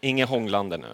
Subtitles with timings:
[0.00, 0.86] Inget hånglande nu.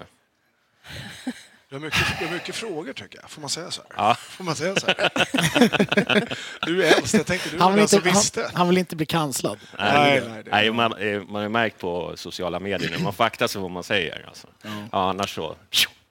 [1.75, 3.31] Du har, mycket, du har mycket frågor tycker jag.
[3.31, 3.91] Får man säga så här?
[4.09, 4.15] Ja.
[4.15, 6.37] Får man säga så här?
[6.67, 8.51] du är äldst, jag tänkte du Han vill, inte, han, visste.
[8.55, 9.59] han vill inte bli kanslad.
[9.79, 13.25] Nej, nej, det- Nej, man, eh, man har märkt på sociala medier nu, man får
[13.25, 14.25] akta sig vad man säger.
[14.29, 14.47] Alltså.
[14.63, 15.57] Ja, annars så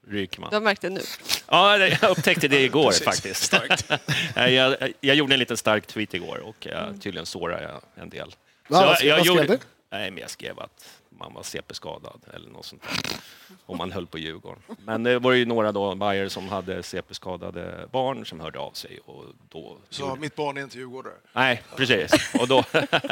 [0.07, 0.49] ryker man.
[0.49, 1.01] Du har märkt det nu.
[1.49, 3.43] Ja, jag upptäckte det igår Precis, faktiskt.
[3.43, 3.91] starkt.
[4.35, 8.09] Nej, jag, jag gjorde en liten stark tweet igår och jag, tydligen sårade jag en
[8.09, 8.35] del.
[8.67, 9.59] Va, vad skrev- vad skrev du?
[9.91, 10.85] Nej, men jag skrev att
[11.23, 13.17] man var CP-skadad eller något sånt där.
[13.65, 14.61] Och man höll på Djurgården.
[14.85, 18.99] Men det var ju några då, Bayer som hade CP-skadade barn som hörde av sig.
[19.05, 21.13] Och då Så mitt barn är inte djurgårdare.
[21.33, 22.35] Nej, precis.
[22.39, 22.63] Och då...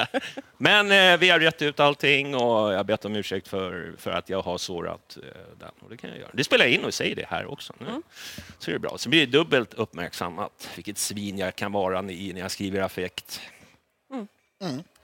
[0.57, 4.29] Men eh, vi har rätt ut allting och jag bett om ursäkt för, för att
[4.29, 5.71] jag har sårat eh, den.
[5.79, 6.29] Och det kan jag göra.
[6.33, 7.73] Det spelar jag in och säger det här också.
[7.77, 8.01] Nu.
[8.59, 8.97] Så är det bra.
[8.97, 10.69] Så blir det dubbelt uppmärksammat.
[10.75, 13.41] Vilket svin jag kan vara i när jag skriver affekt.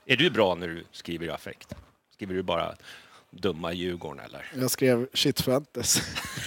[0.05, 1.75] Är du bra när du skriver affekt?
[2.13, 2.75] Skriver du bara
[3.41, 4.51] dumma Djurgården eller?
[4.55, 6.01] Jag skrev shit Fuentes.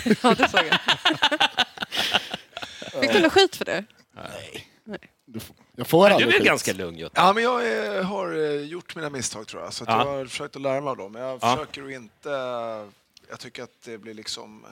[0.22, 0.80] Ja, det såg jag.
[3.00, 3.84] Fick du något skit för det?
[5.26, 6.44] Du får- Jag får Du är skit.
[6.44, 7.12] ganska lugn Jutta?
[7.20, 9.72] Ja, men jag eh, har eh, gjort mina misstag tror jag.
[9.72, 9.98] Så att Ja.
[9.98, 11.12] jag har försökt att lära mig av dem.
[11.12, 11.56] Men jag Ja.
[11.56, 12.28] försöker att inte...
[13.30, 14.66] Jag tycker att det blir liksom...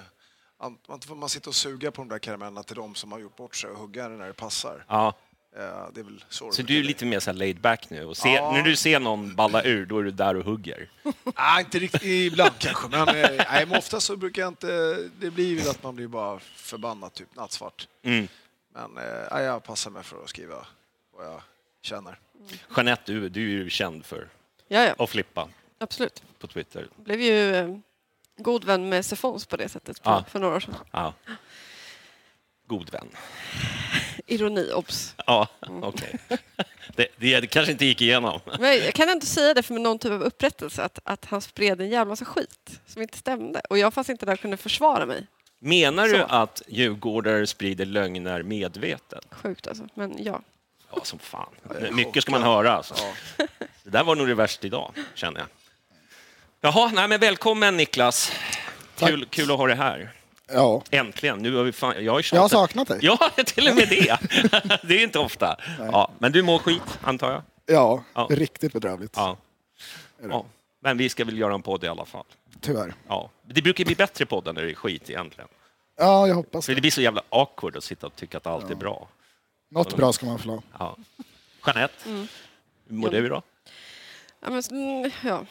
[0.59, 3.37] an- Man, man sitter och suger på de där karamellerna till de som har gjort
[3.37, 4.85] bort sig och hugga när det passar.
[4.89, 5.15] Ja.
[5.59, 8.05] Eh, Det är väl så Så du är lite mer så här laid back nu?
[8.05, 8.53] Och se, Ja.
[8.53, 10.89] När du ser någon balla ur, då är du där och hugger?
[11.35, 14.99] Ah, inte riktigt, ibland kanske, men, eh, nej, men ofta så brukar jag inte...
[15.21, 17.89] Det blir ju att man blir bara förbannad, typ nattsvart.
[18.03, 18.29] Mm.
[18.75, 20.67] Men eh, nej, jag passar mig för att skriva
[21.17, 21.43] vad jag
[21.83, 22.19] känner.
[22.77, 24.29] Jeanette, du, du är ju känd för
[24.69, 25.49] Ja, ja, att flippa
[25.79, 26.23] absolut.
[26.39, 26.89] på Twitter.
[26.97, 27.77] Blev ju eh,
[28.37, 30.25] god vän med Sefons på det sättet på, Ja.
[30.29, 30.75] för några år sedan.
[30.91, 31.15] Ja.
[32.67, 33.09] God vän.
[34.29, 35.15] Ironi, obs.
[35.27, 35.83] Ja, Mm.
[35.85, 36.15] okej.
[36.97, 38.41] Det, det, det kanske inte gick igenom.
[38.59, 41.41] Men jag kan ändå säga det för med någon typ av upprättelse att, att han
[41.41, 43.61] spred en jävla massa skit som inte stämde.
[43.71, 45.27] Och jag fanns inte där och kunde försvara mig.
[45.61, 46.25] Menar du Så.
[46.25, 49.25] att djurgårdare sprider lögner medvetet?
[49.31, 49.87] Sjukt alltså.
[49.95, 50.41] Men ja.
[50.95, 51.49] Ja, som fan.
[51.93, 52.73] Mycket ska man höra.
[52.73, 52.95] Alltså.
[53.39, 53.47] Ja.
[53.83, 55.49] Det där var nog det värsta idag, känner jag.
[56.61, 58.33] Jaha, nej, men välkommen Niklas.
[58.99, 60.13] Kul, kul att ha dig här.
[60.53, 61.39] Ja, Äntligen.
[61.39, 62.99] Nu har vi fan, jag, har jag har saknat dig.
[63.03, 64.19] Ja, till och med det.
[64.83, 65.57] Det är inte ofta.
[65.79, 67.43] Ja, men du mår skit, antar jag?
[67.67, 68.27] Ja, Ja.
[68.31, 69.13] riktigt bedrövligt.
[69.17, 69.37] Ja.
[70.31, 70.45] ja.
[70.81, 72.25] Men vi ska väl göra en podd i alla fall.
[72.61, 72.95] Tyvärr.
[73.09, 73.31] Ja.
[73.47, 75.49] Det brukar bli bättre poddar när det är skit egentligen.
[75.99, 76.81] Ja, jag hoppas För det det.
[76.81, 79.09] blir så jävla awkward att sitta och tycka att allt är bra.
[79.71, 80.63] Något bra ska man få ha.
[80.79, 80.97] Ja.
[81.67, 82.27] Jeanette, Mm.
[82.89, 83.43] hur mår du då?
[84.41, 85.45] Ja, men, mm, ja.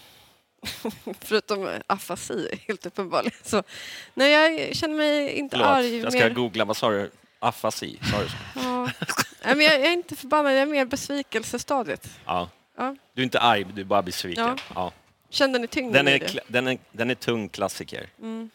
[1.21, 3.37] Förutom afasi, helt uppenbarligen.
[3.43, 3.63] Så,
[4.13, 5.97] nej, jag känner mig inte Förlåt, arg.
[5.97, 6.65] jag ska mer, googla.
[6.65, 7.11] Vad sa du?
[7.39, 8.35] Afasi, sa du så?
[8.55, 8.89] ja.
[9.45, 12.09] nej, men jag, jag är inte förbannad, jag är mer besvikelsestadiet.
[12.25, 12.49] Ja.
[12.77, 12.95] Ja.
[13.13, 14.45] Du är inte arg, du är bara besviken.
[14.45, 14.55] Ja.
[14.75, 14.91] Ja.
[15.29, 16.25] Kände ni tyngden Den, i är, det?
[16.27, 18.09] kla- den, är, den är tung klassiker.
[18.21, 18.49] Mm.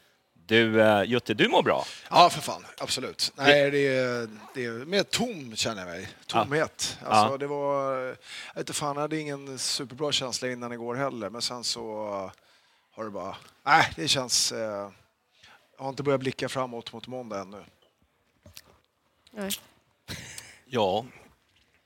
[0.52, 1.84] Du, uh, Jutte, du mår bra.
[2.10, 2.66] Ja, för fan.
[2.78, 3.32] Absolut.
[3.36, 6.08] Nej, det är, det är mer tom, känner jag mig.
[6.26, 6.98] Tomhet.
[7.04, 7.36] Alltså, Ja.
[7.38, 7.92] det var...
[7.98, 8.08] Jag
[8.54, 11.82] vet inte fan, jag hade ingen superbra känsla innan igår heller, men sen så
[12.94, 13.36] har det bara...
[13.62, 14.52] Nej, det känns...
[14.52, 14.90] Eh,
[15.76, 17.64] jag har inte börjat blicka framåt mot måndag ännu.
[19.30, 19.50] Nej.
[20.64, 21.04] Ja,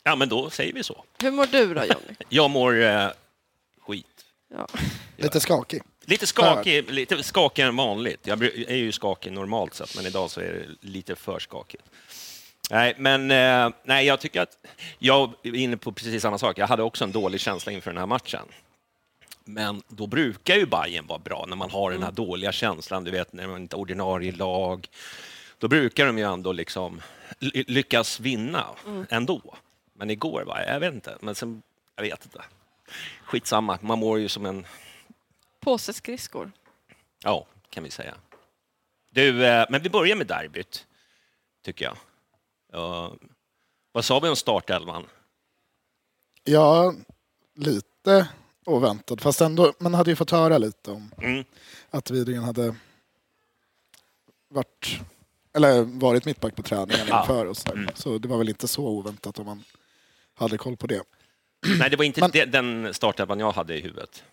[0.02, 1.04] Ja, men då säger vi så.
[1.22, 2.16] Hur mår du då, Jonny?
[2.28, 3.08] Jag mår eh,
[3.86, 4.06] skit.
[4.48, 4.66] Ja.
[5.16, 5.82] Lite skakig.
[6.08, 8.26] Lite skakig, lite skakigare än vanligt.
[8.26, 11.84] Jag är ju skakig normalt sett, men idag så är det lite för skakigt.
[12.70, 14.66] Nej, men eh, nej, jag tycker att...
[14.98, 16.58] Jag är inne på precis samma sak.
[16.58, 18.46] Jag hade också en dålig känsla inför den här matchen.
[19.44, 23.10] Men då brukar ju Bayern vara bra, när man har den här dåliga känslan, du
[23.10, 24.88] vet, när man inte är ordinarie lag.
[25.58, 27.02] Då brukar de ju ändå liksom
[27.38, 28.66] ly- lyckas vinna
[29.08, 29.40] ändå.
[29.94, 31.16] Men igår, va, jag vet inte.
[31.20, 31.62] Men sen,
[31.96, 32.42] jag vet inte.
[33.24, 34.66] Skitsamma, man mår ju som en
[35.66, 36.52] Påse skridskor.
[37.24, 38.14] Ja, kan vi säga.
[39.10, 40.86] Du, eh, men vi börjar med derbyt,
[41.64, 41.96] tycker jag.
[42.72, 43.14] Ja,
[43.92, 45.06] vad sa vi om startelvan?
[46.44, 46.94] Ja,
[47.54, 48.28] lite
[48.64, 49.22] oväntat.
[49.22, 51.44] Fast ändå, man hade ju fått höra lite om Mm.
[51.90, 52.74] att Widgren hade
[54.48, 55.00] varit,
[55.54, 57.20] eller varit mittback på träningen Ja.
[57.20, 57.46] inför.
[57.46, 57.90] Och så, Mm.
[57.94, 59.64] så det var väl inte så oväntat om man
[60.34, 61.02] hade koll på det.
[61.78, 64.24] Nej, det var inte Men- den startelvan jag hade i huvudet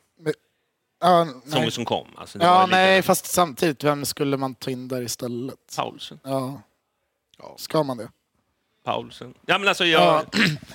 [1.04, 2.08] Ja, som, nej, som kom.
[2.18, 5.56] Alltså, det ja, var lite nej fast samtidigt, vem skulle man ta in där istället?
[5.76, 6.20] Paulsen.
[6.24, 6.62] Ja,
[7.38, 7.56] Ja.
[7.58, 8.10] ska man det?
[8.84, 9.34] Paulsen.
[9.46, 10.26] Ja, men alltså, jag,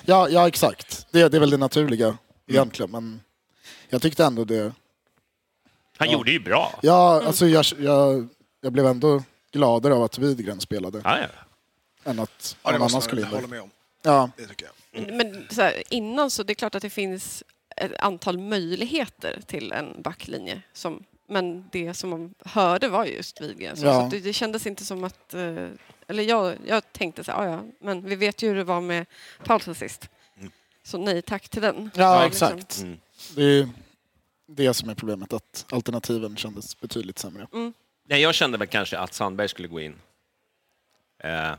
[0.05, 1.07] Ja, ja, exakt.
[1.11, 2.17] Det, det är väl det naturliga
[2.47, 2.91] egentligen.
[2.91, 3.21] Men
[3.89, 4.73] jag tyckte ändå det...
[5.97, 6.13] han Ja.
[6.13, 6.79] gjorde ju bra.
[6.81, 8.27] Ja, alltså jag, jag,
[8.61, 11.27] jag blev ändå gladare av att Widgren spelade Ja, ja.
[12.11, 13.47] än att Ja, det någon måste annan skulle in hålla där.
[13.47, 13.69] med om.
[14.01, 15.13] Ja, Det tycker jag.
[15.13, 17.43] Men så här, innan så det är klart att det finns
[17.79, 20.61] ett antal möjligheter till en backlinje.
[20.73, 23.77] Som, men det som man hörde var ju just Widgren.
[23.77, 24.01] Så, Ja.
[24.03, 25.33] så det, det kändes inte som att...
[25.33, 25.67] eh,
[26.07, 28.81] Eller jag, jag tänkte så här, "Ah, ja, men vi vet ju hur det var
[28.81, 29.05] med
[29.43, 30.09] Paulsen sist.
[30.39, 30.51] Mm.
[30.83, 31.89] Så nej tack till den.
[31.95, 32.47] ja liksom.
[32.57, 32.79] exakt.
[32.81, 32.97] Mm.
[33.35, 33.69] Det är
[34.47, 37.47] det som är problemet, att alternativen kändes betydligt sämre.
[38.07, 39.95] Nej, jag kände väl kanske att Sandberg skulle gå in.
[41.23, 41.53] Eh,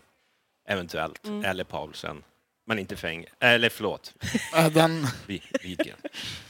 [0.69, 1.27] eventuellt.
[1.27, 1.45] Mm.
[1.45, 2.23] Eller Paulsen.
[2.71, 3.25] Men inte Fäng.
[3.41, 4.15] Eller förlåt,
[4.73, 5.07] Den.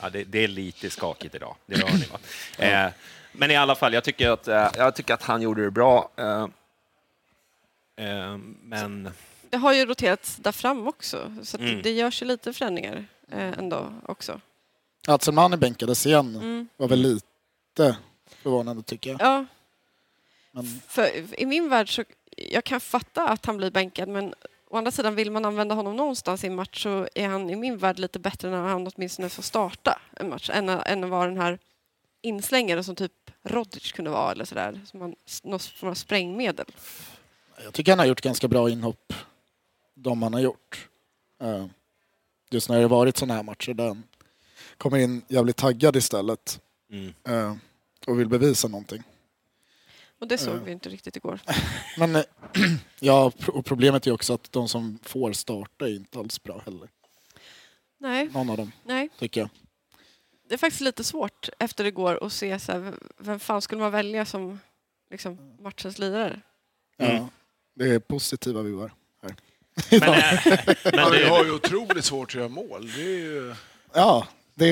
[0.01, 2.19] Ja, det, det är lite skakigt idag, det hör ni va?
[2.87, 2.93] Eh,
[3.33, 6.11] men i alla fall, jag tycker att, eh, jag tycker att han gjorde det bra.
[6.17, 6.49] Eh,
[7.97, 9.11] eh, men
[9.51, 11.37] Det har ju roterats där fram också.
[11.43, 11.83] Så att Mm.
[11.83, 14.41] det görs ju lite förändringar eh, ändå också.
[15.09, 16.69] att Selmani bänkades igen Mm.
[16.77, 17.97] var väl lite
[18.43, 19.21] förvånande tycker jag.
[19.21, 19.45] Ja,
[20.53, 22.05] Men, För i min värld så
[22.37, 24.35] jag kan fatta att han blir bänkad men
[24.71, 27.57] å andra sidan vill man använda honom någonstans i en match så är han i
[27.57, 31.39] min värld lite bättre när han åtminstone får starta en match än, än vara den
[31.39, 31.59] här
[32.23, 33.13] inslängare som typ
[33.43, 34.81] Rodic kunde vara eller sådär.
[34.87, 36.67] Som man, någon form av sprängmedel.
[37.65, 39.13] jag tycker han har gjort ganska bra inhopp,
[39.95, 40.89] de han har gjort.
[41.41, 41.67] Eh,
[42.51, 44.03] Just när det har varit sådana här matcher där han
[44.77, 47.15] kommer in jävligt taggad istället mm.
[47.29, 47.57] eh,
[48.07, 49.03] och vill bevisa någonting.
[50.21, 50.61] Och det såg Ja.
[50.65, 51.41] vi inte riktigt igår.
[51.99, 52.23] Men eh,
[53.01, 56.89] ja, och problemet är också att de som får starta är inte alls bra heller.
[57.99, 59.09] Nej, Någon av dem, nej.
[59.19, 59.51] tycker jag.
[60.49, 63.81] Det är faktiskt lite svårt efter det går att se så här, vem fan skulle
[63.81, 64.61] man välja som
[65.11, 66.41] liksom, matchens lirare?
[66.99, 67.17] Mm.
[67.17, 67.29] Ja,
[67.75, 68.93] det är positiva vibbar
[69.23, 69.35] här.
[70.01, 72.93] Men, eh, men Ja, vi du, har ju otroligt svårt att göra mål.
[72.97, 73.55] Det är ju...
[73.93, 74.71] Ja, det,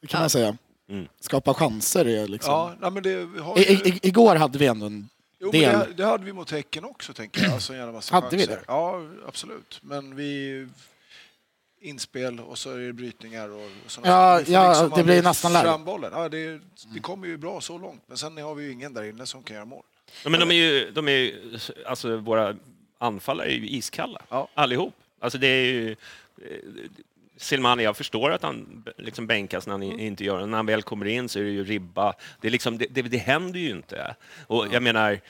[0.00, 0.20] det kan Ja.
[0.20, 0.56] man säga.
[0.88, 1.08] Mm.
[1.20, 2.52] Skapa chanser är liksom...
[2.52, 5.08] Ja, nej, men det, vi har I, i, igår hade vi ändå en...
[5.38, 5.78] Jo, men del.
[5.78, 7.52] det, det hade vi mot Häcken också, tänker jag.
[7.52, 8.60] Alltså, en massa Hade vi det?
[8.66, 9.78] Ja, absolut.
[9.82, 10.68] Men vi...
[11.80, 16.12] Inspel och så är det brytningar och, och såna Ja, liksom det blir nästan bollen.
[16.14, 16.60] Ja, det,
[16.94, 19.42] det kommer ju bra så långt, men sen har vi ju ingen där inne som
[19.42, 19.82] kan göra mål.
[20.24, 22.56] Ja, men de är ju, de är ju, alltså våra
[22.98, 24.48] anfallare är ju iskalla, Ja.
[24.54, 24.94] allihop.
[25.20, 25.96] Alltså det är ju...
[27.36, 30.46] eh, Silmani, jag förstår att han liksom bänkas när han i- inte gör det.
[30.46, 32.14] När han väl kommer in så är det ju ribba.
[32.40, 34.14] Det, är liksom, det, det, det händer ju inte.
[34.46, 35.20] Och jag menar,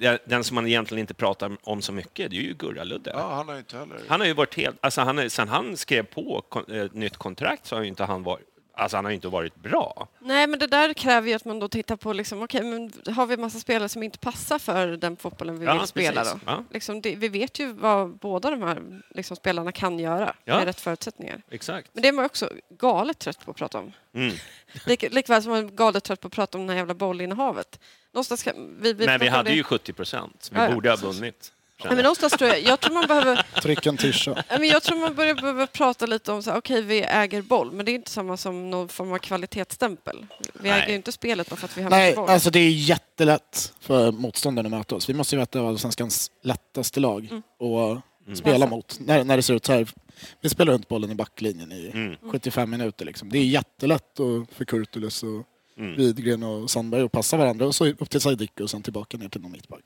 [0.00, 3.10] eh, den som man egentligen inte pratar om så mycket, det är ju Gurra-Ludde.
[3.14, 3.96] Ja, han har ju inte heller...
[4.08, 4.76] Han har ju varit helt...
[4.80, 8.04] Alltså han är, sen han skrev på kon, ett nytt kontrakt så har ju inte
[8.04, 8.46] han varit...
[8.78, 10.08] Alltså han har ju inte varit bra.
[10.18, 13.26] Nej, men det där kräver ju att man då tittar på, liksom, okej, men har
[13.26, 16.40] vi en massa spelare som inte passar för den fotbollen vi Ja, vill spela precis.
[16.44, 16.50] då?
[16.52, 16.64] Ja.
[16.70, 20.56] Liksom, det, vi vet ju vad båda de här liksom, spelarna kan göra Ja.
[20.56, 21.42] med rätt förutsättningar.
[21.50, 21.90] Exakt.
[21.92, 23.92] Men det är man också galet trött på att prata om.
[24.14, 24.34] Mm.
[24.86, 27.80] Lik, likväl som man är galet trött på att prata om det här jävla bollinnehavet.
[28.12, 29.56] Någonstans ska, vi, vi Men vi hade det.
[29.56, 30.50] ju 70 procent.
[30.52, 31.52] Vi borde ha vunnit.
[31.78, 32.02] Nej, men jag.
[32.04, 34.44] någonstans tror jag, jag tror man behöver Tryck en tischa.
[34.50, 37.72] Men jag tror man börjar behöva prata lite om så här, okej vi äger boll,
[37.72, 40.26] men det är inte samma som någon form av kvalitetsstämpel.
[40.54, 40.80] Vi Nej.
[40.80, 42.28] äger ju inte spelet bara för att vi har Nej, boll.
[42.30, 45.08] alltså det är jättelätt för motståndaren att möta oss.
[45.08, 47.42] Vi måste ju veta vad svenskans lättaste lag Mm.
[48.30, 48.70] att spela Läsa.
[48.70, 48.98] mot.
[49.00, 49.88] När, när det ser ut så här.
[50.40, 52.16] Vi spelar runt bollen i backlinjen i Mm.
[52.32, 53.04] 75 minuter.
[53.04, 53.28] Liksom.
[53.28, 55.46] Det är jättelätt och för Kurtulus och
[55.78, 55.96] Mm.
[55.96, 59.28] Widgren och Sandberg att passa varandra och så upp till Saidik och sen tillbaka ner
[59.28, 59.80] till någon mittback.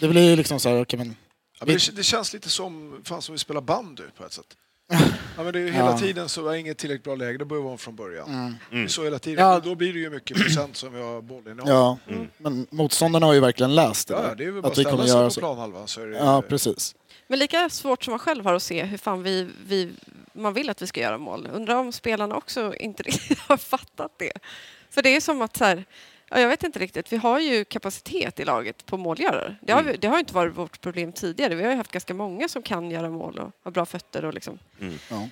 [0.00, 1.16] Det blir liksom så här, okej men
[1.60, 4.46] Ja, men det, det känns lite som, fan, som vi spelar bandy på ett sätt.
[5.36, 5.98] Ja, men det är, hela Ja.
[5.98, 8.56] tiden så är inget tillräckligt bra läge, då börjar vi om från början.
[8.70, 9.44] Det är så hela tiden.
[9.44, 9.52] Mm.
[9.54, 9.60] Ja.
[9.60, 11.62] Då blir det ju mycket procent som vi har bollen i.
[11.66, 11.98] Ja,
[12.38, 14.90] men motståndarna har ju verkligen läst det Ja, det är väl bara att vi att
[14.90, 15.54] kommer ställa göra sig på så.
[15.54, 16.94] planhalvan så är det Ja, precis.
[17.28, 19.90] Men lika svårt som man själv har att se hur fan vi, vi,
[20.32, 21.48] man vill att vi ska göra mål.
[21.52, 24.32] Undrar om spelarna också inte riktigt har fattat det.
[24.90, 25.84] För det är som att så här,
[26.32, 29.56] ja, jag vet inte riktigt, vi har ju kapacitet i laget på målgörare.
[29.60, 31.54] Det har, vi, det har inte varit vårt problem tidigare.
[31.54, 34.24] Vi har ju haft ganska många som kan göra mål och har bra fötter.
[34.24, 34.58] Och liksom.
[35.10, 35.28] Ja.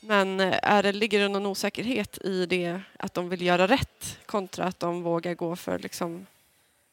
[0.00, 4.18] Men eh, är det, ligger det någon osäkerhet i det att de vill göra rätt
[4.26, 6.26] kontra att de vågar gå för liksom,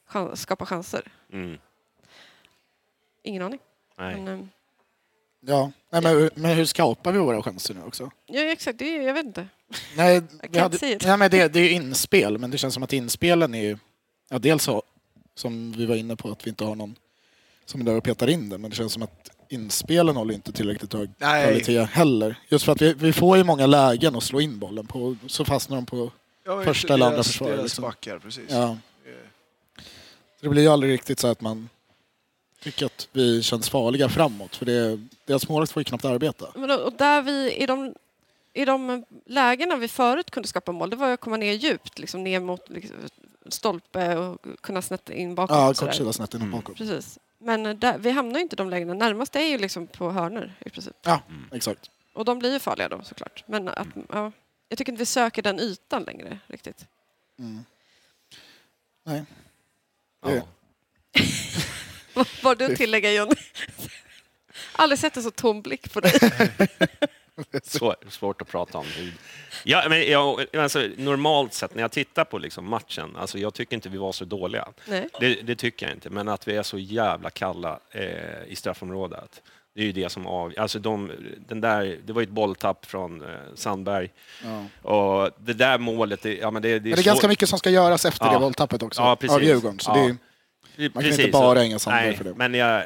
[0.08, 1.12] chans, skapa chanser?
[1.32, 1.58] Mm.
[3.24, 3.60] Ingen aning.
[3.98, 4.16] Nej.
[4.22, 4.46] Men, eh,
[5.46, 8.12] Ja, Nej, men, hur- men hur skapar vi våra chanser nu också?
[8.26, 9.48] ja, exakt, det, jag vet inte.
[9.98, 12.94] Nej, vi hade, nej men det, det är ju inspel, men det känns som att
[12.94, 13.78] inspelen är ju...
[14.30, 14.84] Ja, dels så,
[15.36, 16.96] som vi var inne på, att vi inte har någon
[17.66, 20.52] som är där och petar in den, men det känns som att inspelen håller inte
[20.52, 21.44] tillräckligt hög Nej.
[21.44, 22.36] kvalitet heller.
[22.50, 25.46] Just för att vi, vi får ju många lägen att slå in bollen på, så
[25.46, 26.12] fastnar de på...
[26.46, 27.82] Ja, första eller andra försvarare, Deras liksom.
[27.82, 28.44] backar, precis.
[28.50, 28.78] Ja.
[30.42, 31.70] Det blir ju aldrig riktigt så att man
[32.64, 36.48] tycker att vi känns farliga framåt, för det, deras målvakt får ju knappt arbeta.
[36.56, 37.94] Men och och där vi, i, de,
[38.54, 42.24] I de lägena vi förut kunde skapa mål, det var att komma ner djupt, liksom
[42.24, 42.96] ner mot liksom,
[43.48, 45.56] stolpe och kunna snetta in bakåt.
[45.58, 46.52] Ja, kortsida snett inåt Mm.
[46.60, 46.78] bakåt.
[46.78, 47.20] Precis.
[47.38, 48.94] Men eh, där, vi hamnar ju inte i de lägena.
[48.94, 50.94] Närmast är ju liksom på hörnor i princip.
[51.02, 51.90] Ja, exakt.
[52.14, 53.44] Och de blir ju farliga då såklart.
[53.48, 54.32] Men att, ja,
[54.70, 56.86] jag tycker inte vi söker den ytan längre riktigt.
[57.40, 57.66] Mm.
[59.04, 59.24] Nej.
[60.26, 60.30] Ja.
[62.14, 63.36] Vad har du tillägga Johnny?
[64.72, 66.14] Aldrig sett en så tom blick på dig.
[67.64, 68.86] Svår, svårt att prata om.
[69.64, 73.76] Ja, men jag, alltså, normalt sett, när jag tittar på liksom matchen, alltså, jag tycker
[73.76, 74.68] inte vi var så dåliga.
[74.88, 75.08] Nej.
[75.20, 79.42] Det, det tycker jag inte, men att vi är så jävla kalla eh, i straffområdet.
[79.76, 80.54] Det är ju det som av...
[80.58, 81.12] Alltså de,
[81.48, 84.10] den där, det var ju ett bolltapp från eh, Sandberg.
[84.44, 84.90] Ja.
[84.92, 87.50] Och det där målet, det, ja, men det, det är, Men det är ganska mycket
[87.50, 88.34] som ska göras efter Ja.
[88.34, 89.36] det bolltappet också, Ja, precis.
[89.36, 89.80] av Djurgården.
[89.80, 89.96] Så Ja.
[90.76, 92.34] det är, Man kan inte bara hänga Sandberg Nej, för det.
[92.34, 92.84] Men jag,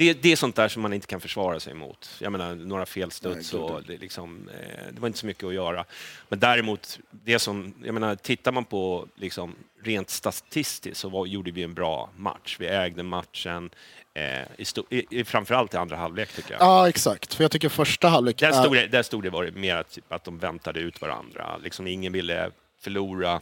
[0.00, 2.10] det, det är sånt där som man inte kan försvara sig emot.
[2.18, 5.84] Jag menar, några felstuds och det, liksom, eh, det var inte så mycket att göra.
[6.28, 11.50] Men däremot, det som, jag menar, tittar man på liksom, rent statistiskt så var, gjorde
[11.50, 12.56] vi en bra match.
[12.60, 13.70] Vi ägde matchen,
[14.14, 16.60] eh, i sto, i, i, framförallt i andra halvlek tycker jag.
[16.62, 17.34] ja, exakt.
[17.34, 18.38] För jag tycker första halvlek...
[18.38, 20.80] Där är- stod, det, där stod det var det mer att, typ, att de väntade
[20.80, 21.56] ut varandra.
[21.56, 23.40] Liksom, ingen ville förlora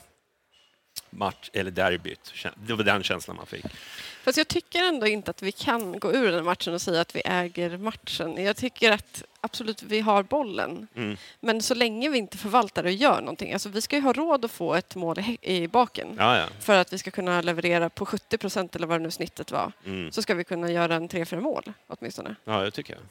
[1.10, 2.34] match eller derbyt.
[2.54, 3.64] Det var den känslan man fick.
[4.28, 7.16] Fast jag tycker ändå inte att vi kan gå ur den matchen och säga att
[7.16, 8.44] vi äger matchen.
[8.44, 10.86] Jag tycker att absolut vi har bollen.
[10.94, 11.16] Mm.
[11.40, 13.52] Men så länge vi inte förvaltar och gör någonting.
[13.52, 16.14] Alltså vi ska ju ha råd att få ett mål i, baken.
[16.18, 16.46] Ja, ja.
[16.60, 19.72] För att vi ska kunna leverera på 70 procent eller vad det nu snittet var.
[19.86, 20.12] Mm.
[20.12, 22.34] Så ska vi kunna göra en 3-4 mål åtminstone.
[22.44, 23.02] ja, det tycker jag.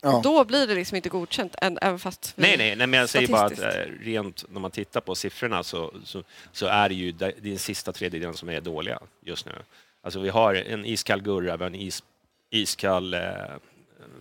[0.00, 0.20] ja.
[0.24, 3.28] Då blir det liksom inte godkänt än, även fast Nej, nej, nej, men jag säger
[3.28, 3.68] bara att eh,
[4.00, 8.34] rent när man tittar på siffrorna så, så, så är det ju den sista tredjedelen
[8.34, 9.52] som är dåliga just nu.
[10.06, 12.02] Alltså vi har en iskall Gurra, vi har en is,
[12.50, 13.20] iskall, eh,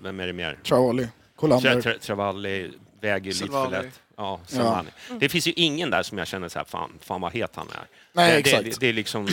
[0.02, 0.60] vem är det mer?
[0.64, 1.82] Traoli, Tra, Colander.
[1.82, 4.02] tra, Travalli väger lite för lätt.
[4.18, 4.40] Ja.
[4.54, 4.86] Mm.
[5.20, 7.68] Det finns ju ingen där som jag känner så här, fan, fan vad het han
[7.68, 7.88] är.
[8.14, 8.64] Nej, det, exakt.
[8.64, 9.28] Det, det är liksom,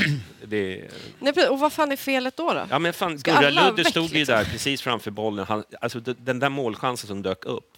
[0.44, 2.52] det, Nej, och vad fan är felet då?
[2.52, 2.66] då?
[2.71, 4.35] Ja men fan, Ska Gurra Ludde stod ju liksom?
[4.37, 5.47] där precis framför bollen.
[5.47, 7.71] Han, alltså den där målchansen som dök upp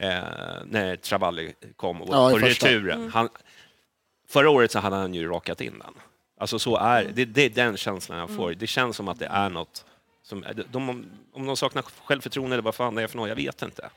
[0.00, 0.10] eh,
[0.64, 2.66] när Travalli kom och, Ja, första.
[2.66, 2.98] returen.
[2.98, 3.12] Mm.
[3.12, 3.28] Han,
[4.28, 5.94] förra året så hade han ju rakat in den.
[6.40, 7.12] Alltså så är Mm.
[7.14, 8.52] det, det är den känslan jag får.
[8.54, 9.84] Det känns som att det är något
[10.22, 13.36] som, de, om, om de saknar självförtroende eller vad fan det är för något, jag
[13.36, 13.90] vet inte.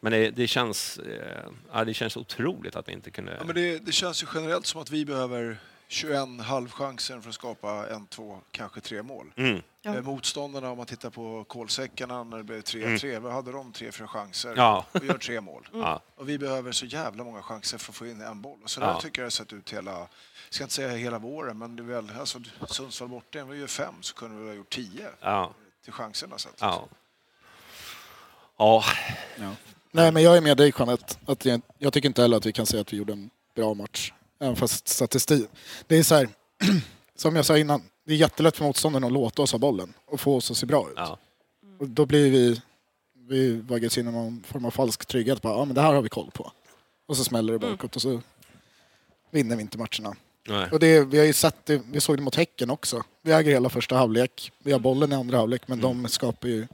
[0.00, 3.36] Men det, det, känns, eh, ja, det känns otroligt att vi inte kunde...
[3.38, 5.56] Ja, men det, det känns ju generellt som att vi behöver
[5.88, 9.32] 21 halvchanser för att skapa en, två, kanske tre mål.
[9.36, 9.62] Mm.
[9.82, 9.94] Ja.
[9.96, 13.72] Eh, Motståndarna, om man tittar på kolsäckarna när det blev 3-3, vad hade de?
[13.72, 14.58] Tre, fyra chanser Mm.
[14.60, 14.86] Ja.
[14.92, 15.68] och gör tre mål.
[15.72, 16.00] Ja.
[16.16, 18.58] Och vi behöver så jävla många chanser för att få in en boll.
[18.64, 18.86] Och så Ja.
[18.86, 20.06] där tycker jag det har sett ut hela,
[20.50, 22.38] jag ska inte säga hela våren, men det är väl, alltså,
[22.68, 25.54] Sundsvall borta, vi gör fem så kunde vi ha gjort tio Ja.
[25.84, 26.38] till chanserna.
[26.38, 26.88] Så att, Ja.
[28.58, 28.84] Ja.
[29.38, 29.52] Ja.
[29.90, 31.14] Nej, men jag är med dig Jeanette.
[31.26, 33.74] Att jag, jag tycker inte heller att vi kan säga att vi gjorde en bra
[33.74, 34.12] match.
[34.38, 35.48] Även fast statistik...
[35.86, 36.28] Det är så här,
[37.16, 40.20] som jag sa innan, det är jättelätt för motståndaren att låta oss ha bollen och
[40.20, 40.94] få oss att se bra ut.
[40.96, 41.18] Ja.
[41.78, 42.62] Och då blir vi,
[43.14, 45.42] vi vaggas in i någon form av falsk trygghet.
[45.42, 46.52] Bara, ja, men det här har vi koll på.
[47.06, 48.22] Och så smäller det bakåt och så
[49.30, 50.16] vinner vi inte matcherna.
[50.50, 50.68] Nej.
[50.72, 53.02] Och det, vi har ju sett det, vi såg det mot Häcken också.
[53.22, 54.52] Vi äger hela första halvlek.
[54.58, 56.66] Vi har bollen i andra halvlek, men de skapar ju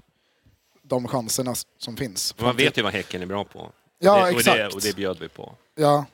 [0.83, 2.35] de chanserna som finns.
[2.39, 3.71] Man vet ju vad Häcken är bra på.
[3.99, 4.75] Ja, och det, Och det, exakt.
[4.75, 5.55] och det bjöd vi på.
[5.75, 6.05] Ja,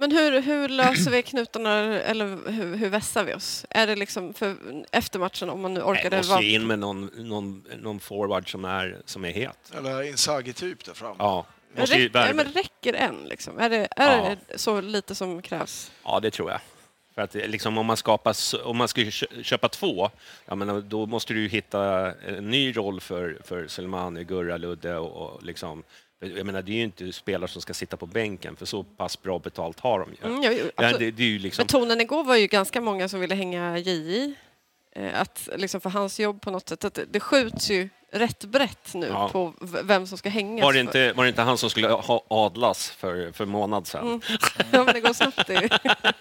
[0.00, 1.70] Men hur, hur löser vi knutarna
[2.00, 3.66] eller hur, hur vässar vi oss?
[3.70, 4.56] Är det liksom för
[4.92, 8.50] efter matchen om man nu Nej, orkade måste ju in med någon, någon, någon forward
[8.50, 9.72] som är, som är het.
[9.76, 11.16] Eller Inzaghi-typ där fram.
[11.18, 11.46] Ja,
[11.76, 12.34] måste ju Räck, ja, värva.
[12.34, 13.58] men räcker en liksom?
[13.58, 14.36] Är det, är Ja.
[14.48, 15.90] det så lite som krävs?
[16.04, 16.60] Ja, det tror jag.
[17.18, 18.34] För att liksom, om man skapar,
[18.64, 20.10] om man kö- köpa två,
[20.46, 24.96] ja, men då måste du ju hitta en ny roll för, för Selmani, Gurra, Ludde
[24.96, 25.82] och, och liksom,
[26.20, 29.22] jag menar, det är ju inte spelare som ska sitta på bänken, för så pass
[29.22, 30.16] bra betalt har de ju.
[30.28, 33.08] Mm, ja, ju, Ja, det, det ju liksom, Men tonen igår var ju ganska många
[33.08, 34.34] som ville hänga JI.
[34.96, 36.84] Eh, Att liksom för hans jobb på något sätt.
[36.84, 39.28] Att det- det skjuts ju rätt brett nu Ja.
[39.28, 40.62] på vem som ska hängas.
[40.64, 43.86] var, det inte, var det inte han som skulle ha adlas för, för en månad
[43.86, 44.06] sedan?
[44.06, 44.20] Mm.
[44.72, 45.46] ja, men det går snabbt.
[45.46, 45.78] Det.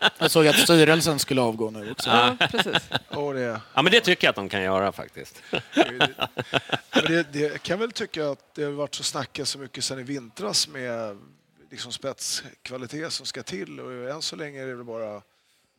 [0.17, 2.10] Jag såg att styrelsen skulle avgå nu också.
[2.10, 2.89] Ja, precis.
[3.08, 5.41] Och det, Ja, men det tycker jag att de kan göra faktiskt.
[7.08, 10.03] det, det kan väl tycka att det har varit så snackat så mycket sedan i
[10.03, 11.17] vintras med
[11.72, 15.22] liksom spetskvalitet som ska till och än så länge är det bara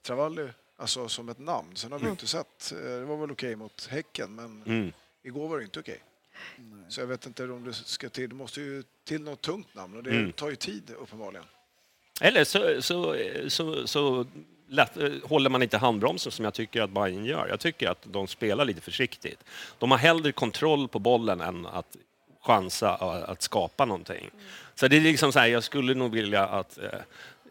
[0.07, 0.49] Travalli
[0.79, 1.69] alltså som ett namn.
[1.77, 4.93] Sen har vi inte sett, eh, det var väl okej mot Häcken men Mm.
[5.23, 6.01] Igår var det inte okej.
[6.89, 9.97] Så jag vet inte om det ska till, det måste ju till något tungt namn
[9.97, 10.33] och det Mm.
[10.33, 11.47] tar ju tid uppenbarligen.
[12.21, 13.17] Eller så, så,
[13.49, 14.27] så, så
[14.69, 17.47] lätt, eh, håller man inte handbromsen som jag tycker att Bayern gör.
[17.49, 19.45] Jag tycker att de spelar lite försiktigt.
[19.79, 21.97] De har hellre kontroll på bollen än att
[22.43, 24.31] chansa eh, att skapa någonting.
[24.75, 26.89] Så det är liksom så här, jag skulle nog vilja att eh,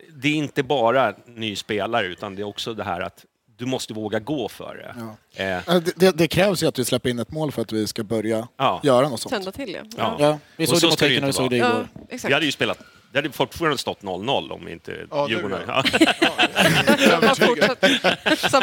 [0.09, 3.25] det är inte bara ny spelare utan det är också det här att
[3.57, 4.95] du måste våga gå för det.
[4.99, 5.43] Ja.
[5.43, 7.71] Eh, Ja, Det, det, det krävs ju att vi släpper in ett mål för att
[7.71, 8.81] vi ska börja Ja.
[8.83, 9.33] göra något sånt.
[9.33, 9.83] Tända till ja.
[9.97, 10.15] Ja.
[10.19, 11.69] Ja, vi Och såg så det mot ju Häcken och vi inte såg det Ja,
[12.11, 12.27] igår.
[12.27, 12.79] vi hade ju spelat,
[13.11, 15.61] det hade fortfarande stått 0-0 om inte Ja, Djurgården...
[15.67, 15.83] ja.
[16.21, 16.29] Ja.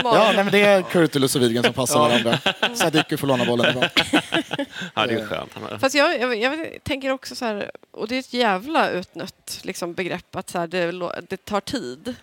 [0.04, 2.38] Ja, nej, men det är Kurtulus och Widgren som passar varandra.
[2.74, 3.84] Sadiku får låna bollen
[4.94, 5.50] ja, det är skönt.
[5.80, 9.94] Fast jag, jag, jag tänker också så här, och det är ett jävla utnött liksom,
[9.94, 10.92] begrepp att så här, det,
[11.28, 12.14] det tar tid.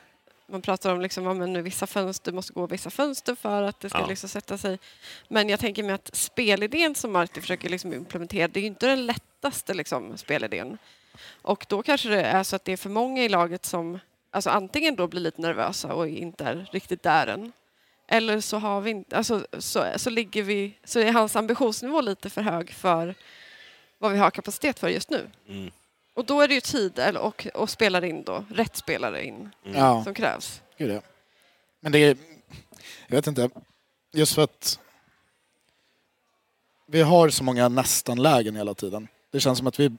[0.52, 3.90] Man pratar om liksom, ja, men vissa fönster måste gå vissa fönster för att det
[3.90, 4.08] ska Ja.
[4.08, 4.80] liksom, sätta sig.
[5.28, 8.88] Men jag tänker mig att spelidén som Marti försöker liksom, implementera, det är ju inte
[8.88, 10.78] den lättaste liksom, spelidén.
[11.42, 14.00] Och då kanske det är så att det är för många i laget som
[14.32, 17.52] alltså, antingen då blir lite nervösa och inte är riktigt där än.
[18.08, 22.30] Eller så, har vi inte, alltså, så, så, ligger vi, så är hans ambitionsnivå lite
[22.30, 23.16] för hög för
[23.98, 25.30] vad vi har kapacitet för just nu.
[25.48, 25.72] Mm.
[26.14, 29.50] Och då är det ju tid eller- och, och spelare in då, rätt spelare in
[29.64, 30.62] Ja, som krävs.
[30.78, 31.02] gud ja.
[31.80, 32.18] Men det är...
[33.08, 33.50] Jag vet inte.
[34.14, 34.80] Just för att
[36.88, 39.08] vi har så många nästan-lägen hela tiden.
[39.32, 39.92] Det känns som att vi...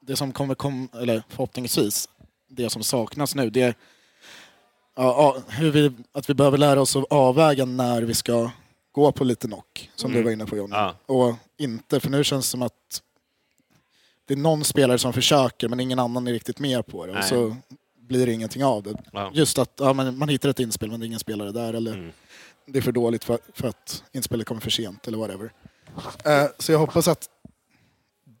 [0.00, 2.08] Det som kommer kom, eller förhoppningsvis,
[2.48, 3.74] det som saknas nu, det är
[4.94, 8.50] ja, ja, hur vi, att vi behöver lära oss att avväga när vi ska
[8.92, 10.20] gå på lite knock, som Mm.
[10.20, 10.74] du var inne på Johnny.
[10.76, 10.94] Ja.
[11.06, 13.02] Och inte, för nu känns det som att
[14.34, 17.18] det är någon spelare som försöker men ingen annan är riktigt med på det.
[17.18, 17.56] Och så
[18.00, 18.94] blir det ingenting av det.
[19.12, 19.30] Ja.
[19.34, 21.74] Just att ja, men man hittar ett inspel men det är ingen spelare där.
[21.74, 22.10] Eller Mm.
[22.66, 25.52] det är för dåligt för, för att inspelet kommer för sent eller whatever.
[26.24, 27.28] Eh, så jag hoppas att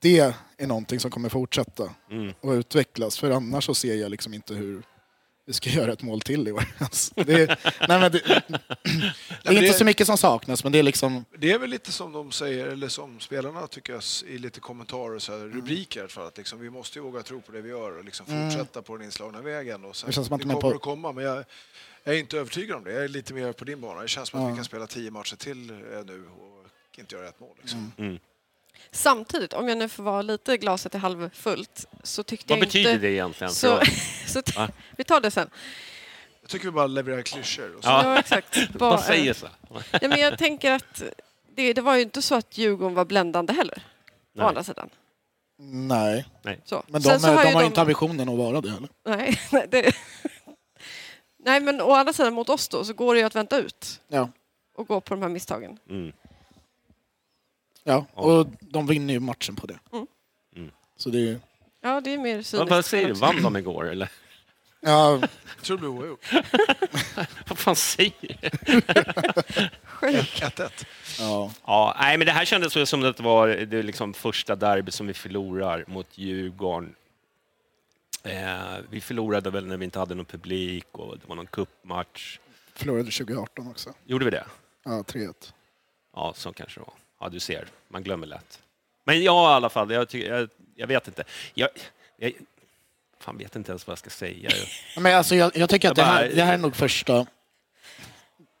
[0.00, 0.18] det
[0.58, 2.32] är någonting som kommer fortsätta Mm.
[2.40, 3.18] och utvecklas.
[3.18, 4.82] För annars så ser jag liksom inte hur
[5.46, 6.64] vi ska göra ett mål till i år.
[6.78, 7.46] Alltså, det, är,
[7.88, 8.18] nej, men det,
[9.42, 11.24] det är det- inte så mycket som saknas men det är liksom...
[11.38, 15.18] Det är väl lite som de säger, eller som spelarna tycker jag i lite kommentarer,
[15.18, 17.98] så här, rubriker för att liksom, vi måste ju våga tro på det vi gör
[17.98, 19.84] och liksom fortsätta på den inslagna vägen.
[19.84, 21.44] Och sen, Det känns som att det kommer på- att komma, men jag,
[22.04, 22.92] jag är inte övertygad om det.
[22.92, 24.02] Jag är lite mer på din bana.
[24.02, 24.50] Det känns som att Ja.
[24.50, 25.76] vi kan spela tio matcher till eh,
[26.06, 27.56] nu och inte göra ett mål.
[27.60, 27.92] Liksom.
[27.98, 28.18] Mm.
[28.90, 32.90] Samtidigt, om jag nu får vara lite glaset är halvfullt, så tyckte Vad jag betyder
[32.90, 33.06] inte...
[33.06, 33.52] det egentligen?
[33.52, 33.80] Så,
[34.26, 34.68] så Va?
[34.96, 35.50] vi tar det sen.
[36.40, 37.76] Jag tycker vi bara levererar klyschor.
[37.76, 37.90] Och så.
[37.90, 38.02] Ja.
[38.04, 38.68] Ja, exakt.
[38.72, 39.46] Bara, Vad säger så?
[40.00, 41.02] ja, men jag tänker att
[41.54, 43.82] det, det var ju inte så att Djurgården var bländande heller.
[44.34, 44.44] Nej.
[44.44, 44.90] Å andra sidan.
[45.64, 46.26] Nej,
[46.64, 46.82] Så.
[46.88, 48.88] men Sen de, så har de ju har inte ambitionen att vara det heller.
[49.06, 49.92] Nej, nej, det...
[51.44, 54.00] nej, men å andra sidan mot oss då så går det ju att vänta ut
[54.08, 54.28] Ja.
[54.76, 55.78] och gå på de här misstagen.
[55.90, 56.12] Mm.
[57.84, 59.78] Ja, och de vinner ju matchen på det.
[59.92, 60.06] Mm.
[60.56, 60.70] Mm.
[60.96, 61.38] Så det är ju...
[61.80, 62.70] Ja, det är mer cyniskt.
[62.70, 63.12] vad säger du?
[63.14, 64.08] Vann de igår eller?
[64.84, 65.18] Ja,
[65.56, 66.32] Jag tror det blir oavgjort.
[67.48, 68.80] Vad fan säger du?
[69.84, 70.42] Sjukt.
[70.42, 70.86] 1-1.
[71.18, 71.52] ja.
[71.66, 75.06] Ja, nej, men det här kändes som att det var det liksom första derby som
[75.06, 76.94] vi förlorar mot Djurgården.
[78.22, 82.38] Eh, vi förlorade väl när vi inte hade någon publik och det var någon cupmatch.
[82.74, 83.94] Förlorade 2018 också.
[84.06, 84.44] Gjorde vi det?
[84.84, 85.52] Ja, 3-1.
[86.14, 86.94] Ja, så kanske det var.
[87.22, 88.62] Ja, du ser, man glömmer lätt.
[89.04, 91.24] Men ja, i alla fall, jag, tycker, jag, jag vet inte.
[91.54, 91.68] Jag,
[92.16, 92.32] jag
[93.18, 94.50] fan vet inte ens vad jag ska säga.
[94.96, 97.26] Men alltså, jag, jag tycker att det här, det här är nog första...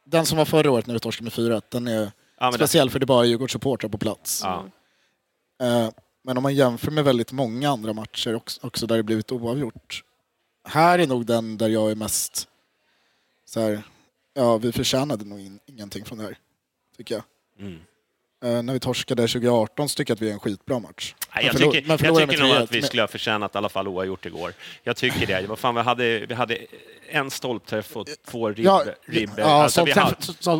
[0.04, 2.58] Den som var förra året när vi torskade med 4 den är Ja, men det,
[2.58, 4.40] speciell för det är bara Djurgårdssupportrar på plats.
[4.44, 4.66] ja,
[5.62, 5.90] Eh,
[6.22, 10.04] Men om man jämför med väldigt många andra matcher också, också där det blivit oavgjort
[10.64, 12.48] här är nog den där jag är mest
[13.44, 13.82] så här,
[14.34, 16.38] ja vi förtjänade nog in, ingenting från det här,
[16.96, 17.24] tycker jag.
[17.58, 17.80] Mm.
[18.42, 21.14] Eh, när vi torskade 2018 så tycker jag att vi är en skitbra match.
[21.34, 23.68] Nej, jag förlor- tycker, jag tycker nog 3-1, att vi skulle ha förtjänat i alla
[23.68, 24.52] fall oavgjort igår.
[24.82, 25.46] Jag tycker det.
[25.48, 26.58] Vad fan, vi, hade, vi hade
[27.10, 29.34] en stolpträff och två ribb, Ja, ribbor.
[29.40, 29.86] ja Alltså,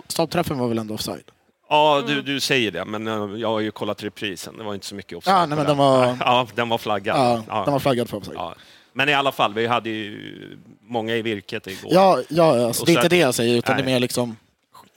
[0.09, 1.25] stolpträffen var väl ändå offside?
[1.69, 4.57] Ja, du, du säger det, men eh, jag har ju kollat reprisen.
[4.59, 5.77] Det var inte så mycket offside Ja, nej, men den.
[5.77, 7.17] var- Ja, den var flaggad.
[7.17, 7.65] Ja, Ja.
[7.65, 8.37] den var flaggad för offside.
[8.37, 8.55] Ja.
[8.93, 11.93] Men i alla fall, vi hade ju många i virket igår.
[11.95, 13.95] Ja, ja alltså, det är inte det jag säger, utan det är Nej.
[13.95, 14.37] mer liksom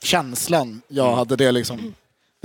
[0.02, 0.82] känslan.
[0.88, 1.18] Jag Mm.
[1.18, 1.94] hade det liksom...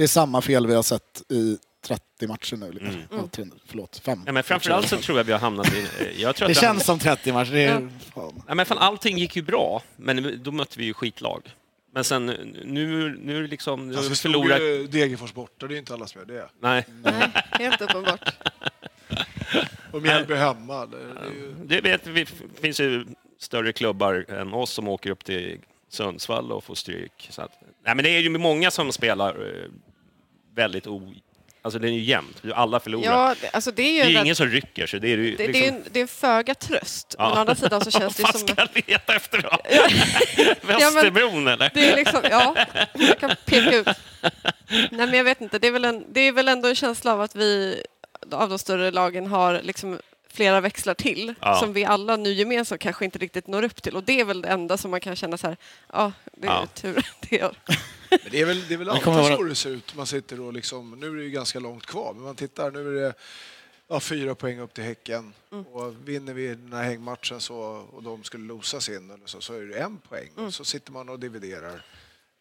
[0.02, 2.72] Det är samma fel vi har sett i 30 matcher nu.
[2.72, 2.90] Liksom.
[2.90, 3.02] Mm.
[3.12, 4.24] Ja, 300, förlåt, fem.
[4.26, 5.88] Ja, men framförallt så tror jag vi har hamnat i...
[6.22, 7.52] Jag tror Det att känns som 30 matcher.
[7.52, 8.44] Det är, fan.
[8.48, 11.56] Ja, men fan, allting gick ju bra, men då mötte vi ju skitlag.
[11.94, 13.88] Men sen nu, nu är det liksom...
[13.88, 14.62] Nu Alltså, slog förlorat...
[14.62, 16.50] ju Degerfors borta, det är inte alla som gör det.
[16.62, 18.30] Nej, Nej, helt uppenbart.
[19.92, 20.86] Och Mjällby hemma.
[20.86, 21.54] Det, det är ju...
[21.66, 22.24] det vet vi.
[22.24, 23.06] Det finns ju
[23.40, 25.60] större klubbar än oss som åker upp till
[25.90, 27.28] Sundsvall och får stryk.
[27.30, 27.52] Så att,
[27.86, 29.72] nej, men det är ju många som spelar eh,
[30.56, 31.14] väldigt o...
[31.64, 33.06] Alltså det är ju jämnt, alla förlorar.
[33.06, 35.18] Ja, det- alltså det är ju det är en ingen som rycker, så det är
[35.18, 35.62] ju det, liksom...
[35.62, 37.16] det, är en, det är en föga tröst.
[37.18, 37.30] Ja.
[37.30, 38.48] Men å andra sidan så känns det ju Vad som...
[38.48, 39.50] ska jag leta efter då?
[40.68, 41.72] Ja, Västerbron eller?
[41.74, 42.56] Det är liksom, ja,
[42.94, 43.88] jag kan peka ut.
[44.70, 45.60] Nej, men jag vet inte.
[45.60, 47.84] Det är, väl en, det är väl ändå en känsla av att vi
[48.32, 50.00] av de större lagen har liksom
[50.32, 51.60] flera växlar till Ja.
[51.60, 53.96] som vi alla nu gemensamt kanske inte riktigt når upp till.
[53.96, 55.58] Och det är väl det enda som man kan känna så här,
[55.94, 56.68] ja, det är Ja.
[56.74, 57.56] tur att det gör.
[58.10, 59.96] Men det är väl, det är väl alltid vara- så det ser ut.
[59.96, 62.98] Man sitter och liksom, nu är det ju ganska långt kvar, men man tittar, nu
[62.98, 63.14] är det
[63.88, 65.34] ja, fyra poäng upp till Häcken.
[65.72, 67.58] Och vinner vi den här hängmatchen så,
[67.94, 70.30] och de skulle losa sin eller så, så är det en poäng.
[70.36, 71.84] Och så sitter man och dividerar.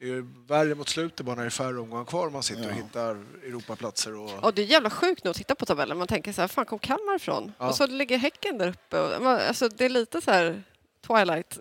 [0.01, 2.69] Det är ju värre mot slutet bara när det är färre omgångar kvar man sitter
[2.69, 3.11] och hittar
[3.47, 4.15] Europaplatser.
[4.17, 4.45] Och...
[4.45, 5.99] Och det är jävla sjukt nu att titta på tabellen.
[5.99, 7.53] Man tänker så här, fan kom Kalmar ifrån?
[7.59, 7.69] Ja.
[7.69, 9.01] Och så ligger Häcken där uppe.
[9.01, 10.63] Och, alltså, det är lite så här
[11.07, 11.59] Twilight.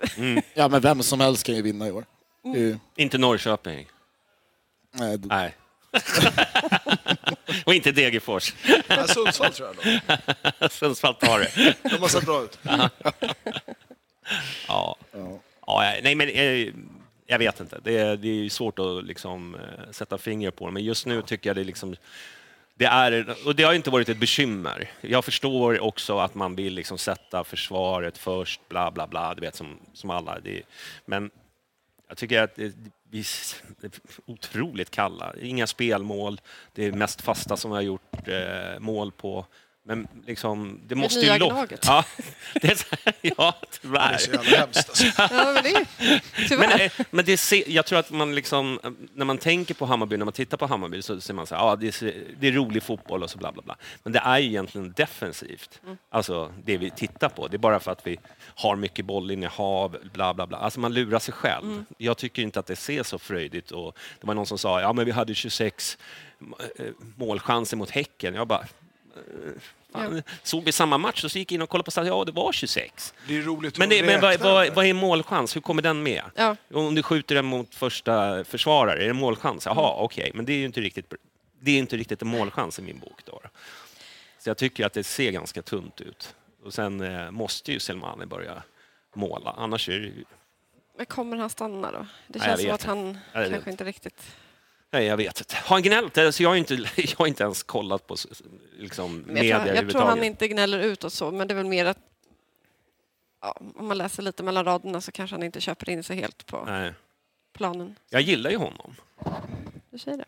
[0.54, 2.06] Ja, men vem som helst kan ju vinna i år.
[2.43, 3.88] Det är ju- Inte Norrköping.
[4.91, 5.56] nej, d- Nej.
[7.65, 8.54] och inte Degerfors.
[8.88, 10.02] Ja, Sundsvall tror jag
[10.60, 10.69] då.
[10.69, 11.75] Sundsvall tar det.
[11.89, 12.60] De har sett bra ut.
[14.67, 14.95] Ja.
[15.12, 15.39] ja.
[15.65, 16.73] ja nej, men eh,
[17.30, 17.80] jag vet inte.
[17.84, 20.72] Det är, det är ju svårt att liksom, eh, sätta fingret på det.
[20.72, 21.96] Men just nu tycker jag det är liksom...
[22.76, 24.92] Det är, och det har inte varit ett bekymmer.
[25.02, 29.56] Jag förstår också att man vill liksom sätta försvaret först, bla bla bla, du vet
[29.56, 30.39] som, som alla.
[30.39, 30.62] Det,
[31.06, 31.32] men
[32.08, 32.74] jag tycker att det,
[33.10, 33.92] vi är
[34.26, 35.34] otroligt kalla.
[35.42, 36.42] Inga spelmål.
[36.74, 39.46] Det är mest fasta som vi har gjort eh, mål på.
[39.89, 41.39] Men liksom, det måste nya ju...
[41.39, 41.80] lo- Gnaget.
[41.86, 42.06] Ja,
[42.62, 42.86] det är, så-
[43.21, 44.13] ja, Det tyvärr.
[44.13, 45.04] är så jävla hemskt alltså.
[45.17, 45.88] Ja, men det är
[46.49, 46.67] tyvärr.
[46.67, 49.86] Men, eh, men det ser, jag tror att man liksom, eh, när man tänker på
[49.86, 52.47] Hammarby, när man tittar på Hammarby så ser man så här, ja, det, är, det
[52.47, 53.75] är rolig fotboll och så bla bla bla.
[54.04, 57.47] Men det är ju egentligen defensivt, alltså det vi tittar på.
[57.47, 58.19] Det är bara för att vi
[58.56, 60.58] har mycket bollinnehav, bla bla bla.
[60.58, 61.84] Alltså man lurar sig själv.
[61.97, 64.93] Jag tycker inte att det ser så fröjdigt och det var någon som sa, ja
[64.93, 65.97] men vi hade 26
[66.80, 68.36] eh, målchanser mot Häcken.
[68.36, 68.65] Jag bara,
[69.91, 72.25] fan, såg vi samma match och så gick jag in och kollade på statistik, ja
[72.25, 73.13] det var 26.
[73.28, 75.56] Det är roligt Men, det, men vad, vad, vad är målchans?
[75.56, 76.23] Hur kommer den med?
[76.36, 76.56] Ja.
[76.73, 79.65] Om du skjuter den mot första försvarare, är det målchans?
[79.65, 81.13] Jaha, okej, men det är ju inte riktigt,
[81.62, 83.21] det är inte riktigt en målchans i min bok.
[83.25, 83.41] Då.
[84.39, 86.36] Så jag tycker att det ser ganska tunt ut.
[86.65, 88.63] Och sen eh, måste ju Selmani börja
[89.15, 90.25] måla, annars är det ju...
[90.97, 92.08] Men kommer han stanna då?
[92.28, 94.36] Det Nej, känns som vet att han kanske inte riktigt...
[94.91, 95.56] Nej, jag vet inte.
[95.56, 96.17] Har han gnällt?
[96.17, 98.15] Alltså, jag, har inte, jag har inte ens kollat på
[98.78, 101.65] liksom, media jag, tror, jag tror han inte gnäller utåt så, men det är väl
[101.65, 101.97] mer att
[103.41, 106.45] ja, om man läser lite mellan raderna så kanske han inte köper in sig helt
[106.45, 106.93] på Nej.
[107.54, 107.95] planen.
[108.10, 108.95] Jag gillar ju honom.
[109.89, 110.25] Du säger det.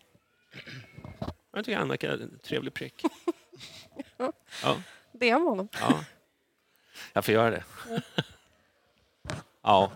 [1.54, 3.04] Jag tycker han verkar en trevlig prick.
[4.64, 4.78] Ja.
[5.12, 5.68] Det är om honom.
[5.80, 6.04] Ja.
[7.14, 7.64] Jag får göra det.
[9.62, 9.92] Ja.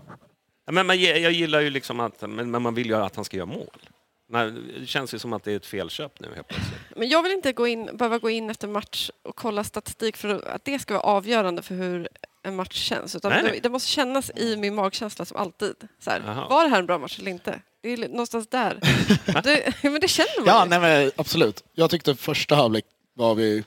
[0.66, 3.38] Ja, Men man, jag gillar ju liksom att men man vill ju att han ska
[3.38, 3.90] göra mål.
[4.30, 6.80] Nej, Det känns ju som att det är ett felköp nu helt plötsligt.
[6.96, 10.48] Men jag vill inte gå in, behöva gå in efter match och kolla statistik för
[10.48, 12.08] att det ska vara avgörande för hur
[12.44, 13.16] en match känns.
[13.16, 13.60] Utan Nej, det, nej.
[13.64, 15.76] det måste kännas i min magkänsla som alltid.
[16.00, 17.62] Så här, var det här en bra match eller inte?
[17.82, 18.80] Det är någonstans där.
[19.44, 20.70] det, men det känner man Ja, ju.
[20.70, 21.64] nej, men absolut.
[21.74, 23.64] Jag tyckte första halvlek var vi...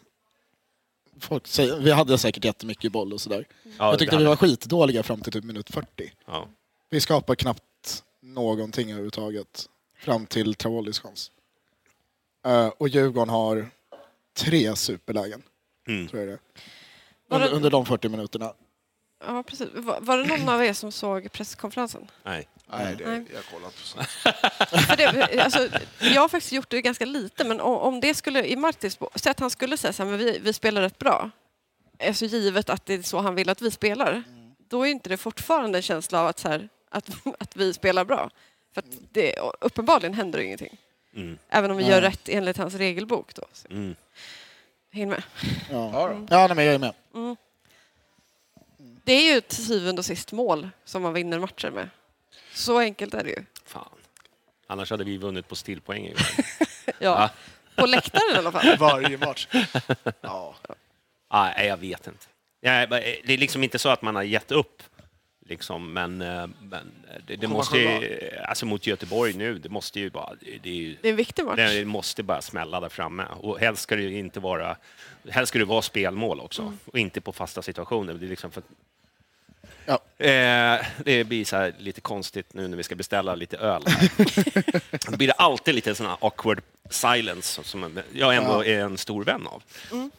[1.20, 3.44] Folk säger, vi hade säkert jättemycket boll och sådär.
[3.78, 6.12] Ja, jag tyckte vi var skitdåliga fram till typ minut 40.
[6.26, 6.48] Ja.
[6.90, 7.62] Vi skapar knappt
[8.22, 9.66] någonting överhuvudtaget
[9.98, 11.30] fram till Travollis chans.
[12.46, 13.70] Eh, och Djurgården har
[14.37, 15.42] tre superlägen,
[15.88, 16.08] Mm.
[16.08, 16.38] tror jag det är.
[17.28, 18.52] Var det- Under, under de 40 minuterna.
[19.26, 19.68] Ja, precis.
[19.74, 22.11] Var, var det någon av er som såg presskonferensen?
[22.22, 22.48] Nej.
[22.70, 23.24] Nej, det, Nej.
[23.30, 24.06] jag har kollat på sånt.
[24.87, 25.68] För det, alltså,
[26.00, 29.40] jag har faktiskt gjort det ganska lite, men om, det skulle i Martins säg att
[29.40, 31.30] han skulle säga så här, men vi, vi spelar rätt bra.
[32.06, 34.22] Alltså givet att det är så han vill att vi spelar.
[34.68, 37.08] då är inte det fortfarande en känsla av att, så här, att,
[37.40, 38.30] att vi spelar bra.
[38.74, 40.76] För att det, uppenbarligen händer ingenting.
[41.14, 41.38] Mm.
[41.48, 43.35] Även om vi gör rätt enligt hans regelbok.
[43.35, 43.42] Då.
[43.52, 43.94] Så, Mm.
[44.92, 45.22] häng med.
[45.70, 46.26] Ja, Ja, då.
[46.31, 46.94] ja nej, men jag är med.
[49.04, 51.88] Det är ju till syvende och sist mål som man vinner matcher med.
[52.54, 53.44] Så enkelt är det ju.
[53.64, 53.88] Fan.
[54.66, 56.07] Annars hade vi vunnit på stillpoäng.
[56.07, 56.20] igår.
[56.98, 57.31] Ja.
[57.76, 58.76] På läktaren i alla fall.
[58.78, 59.48] Varje match.
[60.20, 60.54] Ja.
[61.28, 62.26] ah, nej, jag vet inte.
[62.61, 64.83] Ja, det är liksom inte så att man har gett upp.
[65.48, 66.92] Liksom, men eh, men
[67.26, 70.34] det, det Komma måste ju, alltså mot Göteborg nu, det måste ju bara...
[70.40, 71.56] Det, det är ju, Det är en viktig match.
[71.56, 73.24] det måste bara smälla där framme.
[73.40, 74.76] Och helst ska det ju inte vara...
[75.28, 76.78] Helst ska det vara spelmål också, Mm.
[76.84, 78.14] och inte på fasta situationer.
[78.14, 78.62] Det är liksom för,
[79.84, 80.24] Ja.
[80.26, 83.82] Eh, det blir så här lite konstigt nu när vi ska beställa lite öl.
[83.87, 84.11] Här.
[85.11, 88.64] Då blir det alltid lite sån här awkward silence som jag ändå Ja.
[88.64, 89.62] är en stor vän av.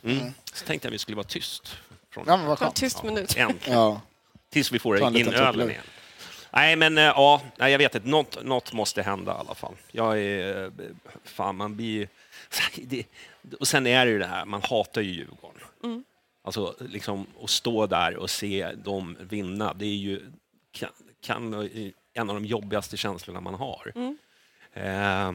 [0.04, 0.34] Mm.
[0.54, 1.78] Så tänkte jag att vi skulle vara tyst.
[2.12, 2.76] Från, Ja, men vad skönt.
[2.76, 3.38] tyst minut.
[3.38, 3.78] Äntligen.
[3.80, 4.02] Ja.
[4.50, 5.84] Tills vi får en in ölen igen.
[6.52, 8.08] Nej, men eh, ja, nej, jag vet inte.
[8.08, 9.76] Något, något måste hända i alla fall.
[9.92, 10.66] Jag är...
[10.66, 10.72] eh,
[11.24, 12.10] Fan, man blir...
[12.76, 13.06] Det,
[13.60, 15.62] och sen är det ju det här, man hatar ju Djurgården.
[15.84, 16.04] Mm.
[16.42, 20.32] Alltså, liksom, att stå där och se dem vinna, det är ju
[20.72, 20.90] kan,
[21.22, 21.68] kan, vara
[22.14, 23.92] en av de jobbigaste känslorna man har.
[23.96, 24.18] Mm.
[24.74, 25.28] Eh,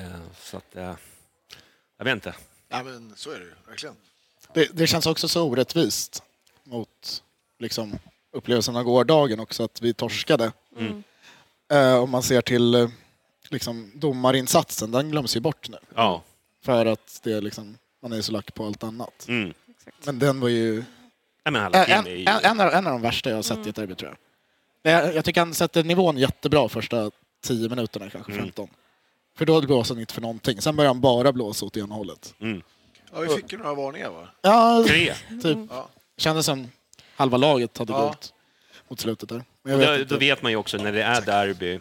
[0.00, 0.76] eh, så att...
[0.76, 0.94] Eh,
[1.96, 2.34] jag vet inte.
[2.68, 3.52] ja, men så är det ju.
[3.66, 3.96] Verkligen.
[4.52, 6.22] Det, det känns också så orättvist
[7.58, 7.98] liksom,
[8.32, 10.52] upplevelsen av gårdagen också, att vi torskade.
[10.78, 11.02] Mm.
[11.72, 12.88] Eh, om man ser till eh,
[13.48, 15.78] liksom, domarinsatsen, den glöms ju bort nu.
[15.94, 16.22] Ja.
[16.64, 19.24] För att det är liksom, man är så lack på allt annat.
[19.28, 19.54] Mm.
[19.70, 20.06] Exakt.
[20.06, 20.84] Men den var ju
[21.44, 22.24] men alla en, en, ju...
[22.26, 24.18] en, av, en av de värsta jag har sett i ett derby tror jag.
[24.82, 27.10] Det, jag tycker han sätter nivån jättebra första
[27.44, 28.44] 10 minuterna, kanske Mm.
[28.44, 28.68] 15.
[29.36, 30.60] För då blåser han inte för någonting.
[30.60, 32.34] Sen börjar han bara blåsa åt ena hållet.
[32.40, 32.62] Mm.
[33.12, 34.28] Ja, vi fick ju några varningar va?
[34.42, 35.14] Ja, Tre.
[35.42, 35.58] typ.
[35.70, 35.88] Ja.
[36.16, 36.68] Kändes som
[37.18, 38.00] halva laget hade Ja.
[38.00, 38.32] gått
[38.88, 39.44] mot slutet där.
[39.62, 41.80] Men jag Och vet då, då vet man ju också när det är derby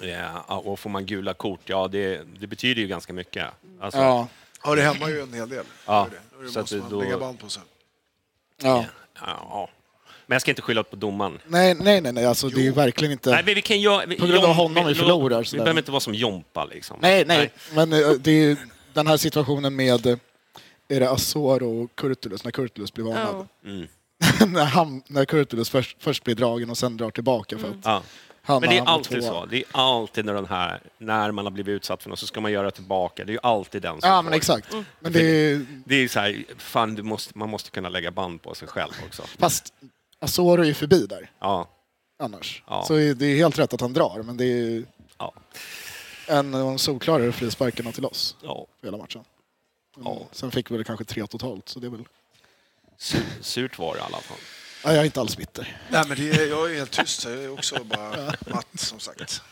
[0.00, 3.46] ja, och får man gula kort, ja det, det betyder ju ganska mycket.
[3.80, 4.28] Alltså, Ja,
[4.64, 5.64] Ja, det hämmar ju en hel del.
[5.86, 6.50] Ja, Det det.
[6.52, 7.62] Så måste att man då- lägga band på sen.
[8.62, 8.84] ja.
[9.20, 9.68] ja.
[10.26, 11.38] Men jag ska inte skylla på domaren.
[11.46, 12.26] Nej, nej, nej, nej.
[12.26, 13.30] Alltså, det är ju verkligen inte...
[13.30, 14.06] Nej, men vi kan göra...
[14.06, 16.98] På grund av honom vi förlorar, Vi behöver inte vara som Jompa liksom.
[17.02, 18.56] Nej, nej, men eh, det är ju
[18.92, 20.16] den här situationen med eh,
[20.88, 23.46] är det Azor och Kurtulus, när Kurtulus blir varnad.
[23.62, 23.68] Ja.
[23.70, 23.88] Mm.
[24.48, 28.02] när, han, när Kurtulus först, först blir dragen och sen drar tillbaka för att Ja.
[28.42, 29.30] han Men det är alltid tvåa.
[29.30, 29.46] så.
[29.46, 32.40] Det är alltid när, den här, när man har blivit utsatt för något så ska
[32.40, 33.24] man göra tillbaka.
[33.24, 34.22] Det är ju alltid den som Ja, får.
[34.22, 34.74] men exakt.
[35.00, 38.42] Men det är, Det är så här, fan, du måste, man måste kunna lägga band
[38.42, 39.22] på sig själv också.
[39.38, 39.72] fast
[40.18, 41.68] Azor är ju förbi där Ja,
[42.22, 42.62] annars.
[42.66, 42.84] Ja.
[42.86, 44.84] Så det är helt rätt att han drar, men det är
[45.18, 45.32] ja,
[46.26, 48.66] en av de solklarare frisparkarna till oss ja.
[48.80, 49.24] för hela matchen.
[49.96, 50.18] Men Ja.
[50.32, 52.04] Sen fick vi väl kanske tre totalt, så det är väl...
[53.00, 54.38] Sur, surt var det i alla fall.
[54.84, 55.78] Ja, jag är inte alls bitter.
[55.90, 57.24] Nej, men det är, jag är helt tyst.
[57.24, 58.16] Jag är också bara
[58.50, 59.42] matt, som sagt.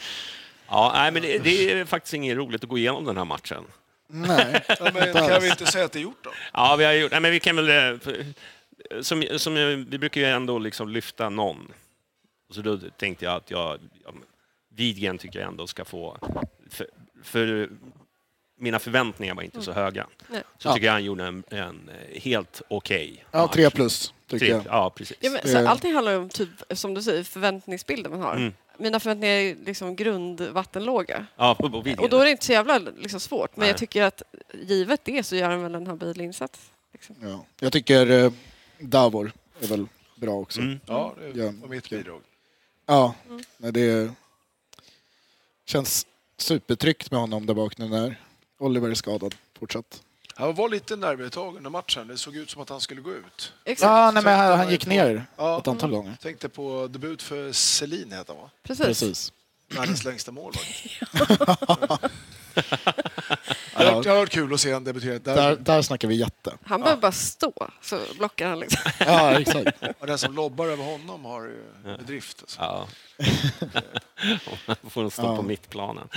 [0.68, 3.64] Ja, nej, men det, det är faktiskt inget roligt att gå igenom den här matchen.
[4.08, 6.30] Nej, Ja, men kan vi inte säga att det är gjort då?
[6.52, 7.10] Ja, vi har gjort...
[7.12, 7.68] Nej, men vi kan väl...
[8.00, 9.54] eh, Som, som,
[9.90, 11.72] vi brukar ju ändå liksom lyfta någon.
[12.48, 13.78] Och så då tänkte jag att jag...
[14.74, 16.18] Widgren tycker jag ändå ska få...
[16.70, 16.86] För,
[17.22, 17.70] för
[18.58, 20.06] mina förväntningar var inte så höga.
[20.28, 20.42] Nej.
[20.58, 20.74] Så Ja.
[20.74, 23.52] tycker jag han gjorde en, en eh, helt okej ja, match.
[23.52, 24.62] tre plus tycker Tre- jag.
[24.66, 25.16] Ja, precis.
[25.20, 25.70] Ja, men, så Eh.
[25.70, 28.36] allting handlar om, typ, som du säger, förväntningsbilden man har.
[28.36, 28.52] Mm.
[28.78, 31.26] Mina förväntningar är liksom grundvattenlåga.
[31.36, 31.78] Ja, på, på.
[32.02, 33.56] Och då är det inte så jävla liksom, svårt.
[33.56, 33.68] Men Nej.
[33.68, 36.70] jag tycker att givet det så gör han väl en habil insats.
[36.92, 37.16] Liksom.
[37.22, 37.44] Ja.
[37.60, 38.32] Jag tycker eh,
[38.78, 40.60] Davor är väl bra också.
[40.60, 40.80] Mm.
[40.86, 41.52] Ja, det Ja.
[41.60, 42.20] var mitt bidrag.
[42.86, 43.14] Ja,
[43.56, 44.10] men det
[45.66, 48.20] känns supertryggt med honom där bak nu när
[48.58, 50.02] Oliver är skadad fortsatt.
[50.34, 52.08] Han var lite tag under matchen.
[52.08, 53.52] Det såg ut som att han skulle gå ut.
[53.64, 53.86] Exakt.
[53.88, 55.58] Ja, nej, men han, han gick på- ner Ja.
[55.58, 56.16] ett antal gånger.
[56.22, 58.50] Tänkte på debut för Selin, heter han va?
[58.62, 58.86] Precis.
[58.86, 59.32] Precis.
[59.68, 60.52] Världens längsta mål.
[64.08, 65.56] Det hade varit- kul att se han debutera Där, där.
[65.56, 66.58] där snackar vi jätte.
[66.64, 68.60] Han behöver bara stå så blockar han.
[68.60, 68.90] Liksom.
[69.00, 69.82] Ja, exakt.
[69.98, 71.62] Och den som lobbar över honom har ju
[71.98, 72.40] bedrift.
[72.40, 72.60] Alltså.
[72.60, 72.88] Ja.
[74.66, 75.36] Man får nog stå Ja.
[75.36, 76.08] på mittplanen.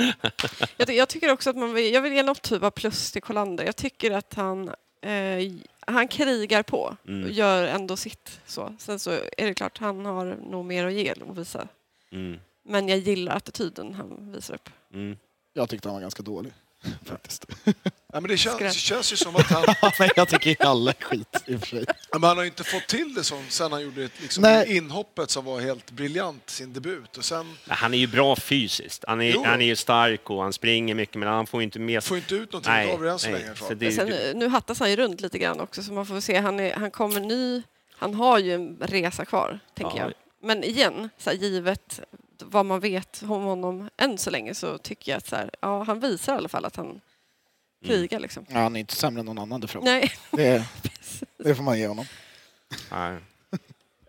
[0.77, 3.21] Jag, jag tycker också att man vill, jag vill ge något typ av plus till
[3.21, 3.65] Kolander.
[3.65, 4.67] Jag tycker att han,
[5.01, 7.23] eh, han krigar på Mm.
[7.23, 8.39] och gör ändå sitt.
[8.45, 8.75] Så.
[8.79, 11.67] Sen så är det klart, han har nog mer att ge och visa.
[12.11, 12.39] Mm.
[12.63, 14.69] Men jag gillar attityden han visar upp.
[14.93, 15.17] Mm.
[15.53, 16.53] Jag tyckte han var ganska dålig.
[17.05, 17.45] Faktiskt.
[18.13, 19.63] Ja, men det känns, det känns ju som att han,
[19.99, 21.85] Men jag tycker alla är skit i och för sig.
[22.13, 24.77] men han har ju inte fått till det som sen han gjorde ett, liksom, Nej.
[24.77, 27.17] inhoppet som var helt briljant, sin debut.
[27.17, 29.03] Och sen Han är ju bra fysiskt.
[29.07, 29.43] Han är, Jo.
[29.45, 32.17] han är ju stark och han springer mycket, men han får ju inte med får
[32.17, 33.55] inte ut någonting av det än så länge.
[33.55, 36.19] så det, Sen, det, nu hattas han ju runt lite grann också så man får
[36.21, 36.37] se.
[36.37, 37.63] Han, är, han kommer ny,
[37.95, 40.03] han har ju en resa kvar, tänker Ja.
[40.03, 40.13] jag.
[40.43, 41.99] Men igen, så här, givet
[42.45, 45.83] vad man vet om honom än så länge så tycker jag att så här, ja,
[45.83, 47.01] han visar i alla fall att han
[47.85, 48.19] krigar.
[48.19, 48.45] Liksom.
[48.49, 49.85] Ja, han är inte sämre än någon annan framme.
[49.85, 50.65] Nej, Det,
[51.37, 52.05] det får man ge honom.
[52.91, 53.17] Nej.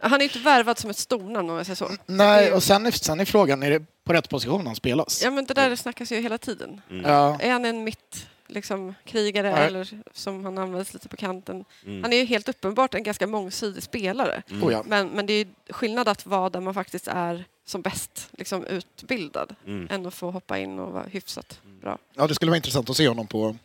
[0.00, 1.90] han är inte värvad som ett stornamn om jag säger så.
[2.06, 5.22] Nej, och sen är, sen är frågan, är det på rätt position han spelas?
[5.22, 6.80] Ja, men det där snackas ju hela tiden.
[6.88, 7.38] Ja.
[7.40, 9.66] Är han en mitt liksom, krigare Nej.
[9.66, 11.64] eller som han används lite på kanten?
[11.86, 12.02] Mm.
[12.02, 14.42] Han är ju helt uppenbart en ganska mångsidig spelare.
[14.62, 14.82] Oh, ja.
[14.86, 18.64] Men, men det är ju skillnad att vara där man faktiskt är som bäst liksom,
[18.66, 19.88] utbildad Mm.
[19.90, 21.98] än att få hoppa in och vara hyfsat bra.
[22.14, 23.56] ja, det skulle vara intressant att se honom på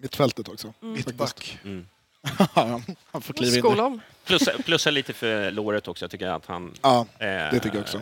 [0.00, 0.74] mittfältet också.
[0.80, 1.58] Mittback.
[1.64, 1.86] Mm.
[2.22, 2.82] han,
[3.12, 3.80] han får kliva in.
[3.80, 4.00] Om.
[4.24, 6.04] Plussa, plussa lite för låret också.
[6.04, 6.74] Jag tycker att han...
[6.82, 8.00] Ja, eh, det tycker jag också.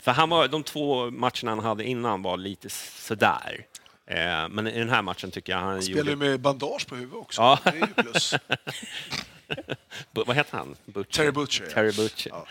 [0.00, 3.66] För han var, de två matcherna han hade innan var lite sådär.
[4.10, 6.16] Eh, men i den här matchen tycker jag han Han spelar gjorde...
[6.16, 7.42] med bandage på huvudet också.
[7.42, 7.58] Ja.
[7.64, 8.34] Det är ju plus.
[10.12, 10.76] Vad heter han?
[10.84, 11.12] Butcher?
[11.12, 11.66] Terry Butcher.
[11.66, 12.30] Terry Butcher.
[12.30, 12.46] Ja.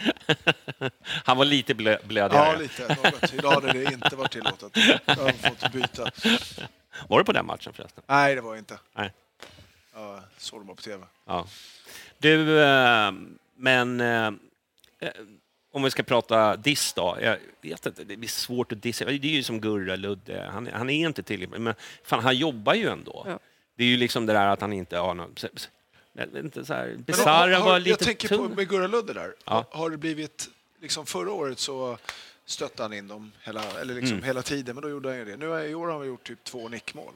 [1.02, 2.52] han var lite blö, blödigare.
[2.52, 2.98] Ja, lite.
[3.04, 3.34] Något.
[3.34, 4.72] Idag hade det inte varit tillåtet.
[5.06, 6.12] Jag har fått byta.
[7.08, 8.04] Var du på den matchen förresten?
[8.08, 8.80] Nej, det var jag inte.
[8.94, 9.14] Nej.
[9.94, 11.06] Jag såg dem på TV.
[11.26, 11.48] Ja.
[12.18, 13.12] Du, eh,
[13.56, 14.28] men eh,
[15.00, 15.12] eh,
[15.72, 17.18] om vi ska prata diss då.
[17.22, 19.06] Jag vet inte, det blir svårt att dissa.
[19.06, 20.50] Det är ju som Gurra Ludde.
[20.54, 23.24] Han, han är inte tillräckligt, men fan, han jobbar ju ändå.
[23.28, 23.40] Ja.
[23.76, 25.36] Det är ju liksom det där att han inte har någon...
[26.36, 28.56] Inte, så här, har- var lite Jag tänker på tung.
[28.56, 29.34] med Gurra Ludde där.
[29.46, 29.66] Ja.
[29.72, 30.50] Har det blivit...
[30.82, 31.98] Liksom förra året så
[32.46, 34.24] stötte han in dem hela, eller liksom Mm.
[34.26, 35.38] hela tiden, men då gjorde han ju det.
[35.38, 37.14] Nu i år har han gjort typ två nickmål.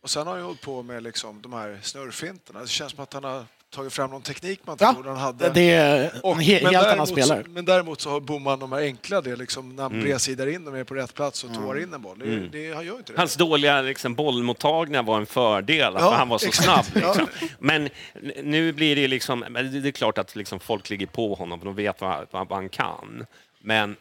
[0.00, 2.60] Och sen har han ju hållit på med liksom de här snurrfinterna.
[2.60, 5.18] Det känns som att han har tagit fram någon teknik man inte Ja, trodde han
[5.18, 5.50] hade.
[5.50, 7.44] det är Och- en he, men helt annan däremot spelare.
[7.44, 10.04] Så, men däremot så har Boman de här enkla, det liksom när han Mm.
[10.04, 12.18] bredsidar in dem är på rätt plats och tår in en boll.
[12.18, 12.48] Det, Mm.
[12.52, 13.18] det, han gör inte det.
[13.18, 16.64] Hans dåliga liksom, bollmottagningar var en fördel, för Ja, han var så exakt.
[16.92, 17.04] snabb.
[17.04, 17.26] Liksom.
[17.58, 17.82] Men
[18.22, 19.44] n- nu blir det liksom...
[19.50, 22.48] men Det är klart att liksom, folk ligger på honom, för de vet vad, vad,
[22.48, 23.26] vad han kan.
[23.60, 23.96] Men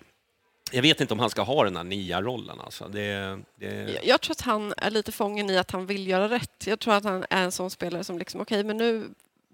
[0.71, 2.60] jag vet inte om han ska ha den här nia-rollen.
[2.60, 2.88] Alltså.
[2.88, 3.67] Det, det...
[3.93, 6.67] Jag- Jag tror att han är lite fången i att han vill göra rätt.
[6.67, 9.08] Jag tror att han är en sån spelare som liksom, okej, men nu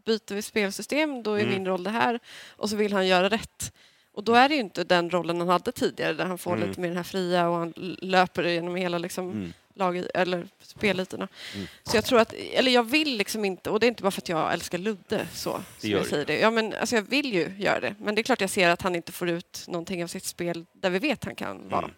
[0.05, 1.53] byter vi spelsystem, då är Mm.
[1.53, 2.19] min roll det här.
[2.49, 3.73] Och så vill han göra rätt.
[4.13, 6.67] Och då är det ju inte den rollen han hade tidigare, där han får Mm.
[6.69, 9.53] lite mer den här fria och han löper genom hela liksom, Mm.
[9.75, 11.27] lag, eller spelytorna.
[11.55, 11.67] Mm.
[11.83, 14.21] Så jag tror att, eller jag vill liksom inte, och det är inte bara för
[14.21, 16.39] att jag älskar Ludde så, som jag säger det.
[16.39, 18.81] Ja, men, alltså, jag vill ju göra det, men det är klart jag ser att
[18.81, 21.83] han inte får ut någonting av sitt spel där vi vet han kan vara.
[21.83, 21.95] Mm.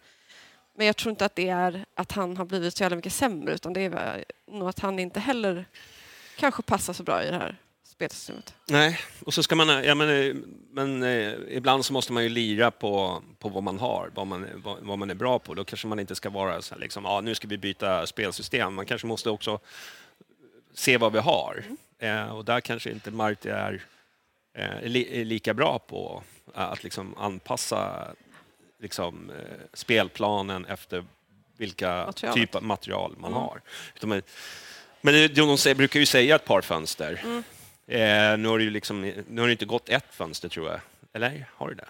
[0.78, 3.54] Men jag tror inte att det är att han har blivit så jävla mycket sämre
[3.54, 5.66] utan det är nog att han inte heller
[6.38, 7.56] kanske passar så bra i det här
[7.98, 8.54] spelsystemet.
[8.66, 9.68] Nej, och så ska man...
[9.84, 10.36] Ja, men, eh,
[10.72, 14.48] men eh, ibland så måste man ju lira på, på vad man har, vad man,
[14.56, 15.54] vad, vad man är bra på.
[15.54, 18.74] Då kanske man inte ska vara så här, liksom, ja, nu ska vi byta spelsystem.
[18.74, 19.60] Man kanske måste också
[20.74, 21.64] se vad vi har.
[22.00, 23.84] Eh, och där kanske inte Marti är,
[24.54, 28.08] eh, li, är lika bra på att liksom anpassa
[28.80, 31.06] liksom, eh, spelplanen efter
[31.58, 32.36] vilka Materialet.
[32.36, 33.44] typ av material man Mm.
[33.44, 33.62] har.
[35.02, 37.22] Men de brukar ju säga ett par fönster.
[37.24, 37.44] Mm.
[37.88, 40.80] Eh, nu, har det ju liksom, nu har det inte gått ett fönster, tror jag.
[41.14, 41.88] Eller har det det?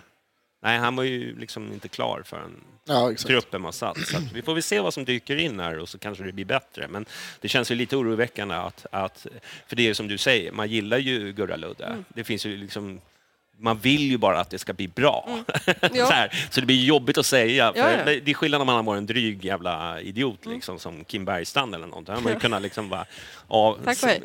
[0.61, 3.27] Nej, han var ju liksom inte klar förrän Ja, exakt.
[3.27, 4.07] truppen var satt.
[4.07, 6.45] Så vi får väl se vad som dyker in här och så kanske det blir
[6.45, 6.87] bättre.
[6.87, 7.05] Men
[7.41, 9.27] det känns ju lite oroväckande att, att
[9.67, 11.85] för det är som du säger, man gillar ju Gurra Ludde.
[11.85, 12.05] Mm.
[12.09, 13.01] Det finns ju liksom
[13.59, 15.29] man vill ju bara att det ska bli bra.
[15.93, 16.05] Ja.
[16.05, 17.73] så, här, så det blir jobbigt att säga.
[17.73, 18.03] För Ja, ja.
[18.05, 20.55] Det är skillnad om man har varit en dryg jävla idiot Mm.
[20.55, 22.05] liksom, som Kim Bergstrand eller något.
[22.05, 23.05] Då hade man ju kunnat liksom bara,
[23.49, 23.77] ja,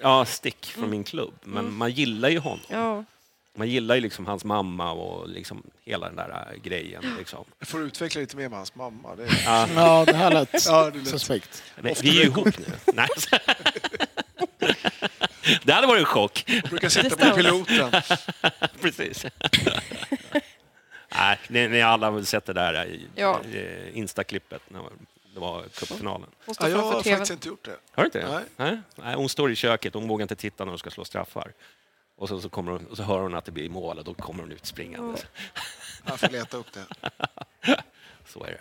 [0.03, 0.91] ja, stick från Mm.
[0.91, 1.35] min klubb.
[1.45, 1.77] Men Mm.
[1.77, 2.61] man gillar ju honom.
[2.69, 3.05] Ja,
[3.55, 7.03] Man gillar ju liksom hans mamma och liksom hela den där äh, grejen.
[7.19, 7.45] Liksom.
[7.59, 9.15] Jag får utveckla lite mer med hans mamma.
[9.17, 9.43] Det är...
[9.45, 11.63] Ja, Ja, det här lät Ja, det lät- suspekt.
[11.81, 12.65] men vi är ju ihop nu.
[15.63, 16.45] Det hade varit en chock.
[16.47, 17.93] Jag brukar sitta på piloten.
[18.81, 19.27] Precis.
[21.15, 23.41] Nej, ni, ni alla har väl sett det där i, Ja.
[23.45, 24.83] i Instaklippet när
[25.35, 26.29] det var cupfinalen.
[26.61, 27.77] Ja, jag har faktiskt inte gjort det.
[27.91, 28.29] Har du inte?
[28.29, 28.45] Nej.
[28.57, 28.81] Nej.
[28.97, 31.53] Nej, hon står i köket, hon vågar inte titta när hon ska slå straffar.
[32.17, 34.15] Och så, så, kommer hon, och så hör hon att det blir mål och då
[34.15, 35.19] kommer hon ut springande.
[36.07, 36.85] Jag får leta upp det.
[38.27, 38.61] Så är det.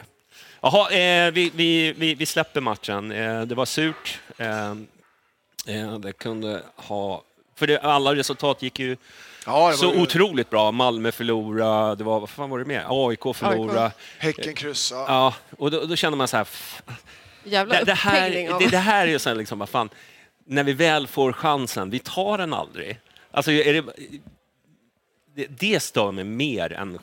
[0.61, 3.11] Jaha, eh, vi, vi, vi, vi släpper matchen.
[3.11, 4.19] Eh, det var surt.
[4.37, 4.75] Eh,
[5.67, 7.23] eh, det kunde ha...
[7.55, 8.97] För det, alla resultat gick ju
[9.45, 10.71] Ja, det så var ju- otroligt bra.
[10.71, 12.85] Malmö förlorade, det var, vad fan var det mer?
[12.89, 13.91] AIK förlorade.
[14.17, 14.95] Häcken kryssa.
[14.95, 16.47] Ja, och då, då känner man så här...
[17.43, 19.89] Jävla Det, det, här, det, det här är ju så här liksom, vad fan,
[20.45, 22.99] när vi väl får chansen, vi tar den aldrig.
[23.31, 23.83] Alltså, är det,
[25.35, 26.99] det, det stör mig mer än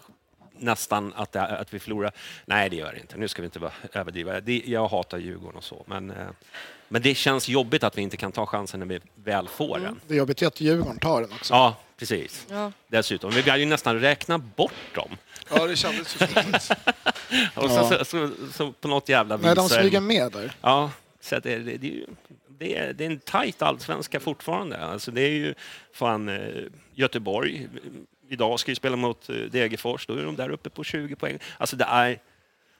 [0.58, 2.12] nästan att, det, att vi förlorar.
[2.46, 3.16] Nej, det gör det inte.
[3.16, 4.40] Nu ska vi inte vara överdriva.
[4.40, 6.16] Det, jag hatar Djurgården och så, men, eh,
[6.88, 10.00] men det känns jobbigt att vi inte kan ta chansen när vi väl får den.
[10.06, 11.54] Det är jobbigt ju att Djurgården tar den också.
[11.54, 12.46] Ja, precis.
[12.50, 12.72] Ja.
[12.88, 13.30] Dessutom.
[13.30, 15.10] Vi hade ju nästan räknat bort dem.
[15.54, 16.32] Ja, det kändes ju så.
[16.32, 16.72] faktiskt.
[17.54, 19.46] Och så, så, så, så på något jävla vis...
[19.46, 20.52] Nej, de smyger med där.
[20.60, 22.06] Ja, så att det, det, det, är ju-
[22.48, 24.78] det, är, det är en tajt allsvenska fortfarande.
[24.78, 25.54] Alltså det är ju
[25.92, 26.62] fan eh,
[26.94, 27.68] Göteborg.
[28.28, 31.38] Idag ska ju spela mot eh, Degerfors, då är de där uppe på 20 poäng.
[31.58, 32.18] Alltså det är...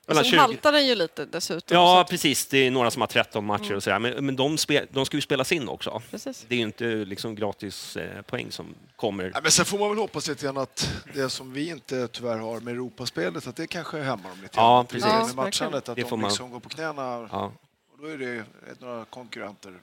[0.09, 1.74] Mellan sen 20 haltar den ju lite dessutom.
[1.76, 2.46] Ja, att- precis.
[2.46, 3.98] Det är några som har 13 matcher och sådär.
[3.98, 6.02] Men, men de, spel, de ska ju spelas in också.
[6.11, 6.44] Precis.
[6.48, 9.30] Det är ju inte liksom gratis eh, poäng som kommer.
[9.34, 12.38] Ja, men sen får man väl hoppas lite grann att det som vi inte tyvärr
[12.38, 14.86] har med Europaspelet, att det kanske hämmar dem lite Ja, grann.
[14.86, 15.04] precis.
[15.06, 17.28] Med Ja, matchandet, att Det får de man- liksom går på knäna.
[17.32, 17.52] Ja.
[17.92, 18.44] Och då är det
[18.80, 19.74] några konkurrenter.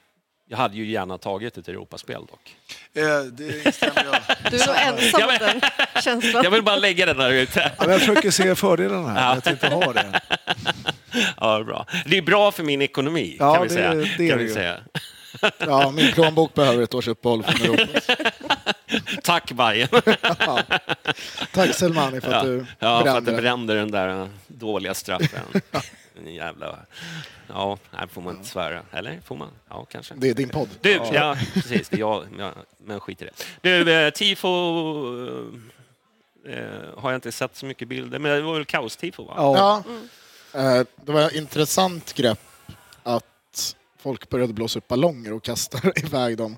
[0.48, 2.56] Jag hade ju gärna tagit ett Europaspel dock.
[2.94, 4.22] Eh, det instämmer jag.
[4.52, 5.62] Du är nog ensam Ja, om den
[6.04, 6.44] känslan.
[6.44, 7.72] Jag vill bara lägga den där ute.
[7.80, 10.22] Ja, jag försöker se fördelarna här, med att inte ha det.
[11.38, 11.86] Ja, bra.
[12.06, 13.94] Det är bra för min ekonomi, Ja, kan vi det- säga.
[13.94, 14.54] det är kan det vi ju.
[14.54, 14.78] säga.
[15.58, 18.00] Ja, min plånbok behöver ett års uppehåll från Europa.
[19.24, 19.88] Tack, Bajen.
[21.52, 23.42] Tack Selmani för att du Ja, för att brände du den.
[23.42, 25.62] brände den där dåliga straffen.
[26.26, 26.76] En jävla...
[27.50, 28.82] Ja, här får man inte svära.
[28.92, 29.50] Eller får man?
[29.70, 30.14] Ja, kanske.
[30.18, 30.70] Det är din podd.
[30.82, 31.90] Du, ja, precis.
[31.90, 33.32] Det är jag, ja, men skit i det.
[33.62, 34.48] Du, eh, tifo
[36.48, 36.58] eh,
[36.98, 39.26] har jag inte sett så mycket bilder, men det var väl kaos-tifo?
[39.26, 39.34] Va?
[39.38, 39.84] Ja.
[40.52, 42.40] Ja, eh, det var ett intressant grepp
[43.04, 46.58] att folk började blåsa upp ballonger och kasta iväg dem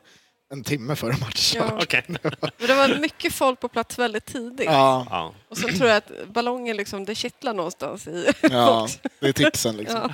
[0.49, 1.63] en timme före matchen.
[1.67, 1.79] Ja.
[1.83, 2.03] Okej.
[2.07, 2.21] Men
[2.57, 4.65] det var mycket folk på plats väldigt tidigt.
[4.65, 5.33] Ja, Ja.
[5.49, 8.87] Och sen tror jag att ballongen liksom, det kittlar någonstans i ja,
[9.19, 10.13] det är tipsen liksom.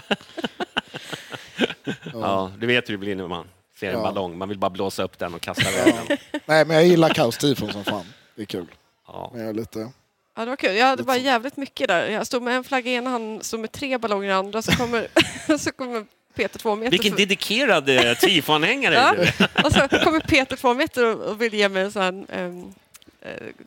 [1.86, 1.94] Ja.
[2.14, 3.48] ja, du vet hur det blir när man
[3.80, 4.02] ser en Ja.
[4.02, 4.38] ballong.
[4.38, 6.18] Man vill bara blåsa upp den och kasta iväg den.
[6.46, 8.06] Nej, men jag gillar kaos-tifon som fan.
[8.36, 8.66] Det är kul.
[9.08, 9.30] Ja.
[9.34, 9.92] Men jag är lite...
[10.36, 10.76] Ja, det var kul.
[10.76, 12.10] Jag hade bara jävligt mycket där.
[12.10, 14.72] Jag stod med en flagga i ena handen, stod med tre ballonger i andra, så
[14.72, 15.08] kommer,
[15.58, 16.06] så kommer
[16.36, 19.14] Peter två meter Vilken dedikerad eh, tifo-anhängare Ja.
[19.16, 19.64] är du.
[19.68, 22.74] Och så kommer Peter två meter och, och vill ge mig en sån um,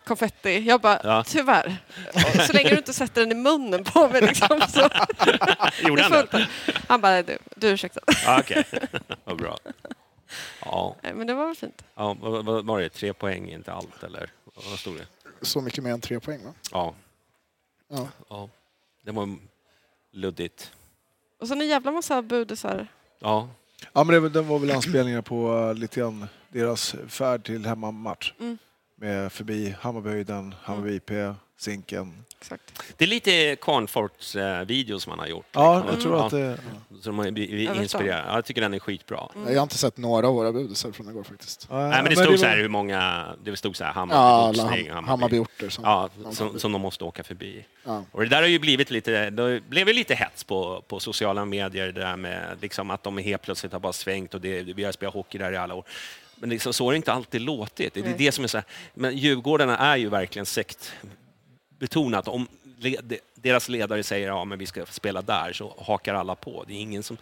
[0.04, 0.58] konfetti.
[0.58, 1.24] Jag bara, Ja.
[1.26, 1.76] tyvärr.
[2.46, 4.88] Så länge du inte sätter den i munnen på mig liksom, så
[5.88, 6.48] Gjorde han det?
[6.88, 8.00] Han bara, du, du ursäkta.
[8.24, 8.64] Ja, Okej,
[9.24, 9.58] vad bra.
[10.60, 11.82] Ja, Nej, Men det var väl fint.
[11.94, 12.88] ja vad, vad var det?
[12.88, 14.30] Tre poäng, inte allt, eller?
[14.70, 15.06] Vad stod det?
[15.42, 16.52] Så mycket mer än tre poäng va?
[16.72, 16.94] Ja,
[17.88, 18.08] Ja.
[18.28, 18.48] ja.
[19.02, 19.36] det var
[20.12, 20.70] luddigt.
[21.40, 22.88] Och sen en jävla massa budisar.
[23.18, 23.48] Ja,
[23.92, 28.32] Ja, men det, den var väl anspelningar på uh, lite grann deras färd till hemmamatch.
[28.40, 28.58] Mm.
[28.96, 31.10] Med förbi Hammarbyhöjden, Hammarby IP,
[31.58, 32.24] Zinken.
[32.40, 32.82] Exakt.
[32.96, 35.46] det är lite Kvarnforts video som han har gjort.
[35.52, 35.94] Ja, liksom.
[35.94, 36.58] jag tror Ja, att det...
[37.02, 38.24] Så de inspirerade.
[38.28, 39.28] Ja, jag tycker den är skitbra.
[39.34, 39.48] Mm.
[39.52, 41.66] Jag har inte sett några av våra budisar från igår faktiskt.
[41.70, 43.26] Ja, Nej, men det stod så här hur många...
[43.44, 45.68] Det stod så här Ja, Hammarby, Ham- Hammarby-orter.
[45.68, 47.64] Som, Ja, som, som de måste åka förbi.
[47.84, 48.04] Ja.
[48.12, 51.44] Och det där har ju blivit lite, det blev ju lite hets på, på sociala
[51.44, 54.84] medier, det där med liksom att de helt plötsligt har bara svängt och det, vi
[54.84, 55.84] har spelat hockey där i alla år.
[56.36, 57.94] Men liksom, så har det inte alltid låtit.
[57.94, 58.14] Det är Nej.
[58.18, 60.46] det som är så här, men Djurgårdarna är ju verkligen
[61.80, 62.28] sektbetonat.
[62.28, 62.48] Om
[62.78, 66.64] le, de- deras ledare säger ja, men vi ska spela där så hakar alla på.
[66.66, 67.16] Det är ingen som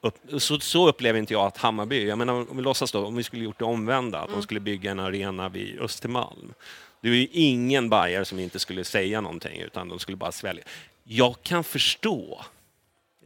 [0.00, 3.16] upp, så, så upplever inte jag att Hammarby, jag menar om vi låtsas då, om
[3.16, 6.54] vi skulle gjort det omvända, att de skulle bygga en arena vid Östermalm.
[7.00, 10.64] Det är ju ingen Bayer som inte skulle säga någonting, utan de skulle bara svälja.
[11.04, 12.44] Jag kan förstå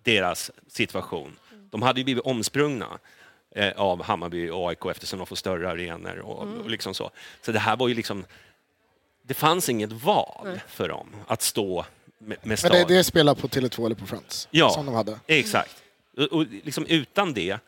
[0.03, 1.37] deras situation.
[1.71, 2.99] De hade ju blivit omsprungna
[3.51, 7.11] eh, av Hammarby och AIK eftersom de får större arenor och, och liksom så.
[7.43, 8.25] Så det här var ju liksom...
[9.23, 11.85] Det fanns inget val för dem att stå
[12.19, 12.73] med, med Men stad.
[12.73, 14.49] det, det spelar på Tele2 eller på Friends.
[14.51, 14.71] Ja.
[14.71, 15.19] Som de hade.
[15.27, 15.77] Exakt.
[16.17, 17.59] Och, och liksom utan det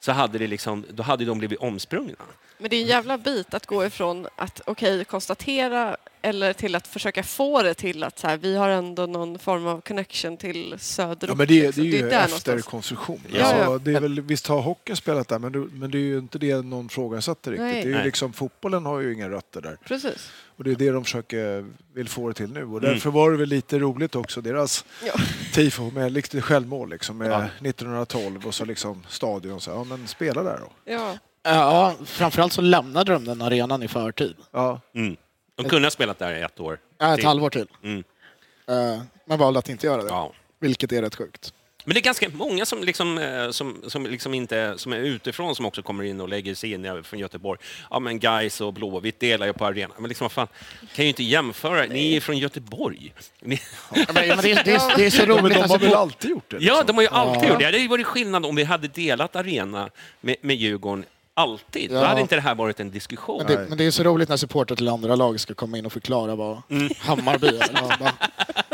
[0.00, 2.14] så hade, det liksom, då hade de blivit omsprungna.
[2.60, 6.86] Men det är en jävla bit att gå ifrån att okej, konstatera eller till att
[6.86, 10.74] försöka få det till att så här, vi har ändå någon form av connection till
[10.78, 11.28] söderort.
[11.28, 11.82] Ja, men det, det liksom.
[11.84, 12.62] är ju där efter någonstans.
[12.64, 13.20] konstruktion.
[13.32, 13.78] Ja, alltså, ja.
[13.78, 16.38] Det är väl, visst har hockeyn spelat där, men, du, men det är ju inte
[16.38, 17.64] det någon frågasätter riktigt.
[17.66, 17.74] Nej.
[17.74, 18.04] Det är ju Nej.
[18.04, 19.76] liksom, fotbollen har ju inga rötter där.
[19.84, 20.30] Precis.
[20.56, 22.64] Och det är det de försöker, vill få det till nu.
[22.64, 22.92] Och Mm.
[22.92, 25.12] därför var det väl lite roligt också, deras Ja.
[25.54, 27.44] tifo med lite självmål liksom, med Ja.
[27.68, 29.60] 1912 och så liksom stadion.
[29.60, 30.92] Så, ja, men spela där då.
[30.92, 31.18] Ja.
[31.42, 34.36] Ja, framförallt så lämnade de den arenan i förtid.
[34.52, 34.80] Ja.
[34.94, 35.16] Mm.
[35.56, 36.78] De kunde ha spelat där i ett år.
[36.98, 37.26] Ja, ett till.
[37.26, 37.66] halvår till.
[37.82, 38.04] Mm.
[38.68, 40.08] Eh, Men valde att inte göra det.
[40.08, 40.32] Ja.
[40.60, 41.52] Vilket är rätt sjukt.
[41.84, 45.56] Men det är ganska många som, liksom, eh, som, som, liksom inte, som är utifrån
[45.56, 47.60] som också kommer in och lägger sig in från Göteborg.
[47.90, 49.96] Ja, men Gais och Blåvitt delar ju på arenan.
[49.98, 50.48] Men liksom, vad fan,
[50.94, 51.86] kan ju inte jämföra.
[51.86, 53.14] Ni är från Göteborg.
[53.40, 53.60] Ni,
[53.94, 55.54] Ja, men, men det, är, det, är, det är så Men roligt.
[55.56, 56.56] de alltså, har väl alltid gjort det?
[56.56, 56.86] ja, Liksom.
[56.86, 57.48] de har ju alltid Ja.
[57.48, 57.64] gjort det.
[57.64, 61.04] Det hade ju varit skillnad om vi hade delat arena med, med Djurgården.
[61.34, 61.90] Alltid.
[61.90, 62.04] Då Ja.
[62.04, 63.42] hade inte det här varit en diskussion.
[63.46, 65.86] men, det, men det är så roligt när supportrar till andra lag ska komma in
[65.86, 66.92] och förklara vad Mm.
[66.98, 68.12] Hammarby är.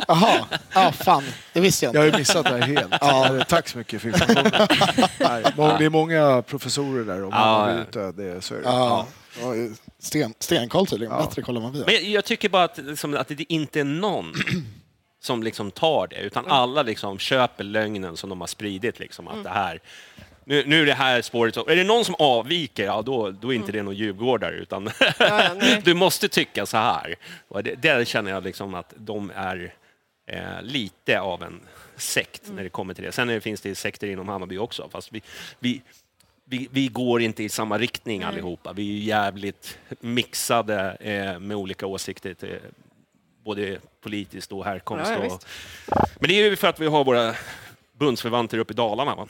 [0.08, 2.16] Jaha, ja fan, det visste jag Jag har inte.
[2.16, 2.94] ju missat det här helt.
[3.00, 3.44] Ja.
[3.48, 4.52] Tack så mycket för informationen.
[5.20, 5.42] Nej,
[5.78, 7.74] det är många professorer där och Ja, man ja.
[7.74, 8.12] är ute.
[8.22, 8.64] Det, så är det.
[8.64, 9.06] Ja,
[9.42, 9.54] ja.
[9.98, 11.24] Sten, stenkoll tydligen, Ja.
[11.26, 11.86] bättre koll än vad vi har.
[11.86, 14.32] Men jag tycker bara att, liksom, att det inte är någon
[15.22, 18.98] som liksom tar det, utan alla liksom köper lögnen som de har spridit.
[18.98, 19.80] Liksom, att det här,
[20.48, 21.54] nu, nu är det här spåret...
[21.54, 24.90] så- Är det någon som avviker, ja, då, då är inte det någon djurgårdare, utan
[25.18, 25.50] ja,
[25.84, 27.14] du måste tycka så här.
[27.48, 29.74] Och det, där känner jag liksom att de är
[30.26, 31.60] eh, lite av en
[31.96, 33.12] sekt när det kommer till det.
[33.12, 35.22] Sen det, finns det sekter inom Hammarby också, fast vi,
[35.58, 35.82] vi,
[36.44, 38.72] vi, vi går inte i samma riktning allihopa.
[38.72, 42.58] Vi är jävligt mixade eh, med olika åsikter, till,
[43.44, 45.10] både politiskt och härkomst.
[45.10, 45.44] Ja, ja, och,
[46.20, 47.34] men det är ju för att vi har våra
[47.98, 49.14] bundsförvanter uppe i Dalarna.
[49.14, 49.26] Va?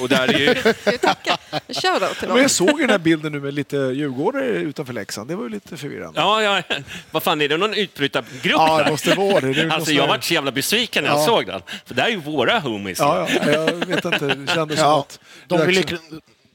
[0.00, 1.36] Och där är ju, Ska vi tacka?
[1.50, 2.38] En shoutout till Men dem.
[2.42, 5.28] jag såg den här bilden nu med lite djurgårdare utanför Leksand.
[5.30, 6.20] Det var ju lite förvirrande.
[6.20, 6.62] ja, ja,
[7.10, 8.84] vad fan är det, någon utbrytargrupp Ja, där?
[8.84, 9.52] det måste vara det.
[9.52, 11.26] det Alltså måste jag vara- vart så jävla besviken när jag Ja.
[11.26, 11.62] såg den.
[11.86, 12.98] För det här är ju våra homies.
[12.98, 14.26] Ja, ja, jag vet inte.
[14.34, 15.20] Det kändes som Ja, att...
[15.46, 15.98] de, vill ju,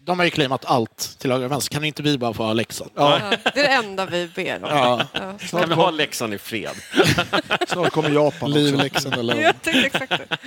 [0.06, 1.74] de har ju claimat allt till höger och vänster.
[1.74, 2.92] Kan inte vi bara få ha Leksand?
[2.96, 4.70] Ja, Ja, det är det enda vi ber om.
[4.70, 5.02] Ja.
[5.14, 5.60] Ja.
[5.60, 6.72] Kan vi ha Leksand i fred?
[7.68, 8.84] snart kommer Japan Liv också.
[8.84, 10.38] Leksand eller Jag tänkte exakt det.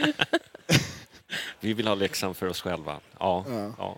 [1.60, 3.00] Vi vill ha Leksand för oss själva.
[3.18, 3.72] Ja, Ja.
[3.78, 3.96] ja.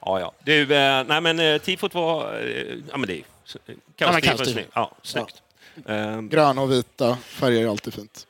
[0.00, 0.32] ja, ja.
[0.44, 2.34] Du, eh, nej men eh, tifot var...
[2.40, 3.18] Eh, ja men det är...
[3.18, 4.52] eh, Ja, men Kaostifo är kaostifo.
[4.52, 4.70] snyggt.
[4.74, 5.42] Ja, snyggt.
[5.86, 8.26] Eh, gröna och vita färger är alltid fint.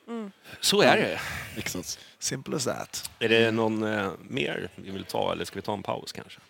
[0.61, 1.21] så är det.
[1.57, 1.99] Exakt.
[2.19, 3.11] Simple as that.
[3.19, 6.41] Är det någon eh, mer vi vill ta eller ska vi ta en paus kanske?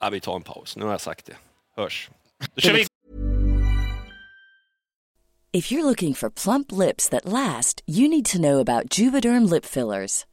[0.00, 0.76] Ja, vi tar en paus.
[0.76, 1.36] Nu har jag sagt det.
[1.76, 2.10] Hörs.
[2.54, 2.86] Då kör vi
[5.54, 9.64] If you're looking for plump lips that last, you need to know about Juvederm lip
[9.66, 10.26] fillers.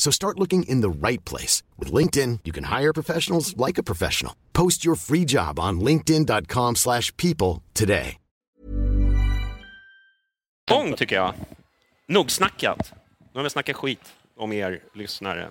[0.00, 1.62] So start looking in the right place.
[1.78, 4.32] With LinkedIn, you can hire professionals like a professional.
[4.52, 8.16] Post your free job on linkedin.com slash people today.
[10.70, 11.34] igång tycker jag.
[12.08, 12.92] Nog snackat.
[13.18, 15.50] Nu har vi snackat skit om er lyssnare.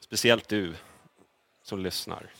[0.00, 0.74] Speciellt du
[1.64, 2.26] som lyssnar.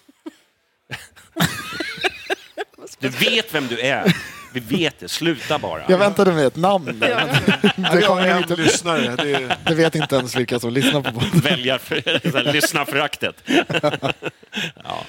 [2.99, 4.16] Du vet vem du är.
[4.55, 5.09] Vi vet det.
[5.09, 5.83] Sluta bara.
[5.89, 7.11] Jag väntade med ett namn där.
[7.11, 9.17] Ja, Det, vi har kommer en inte, lyssnare.
[9.17, 11.41] Det är, det vet inte ens vilka som lyssnar på podden.
[11.41, 13.37] Väljar för, lyssnarföraktet.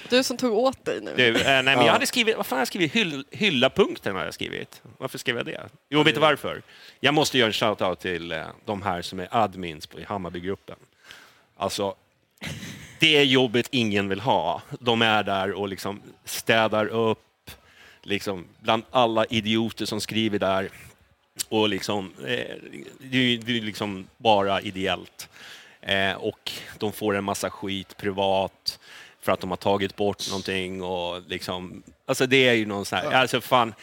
[0.10, 1.14] Du som tog åt dig nu.
[1.16, 2.92] Du, eh, nej, men jag hade skrivit, vad fan har jag skrivit?
[2.92, 4.82] Hyll, hylla punkten har jag skrivit.
[4.98, 5.62] Varför skrev jag det?
[5.90, 6.62] Jo, vet du varför?
[7.00, 10.76] Jag måste göra en shout-out till eh, de här som är admins på, i Hammarbygruppen.
[11.58, 11.96] Alltså,
[13.00, 14.62] det är jobbet ingen vill ha.
[14.80, 17.20] De är där och liksom städar upp
[18.06, 20.70] liksom, bland alla idioter som skriver där.
[21.50, 22.56] Och liksom, eh,
[23.00, 25.30] det är ju det är liksom bara ideellt.
[25.82, 28.80] Eh, och de får en massa skit privat
[29.22, 30.84] för att de har tagit bort någonting.
[30.84, 33.74] Och liksom, alltså det är ju någon sån här, alltså fan,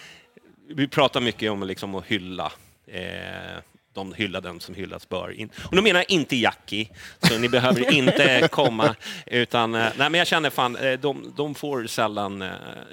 [0.68, 2.53] vi pratar mycket om liksom att hylla
[2.87, 3.59] eh,
[3.95, 5.33] de hyllar den som hyllas bör.
[5.33, 5.51] In.
[5.64, 6.89] Och då menar jag inte Jackie,
[7.23, 8.95] så ni behöver inte komma.
[9.27, 12.43] Utan, nej, men jag känner fan, de, de får sällan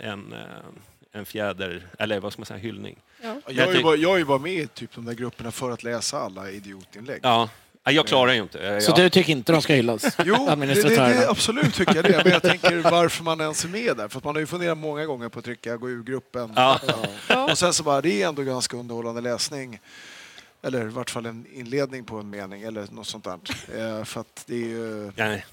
[0.02, 0.36] en,
[1.12, 2.99] en fjäder, eller vad ska man säga, hyllning.
[3.47, 5.72] Jag är, ju bara, jag är ju bara med i typ de där grupperna för
[5.72, 7.20] att läsa alla idiotinlägg.
[7.24, 7.49] Ja,
[7.84, 8.82] jag klarar ju inte.
[8.82, 10.18] Så jag, du tycker inte de ska hyllas?
[10.26, 12.22] Jo, det, det, det, absolut tycker jag det.
[12.24, 14.07] Men jag tänker varför man ens är med där.
[14.07, 16.53] För att man har ju funderat många gånger på att trycka gå ur gruppen.
[16.55, 16.80] Ja.
[17.51, 19.80] Och sen så bara, det är ändå ganska underhållande läsning.
[20.62, 23.39] Eller i vart fall en inledning på en mening eller något sånt där.
[23.78, 25.45] Eh, för att det är ju, nej.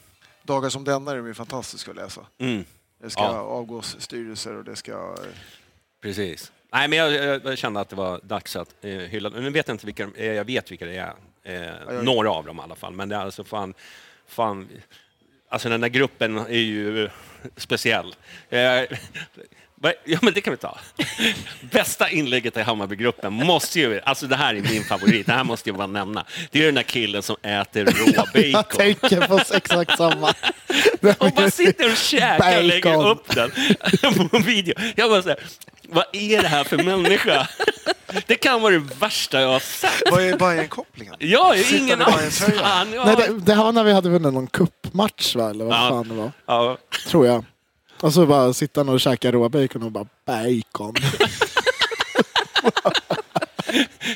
[0.42, 2.20] dagar som denna är de ju fantastiska att läsa.
[2.38, 2.64] Mm,
[2.98, 3.38] Det ska Ja.
[3.38, 5.16] avgås styrelser och det ska...
[6.02, 6.52] precis.
[6.72, 7.12] Nej, men jag,
[7.44, 9.28] jag, kände att det var dags att eh, hylla.
[9.30, 11.14] Vet jag inte vilka, eh, jag vet vilka det är.
[11.42, 11.54] Eh,
[11.94, 12.92] jag- några av dem i alla fall.
[12.92, 13.74] Men det är alltså fan,
[14.26, 14.68] fan,
[15.48, 17.08] alltså den där gruppen är ju
[17.56, 18.14] speciell.
[18.48, 18.82] Eh,
[20.04, 20.78] ja, men det kan vi ta.
[21.60, 25.68] Bästa inlägget i Hammarbygruppen måste ju, alltså det här är min favorit, det här måste
[25.68, 26.24] jag bara nämna.
[26.50, 28.76] Det är den där killen som äter rå Jag bacon.
[28.78, 30.28] tänker på exakt samma.
[31.18, 33.10] Och bara sitter och käkar och lägger Bacon.
[33.10, 34.74] upp den på video.
[34.96, 35.38] Jag bara säger,
[35.88, 37.48] vad är det här för människa?
[38.26, 40.02] Det kan vara det värsta jag har sett.
[40.10, 41.14] Vad är Bajen-kopplingen?
[41.18, 41.98] Jag Sitter ingen.
[41.98, 42.60] Bajen-tröja.
[42.62, 45.50] Fan, jag- Nej, det, det här var när vi hade vunnit någon cupmatch va?
[45.50, 45.88] Eller vad Ja.
[45.88, 46.32] fan det var.
[46.46, 47.44] Ja, Tror jag.
[48.00, 50.94] Och så bara sitta och käka råbacon och bara bacon.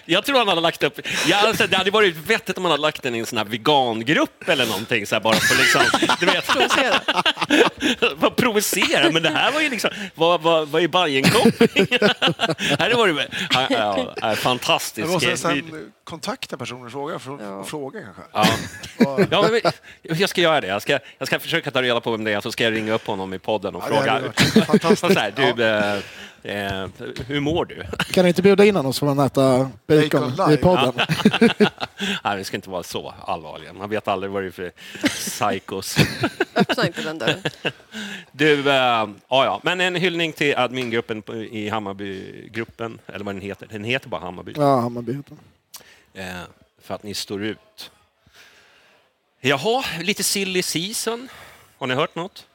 [0.04, 1.00] jag tror han hade lagt upp...
[1.26, 3.44] Ja, alltså, det hade varit vettigt om han hade lagt den i en sån här
[3.44, 5.06] vegangrupp eller någonting.
[5.06, 5.82] Så här, bara för liksom,
[6.20, 7.00] du vet, Provocera.
[8.16, 9.90] vad provocera, men det här var ju liksom...
[10.14, 11.86] Vad, vad, vad är Bajenkoppling?
[12.78, 14.14] här var det ja, ja,
[15.00, 15.62] Jag måste.
[16.10, 17.48] Kontakta personen i fråga för Ja.
[17.54, 18.22] och fråga kanske.
[18.32, 18.46] Ja.
[19.30, 19.60] Ja, men
[20.18, 20.66] jag ska göra det.
[20.66, 22.92] Jag ska, jag ska försöka ta reda på vem det är, så ska jag ringa
[22.92, 24.22] upp honom i podden och Ja, fråga.
[24.66, 25.00] fantastiskt.
[25.14, 26.88] Så här, du, eh, eh,
[27.26, 27.84] hur mår du?
[28.12, 30.92] Kan du inte bjuda in honom så får man äta bacon, i podden?
[32.24, 33.72] Nej, det ska inte vara så allvarliga.
[33.72, 34.72] Man vet aldrig vad det är för
[35.08, 35.96] psykos.
[36.54, 37.42] Öppna inte den dörren.
[38.32, 43.66] Du, eh, ja, men en hyllning till admingruppen i Hammarbygruppen, eller vad den heter.
[43.70, 44.52] Den heter bara Hammarby.
[44.56, 45.38] Ja, Hammarby heter den.
[46.14, 46.42] Eh,
[46.78, 47.90] för att ni står ut.
[49.40, 51.28] Jaha, lite silly season.
[51.78, 52.46] Har ni hört något?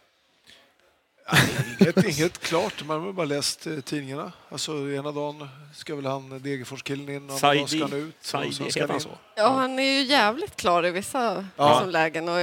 [1.80, 4.32] Inget, inget klart, man har bara läst eh, tidningarna.
[4.50, 8.16] Alltså ena dagen ska väl han Degerfors-killen in, andra dagen ska han ut.
[8.20, 9.02] och Saidi, sen ska han in.
[9.02, 9.10] så?
[9.36, 11.70] Ja, han är ju jävligt klar i vissa Ja.
[11.74, 12.30] liksom, lägen.
[12.30, 12.36] Och,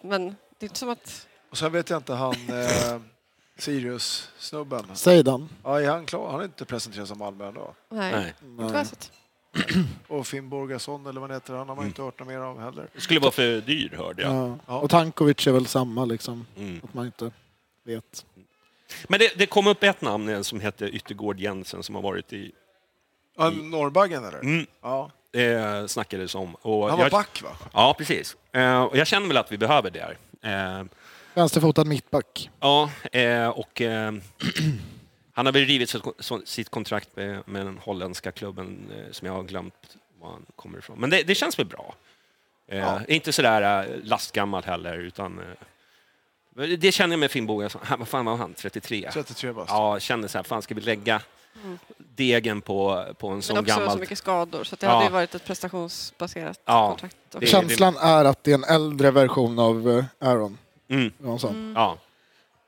[0.00, 0.28] men
[0.58, 1.26] det är inte som att...
[1.50, 3.00] Och sen vet jag inte han eh,
[3.58, 4.84] Sirius-snubben.
[4.96, 5.48] Seidan.
[5.64, 6.30] Ja, är han klar?
[6.30, 7.74] Han är inte presenterad som Malmö ändå.
[7.88, 8.34] Nej, Nej.
[8.42, 9.12] inte vad jag har sett.
[10.08, 12.60] Och Finn Borgasson eller vad han heter, han har man inte hört något mer av
[12.60, 12.88] heller.
[12.94, 14.34] Det skulle vara för dyr, hörde jag.
[14.34, 14.58] Ja.
[14.66, 14.78] Ja.
[14.78, 16.46] Och Tankovic är väl samma liksom.
[16.58, 16.80] Mm.
[16.84, 17.30] Att man inte
[17.84, 18.24] vet.
[19.08, 22.32] Men det, det kom upp ett namn eh, som hette Yttergård Jensen som har varit
[22.32, 22.52] i...
[23.36, 24.40] Ja, Norrbaggen eller?
[24.40, 25.10] Mm, Ja.
[25.32, 26.54] det snackades om.
[26.54, 27.50] Och Han var jag, back va?
[27.72, 28.36] Ja, precis.
[28.52, 30.16] Eh, och jag känner väl att vi behöver det.
[30.42, 30.78] här.
[30.80, 30.84] Eh,
[31.34, 32.50] Vänsterfotad mittback.
[32.60, 34.12] ja, eh, och eh,
[35.38, 35.94] han har väl rivit
[36.44, 40.78] sitt, kontrakt med, med den holländska klubben eh, som jag har glömt var han kommer
[40.78, 40.98] ifrån.
[41.00, 41.94] Men det, det känns väl bra.
[42.68, 43.00] Eh, Ja.
[43.08, 45.38] Inte sådär eh, lastgammal heller, utan...
[45.38, 45.44] Eh,
[46.78, 47.70] det känner jag med Finnboga.
[47.82, 48.54] Han- Vad fan var han?
[48.54, 49.10] 33?
[49.12, 49.70] 33 bast.
[49.70, 51.22] Ja, känner så här, fan ska vi lägga
[51.98, 53.92] degen på, på en Men sån också gammal...
[53.92, 54.64] så mycket skador.
[54.64, 54.92] Så det Ja.
[54.92, 56.88] hade ju varit ett prestationsbaserat Ja.
[56.88, 57.16] kontrakt.
[57.34, 57.46] också.
[57.46, 60.58] Känslan är att det är en äldre version av eh, Aaron
[60.90, 61.72] Mm, Johansson.
[61.76, 61.98] ja.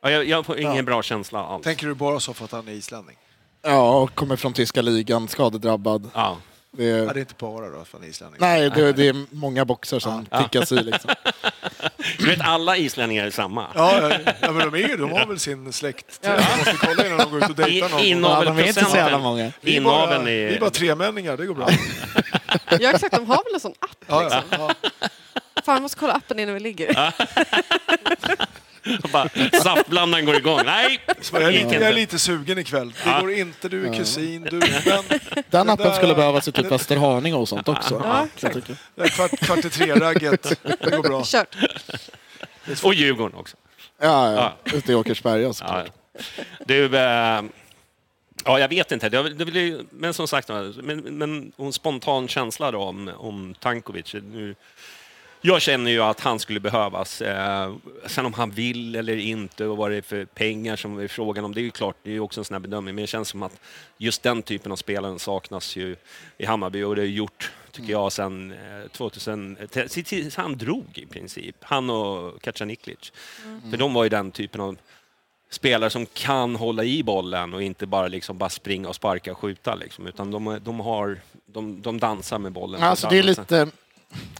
[0.02, 0.82] Ja jag, jag får ingen Ja.
[0.82, 1.64] bra känsla alls.
[1.64, 3.16] Tänker du bara så för att han är islänning?
[3.62, 6.10] Ja, och kommer från tyska ligan, skadedrabbad.
[6.14, 6.36] Ja.
[6.72, 8.36] Det Ja, är, det är inte bara då för är islänning.
[8.40, 10.42] nej, det, det är många boxar som Ja.
[10.42, 10.74] tickas i.
[10.82, 11.10] Liksom.
[12.18, 13.66] Du vet, alla islänningar är samma.
[13.74, 16.20] Ja, ja, ja, men de, är, ju- de har väl sin släkt.
[16.22, 16.36] Ja.
[16.36, 18.00] De måste kolla innan de går ut och dejtar någon.
[18.00, 19.52] I- Ja, de är inte så jävla många.
[19.60, 20.60] vi, är bara, Inaveln vi är är...
[20.60, 21.68] bara tremänningar, det går bra.
[22.80, 23.14] Ja, exakt.
[23.14, 24.04] De har väl en sån app?
[24.06, 24.40] Ja, Liksom.
[24.50, 25.08] ja, ja.
[25.64, 26.94] Fan, jag måste kolla appen innan vi ligger.
[29.12, 29.28] Bara,
[29.62, 30.60] saftblandaren går igång.
[30.64, 31.00] Nej,
[31.32, 32.92] jag, är lite, jag är lite sugen ikväll.
[33.04, 33.20] Det Ja.
[33.20, 35.04] går inte, du är kusin, du vän.
[35.50, 38.00] Den appen där- skulle behövas i typ Västerhaninge och sånt också.
[38.04, 38.76] Ja, Jag tycker.
[38.94, 41.22] Det är kvart, kvart i tre-ragget, det går bra.
[41.24, 41.56] Kört.
[42.82, 43.56] Och Djurgården också.
[44.00, 44.56] Ja, ja.
[44.72, 45.86] Ute i Åkersberga såklart.
[46.12, 46.22] Ja.
[46.66, 47.42] Du, eh,
[48.44, 49.08] ja, jag vet inte.
[49.08, 50.48] Det, det, blir- men som sagt,
[50.82, 54.14] men, men en spontan känsla då om, om Tankovic.
[54.14, 54.54] Nu,
[55.40, 57.22] jag känner ju att han skulle behövas.
[57.22, 57.74] Eh,
[58.06, 61.44] sen om han vill eller inte och vad det är för pengar som är frågan
[61.44, 62.94] om, det är ju klart, det är ju också en sån här bedömning.
[62.94, 63.60] Men det känns som att
[63.98, 65.96] just den typen av spelare saknas ju
[66.38, 69.56] i Hammarby och det är gjort, tycker jag, sen eh, 2000,
[69.88, 71.56] till- tills han drog i princip.
[71.60, 73.12] Han och Kacaniklic.
[73.70, 74.76] För de var ju den typen av
[75.50, 79.38] spelare som kan hålla i bollen och inte bara, liksom, bara springa och sparka och
[79.38, 79.74] skjuta.
[79.74, 82.80] Liksom, utan de, de, har, de, de dansar med bollen.
[82.90, 83.68] Alltså det är lite...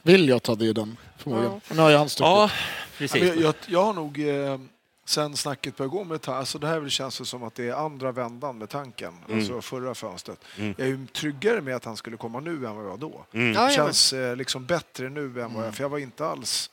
[0.03, 1.61] Williot hade ju den förmågan.
[1.71, 2.27] Nu har ju han stuckit.
[2.27, 2.51] Ja, Ja,
[2.99, 3.23] precis.
[3.23, 4.59] jag, jag, jag har nog, eh,
[5.05, 8.13] sen snacket började gå med ta- alltså det här känns som att det är andra
[8.13, 10.41] vändan med tanken, alltså förra fönstret.
[10.59, 10.75] Mm.
[10.79, 13.25] Jag är ju tryggare med att han skulle komma nu än vad jag var då.
[13.33, 13.53] Mm.
[13.53, 16.27] Ja, Det ja, känns eh, liksom bättre nu än vad jag, för jag var inte
[16.27, 16.71] alls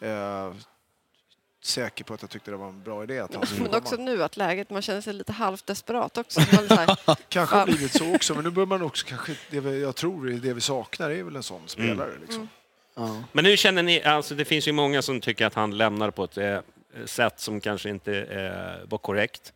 [0.00, 0.50] eh,
[1.66, 3.96] säker på att jag tyckte det var en bra idé att han skulle men också
[3.96, 4.10] komma.
[4.10, 6.40] nu att läget, man känner sig lite halvt desperat också.
[6.40, 9.96] Här, Kanske har blivit så också, men nu börjar man också kanske, det vi, jag
[9.96, 12.10] tror det vi saknar är väl en sån spelare.
[12.20, 12.48] Liksom.
[12.94, 13.22] Ja.
[13.32, 16.24] Men nu känner ni, alltså det finns ju många som tycker att han lämnar på
[16.24, 16.58] ett eh,
[17.04, 19.52] sätt som kanske inte eh, var korrekt.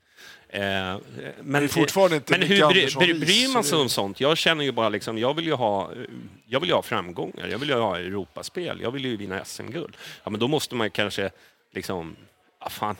[0.48, 0.96] Eh,
[1.42, 4.20] men fortfarande inte men hur bry, bry, bryr man så sig om sånt?
[4.20, 5.90] Jag känner ju bara liksom, jag vill ju ha,
[6.46, 9.96] jag vill ju ha framgångar, jag vill ju ha Europaspel, jag vill ju vinna SM-guld.
[10.24, 11.30] Ja, men då måste man kanske
[11.70, 12.16] liksom,
[12.60, 12.96] ja, fan,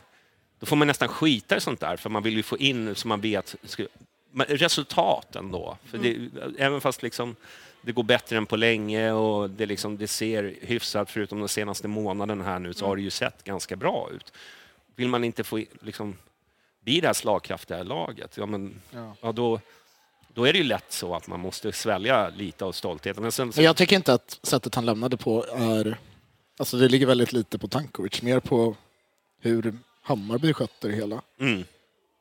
[0.60, 3.08] då får man nästan skita i sånt där, för man vill ju få in så
[3.08, 3.56] man vet
[4.32, 5.78] resultaten då.
[5.84, 7.36] För det, även fast liksom
[7.82, 11.88] det går bättre än på länge och det, liksom, det ser hyfsat, förutom den senaste
[11.88, 14.32] månaden här nu, så har det ju sett ganska bra ut.
[14.96, 16.16] Vill man inte få liksom,
[16.80, 19.14] bli det här slagkraftiga laget, ja, men, Ja.
[19.20, 19.32] ja.
[19.32, 19.60] då,
[20.34, 23.22] då är det ju lätt så att man måste svälja lite av stoltheten.
[23.22, 25.98] Men sen, Men jag tycker inte att sättet han lämnade på är...
[26.58, 28.76] Alltså det ligger väldigt lite på Tankovic, mer på
[29.40, 31.22] hur Hammarby skötte det hela.
[31.40, 31.64] mm,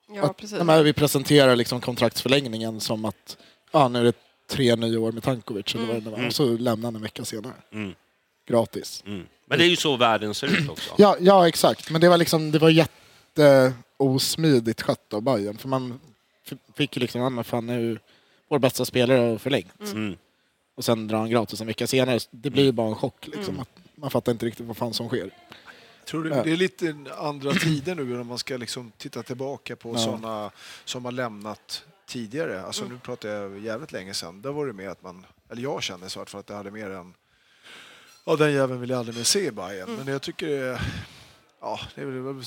[0.08, 0.64] ja, att, precis.
[0.64, 3.38] men vi presenterar liksom kontraktsförlängningen som att
[3.72, 4.14] ja, nu är det
[4.48, 6.18] tre nya år med Tankovic, eller vad det var.
[6.18, 6.28] Mm.
[6.28, 7.54] och så lämnar han en vecka senare.
[7.72, 7.96] mm,
[8.48, 9.04] Gratis.
[9.06, 9.26] mm.
[9.46, 10.94] Men det är ju så världen ser ut också.
[10.98, 11.90] Ja, ja exakt.
[11.90, 16.00] Men det var liksom, det var jätteosmidigt skött av Bayern för man
[16.76, 18.00] fick ju liksom, men fan nu
[18.48, 19.80] vår bästa spelare har förlängt.
[19.80, 20.18] Mm.
[20.76, 22.20] Och sen drar han gratis en vecka senare.
[22.32, 23.44] Det blir ju bara en chock liksom.
[23.54, 23.60] Mm.
[23.60, 25.32] Att man fattar inte riktigt vad fan som sker.
[26.06, 26.44] Tror du, Ja.
[26.44, 29.98] det är lite andra tider nu när man ska liksom titta tillbaka på Ja.
[29.98, 30.52] sådana
[30.86, 32.62] som har lämnat tidigare.
[32.62, 34.42] Alltså nu pratar jag jävligt länge sedan.
[34.42, 36.90] Där var det mer att man, eller jag kände så för att det hade mer
[36.90, 37.14] en
[38.26, 39.96] Ja, den jäveln vill jag aldrig mer se i Bayern.
[39.96, 40.82] Men jag tycker det är,
[41.62, 42.44] ja, det är väl,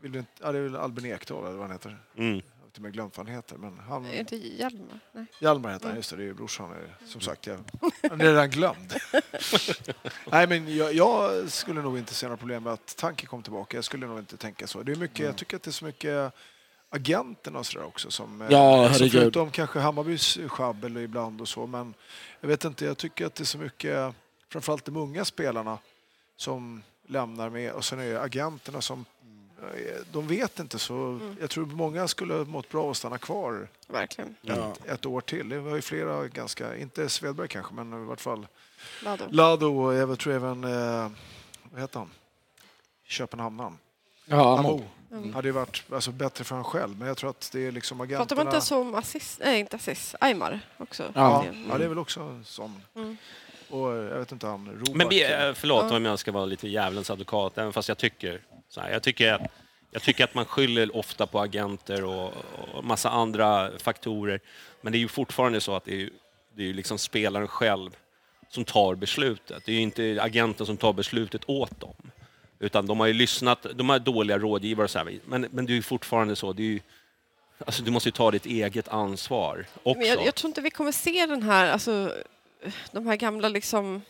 [0.00, 1.98] vill du inte, ja, det är väl Albin Ekdal eller vad han heter.
[2.16, 2.42] Mm.
[2.78, 3.56] Och med glömt vad han heter.
[3.56, 5.00] Men han, Är inte Hjalmar?
[5.12, 5.26] Nej.
[5.40, 6.70] Hjalmar heter han, just det, det är ju brorsan.
[6.72, 7.58] eh, Som sagt, jag,
[8.10, 8.94] han är redan glömd.
[10.32, 13.76] Nej, men jag, jag skulle nog inte se några problem med att Tanke kom tillbaka.
[13.76, 14.82] Jag skulle nog inte tänka så.
[14.82, 16.32] Det är mycket, Jag tycker att det är så mycket
[16.90, 18.10] agenterna och sådär också.
[18.10, 21.66] Som, eh, Ja, alltså förutom kanske Hammarbys sjabbel ibland och så.
[21.66, 21.94] Men
[22.40, 24.14] jag vet inte, jag tycker att det är så mycket,
[24.48, 25.78] framförallt de unga spelarna
[26.36, 29.04] som lämnar med och sen är det agenterna som
[30.12, 31.20] de vet inte så.
[31.40, 34.36] Jag tror många skulle ha mått bra att stanna kvar Verkligen.
[34.42, 34.72] Ja.
[34.72, 35.48] ett, ett år till.
[35.48, 38.46] Det var ju flera ganska, inte Svedberg kanske, men i vart fall
[39.04, 39.24] Lado.
[39.30, 41.10] Lado och jag tror även, eh,
[41.72, 42.10] vad heter han?
[43.04, 43.78] Köpenhamnaren.
[44.26, 44.82] Ja, Amo.
[45.12, 45.34] Mm.
[45.34, 47.98] Hade ju varit alltså, bättre för han själv, men jag tror att det är liksom
[47.98, 48.44] Pratar agenterna...
[48.44, 49.38] man inte så om Assis?
[49.44, 50.14] Nej, inte Assis.
[50.20, 51.12] Aymar också.
[51.14, 51.66] Ja, Mm.
[51.70, 52.82] ja, det är väl också en sån.
[52.94, 53.16] Mm.
[53.70, 54.94] Och eh, jag vet inte han, Robert.
[54.94, 55.96] Men vi, eh, förlåt Ja.
[55.96, 59.32] om jag ska vara lite djävulens advokat, även fast jag tycker så här, jag tycker
[59.32, 59.42] att
[59.90, 62.32] jag tycker att man skyller ofta på agenter och,
[62.74, 64.40] och massa andra faktorer.
[64.80, 66.10] Men det är ju fortfarande så att det är,
[66.56, 67.96] det är liksom spelaren själv
[68.48, 69.62] som tar beslutet.
[69.64, 71.94] Det är ju inte agenten som tar beslutet åt dem.
[72.58, 75.18] Utan de har ju lyssnat, de har dåliga rådgivare och så här.
[75.24, 76.80] Men, men det är ju fortfarande så, det är ju,
[77.66, 79.98] alltså du måste ju ta ditt eget ansvar också.
[79.98, 82.12] Men jag, jag tror inte vi kommer se den här, alltså,
[82.92, 84.02] de här gamla liksom,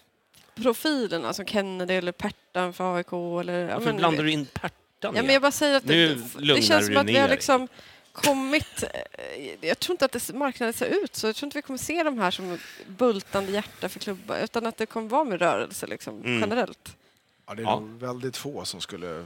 [0.62, 3.12] profilerna som Kennedy eller Pertan för AIK.
[3.40, 6.14] Eller, ja, Varför men- blandar du in Pertan Ja, men jag bara säger att Nu
[6.38, 7.68] det, det känns som att vi har liksom
[8.12, 8.82] kommit...
[8.82, 11.26] eh, Jag tror inte att det, marknaden ser ut så.
[11.26, 14.76] Jag tror inte vi kommer se de här som bultande hjärta för klubbar utan att
[14.76, 16.40] det kommer vara med rörelse liksom, Mm.
[16.40, 16.96] generellt.
[17.46, 17.80] Ja, det är Ja.
[17.80, 19.24] nog väldigt få som skulle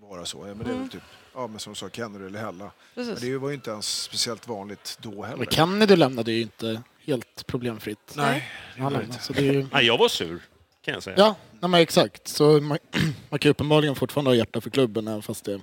[0.00, 0.38] vara så.
[0.48, 0.88] Ja, men det är Mm.
[0.88, 1.02] typ,
[1.34, 2.70] ja, men som du sa, Kennedy eller Hella.
[2.94, 3.20] Men Precis.
[3.20, 5.36] det var ju inte ens speciellt vanligt då heller.
[5.38, 8.12] Men Kennedy lämnade ju inte helt problemfritt.
[8.16, 9.18] Nej, det var inte.
[9.22, 9.66] så det är ju...
[9.72, 10.40] Nej, jag var sur,
[10.84, 11.16] kan jag säga.
[11.18, 12.28] Ja, nej, men exakt.
[12.28, 12.78] Så man,
[13.30, 15.60] man kan ju uppenbarligen fortfarande ha hjärta för klubben även fast det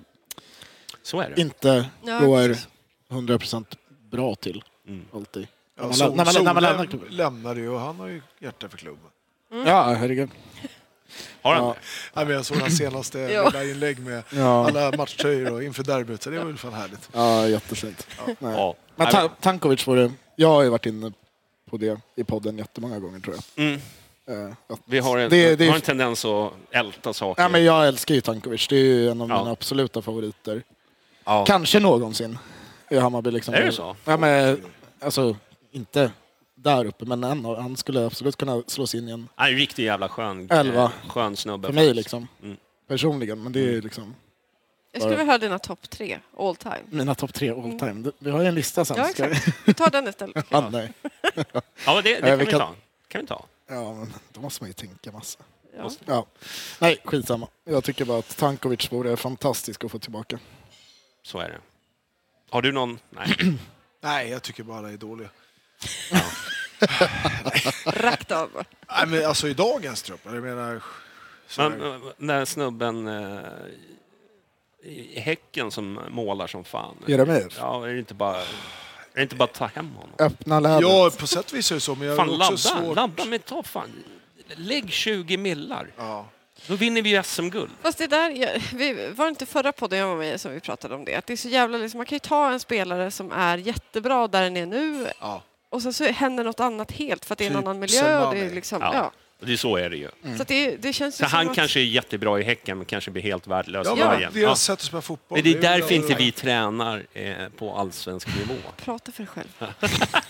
[1.04, 1.42] Så är det.
[1.42, 2.68] inte Ja, går precis.
[3.10, 3.66] 100%
[4.12, 4.64] bra till.
[4.88, 5.06] Mm.
[5.14, 5.48] Alltid.
[5.76, 7.10] Ja, När man Sol, när man- när man lämnar klubben.
[7.16, 9.10] lämnade ju och han har ju hjärta för klubben.
[9.66, 10.30] Ja, herregud.
[11.42, 11.76] Har han Ja.
[12.14, 12.26] det?
[12.26, 13.46] Men jag såg hans senaste Ja.
[13.46, 17.10] lilla inlägg med Ja, alla matchtröjor och inför derbyt, så det var väl fan härligt.
[17.14, 18.08] ja jättefint.
[18.26, 18.36] Nej.
[18.40, 18.76] Ja.
[18.96, 20.12] Men Ta- Tankovic var det...
[20.36, 21.12] Jag har ju varit inne
[21.70, 23.66] på det i podden jättemånga gånger tror jag.
[23.68, 23.82] Mm.
[24.30, 27.42] Eh, Vi har en, Det- det- har en tendens att älta saker.
[27.44, 28.68] Ja, men jag älskar ju Tankovic.
[28.68, 29.38] Det är ju en av Ja.
[29.40, 30.64] mina absoluta favoriter.
[31.26, 31.46] Ja.
[31.46, 32.38] Kanske någonsin
[32.90, 33.32] i Hammarby.
[33.32, 33.54] Liksom.
[33.54, 33.96] Är det så?
[34.06, 34.62] Ja, men,
[35.02, 35.36] alltså,
[35.72, 36.12] inte
[36.56, 39.86] där uppe, men en, han skulle absolut kunna slås in i en är en riktigt
[39.86, 40.84] jävla skön, Elva.
[40.84, 41.68] eh, skön snubbe.
[41.68, 42.28] för mig liksom.
[42.44, 42.58] Mm.
[42.88, 44.16] Personligen, men det är liksom...
[44.92, 46.76] Jag skulle vilja höra dina topp tre all time.
[46.90, 48.12] Mina topp tre all time.
[48.20, 48.98] Vi har ju en lista sen.
[48.98, 49.58] Ja, Ska vi- exakt.
[49.68, 50.46] Vi tar den istället.
[50.50, 50.94] Ja, nej.
[51.86, 52.74] Ja, det, det Ja, kan vi vi kan- ta.
[53.08, 53.46] kan vi ta.
[53.70, 55.40] Ja, men då måste man ju tänka massa.
[55.78, 55.92] Ja.
[56.06, 56.26] Ja.
[56.80, 57.48] Nej, skitsamma.
[57.64, 60.40] Jag tycker bara att Tankovic vore fantastisk att få tillbaka.
[61.24, 61.60] Så är det.
[62.50, 63.00] Har du någon?
[63.10, 63.36] Nej.
[64.02, 65.30] Nej, jag tycker bara alla är dåliga.
[67.86, 68.50] Rakt av.
[68.90, 70.84] Nej, men alltså i dagens trupp, jag menar...
[71.58, 73.40] Men eh, den där snubben eh,
[74.84, 76.96] i Häcken som målar som fan.
[77.08, 77.58] Jeremejeff.
[77.58, 78.44] Ja, är det inte bara,
[79.14, 80.10] är inte bara ta hem honom?
[80.20, 80.82] Öppna lädret.
[80.82, 82.96] Ja, på sätt och vis är det så, men jag Fan, ladda, också svårt...
[82.96, 84.04] ladda med ta fan.
[84.56, 85.88] Lägg 20 millar.
[85.98, 86.26] Ja.
[86.68, 87.72] Då vinner vi ju SM-guld.
[87.82, 90.52] Fast det där, jag- vi, var det inte förra podden jag var med i som
[90.52, 91.16] vi pratade om det?
[91.16, 94.28] Att det är så jävla, liksom, man kan ju ta en spelare som är jättebra
[94.28, 95.42] där den är nu Ja.
[95.70, 98.26] och sen så händer något annat helt för att det är en Typ annan miljö.
[98.26, 98.92] Och det är liksom, Ja.
[98.94, 99.12] ja.
[99.42, 100.10] Det är så är det ju.
[100.36, 103.12] Så att det, det känns Så han att, kanske är jättebra i Häcken men kanske
[103.12, 104.34] blir helt värdelös Ja, i men Bayern.
[104.34, 104.56] deras Ja.
[104.56, 105.38] sätt att spela fotboll.
[105.38, 108.54] Men det är därför inte vi tränar eh, på allsvensk nivå.
[108.78, 109.74] Prata för dig själv.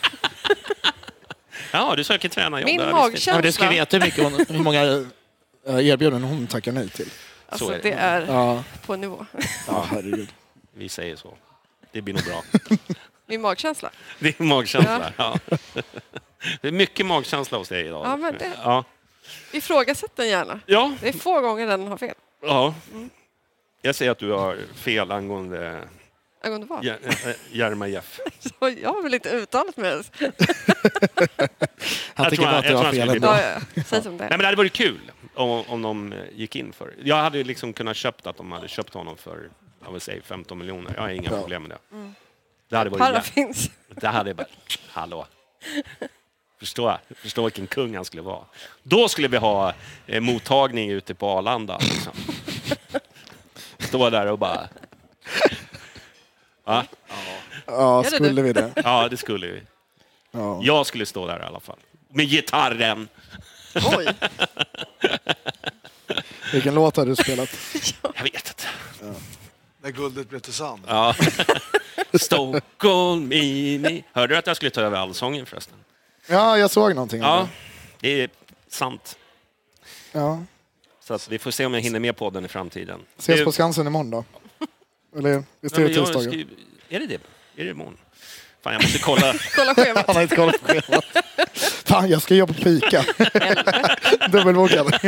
[1.72, 2.68] Ja, du söker tränarjobb.
[2.70, 6.30] Min där, magkänsla- Ja, det ska vi veta hur, mycket hon, hur många eh, erbjudanden
[6.30, 7.10] hon tackar nej till.
[7.50, 7.80] Alltså, är det.
[7.84, 9.26] det är Ja, på nivå.
[9.68, 10.30] ja herregud.
[10.74, 11.34] Vi säger så.
[11.92, 12.44] Det blir nog bra.
[13.26, 13.90] Min magkänsla.
[14.20, 15.12] Det är magkänsla.
[15.18, 15.40] Ja.
[16.62, 18.06] Det är mycket magkänsla hos dig idag.
[18.06, 18.84] Ja, men det- Ja.
[19.52, 20.60] Ifrågasätt den gärna.
[20.66, 20.94] Ja.
[21.02, 22.16] Det är få gånger den har fel.
[22.42, 22.76] ja.
[23.82, 25.88] Jag säger att du har fel angående
[26.44, 26.86] Angående vad?
[26.88, 26.96] Äh,
[27.52, 28.20] Jeremejeff.
[28.40, 30.12] Så jag har väl inte uttalat mig ens.
[30.20, 30.32] Han
[32.16, 33.28] Jag tycker tror bara att du jag har fel ändå.
[33.28, 33.42] Ja,
[33.76, 33.84] ja.
[33.86, 34.30] Säg som det Nej, är.
[34.30, 37.74] men det hade varit kul om, om de eh, gick in för Jag hade liksom
[37.74, 39.50] kunnat köpt att de hade köpt honom för
[39.86, 40.94] jag vill säga 15 miljoner.
[40.96, 41.42] Jag har inga Ja.
[41.42, 41.78] problem med det.
[42.70, 43.70] Det hade varit Para finns.
[43.88, 44.48] Det hade bara...
[44.90, 45.28] Hallå.
[46.60, 48.46] Förstå, förstå vilken kung han skulle vara.
[48.84, 49.74] Då skulle vi ha
[50.08, 51.78] eh, mottagning ute på Arlanda.
[51.78, 52.14] Liksom.
[53.80, 54.68] Stå där och bara...
[56.66, 56.84] Ja,
[57.66, 58.72] Ja, skulle vi det?
[58.76, 59.62] ja, det skulle vi.
[60.32, 60.60] Ja.
[60.64, 61.78] Jag skulle stå där i alla fall.
[62.10, 63.08] Med gitarren.
[63.98, 64.08] Oj.
[66.54, 67.50] Vilken låt har du spelat?
[68.16, 68.68] Jag vet inte.
[69.82, 70.84] När guldet blev till sand.
[70.88, 71.16] Ja.
[72.14, 74.04] Stockholm Mini.
[74.14, 75.78] Hörde du att jag skulle ta över allsången förresten?
[76.30, 77.22] Ja, jag såg någonting.
[77.22, 77.48] Ja,
[78.00, 78.30] det är
[78.70, 79.18] sant.
[80.12, 80.44] ja.
[81.04, 83.00] Så att vi får se om jag hinner med podden i framtiden.
[83.18, 84.24] Ses på Skansen imorgon då?
[85.18, 86.22] Eller visst är det tisdagen?
[86.24, 86.54] skriver-
[86.90, 87.20] Är det det?
[87.62, 87.98] Är det imorgon?
[88.64, 89.34] Fan, jag måste kolla.
[89.56, 90.04] Kolla schemat.
[90.08, 91.06] Han har inte kollat på schemat.
[91.86, 93.06] Fan, jag ska jobba på fika.
[94.32, 95.00] Dubbelbokad.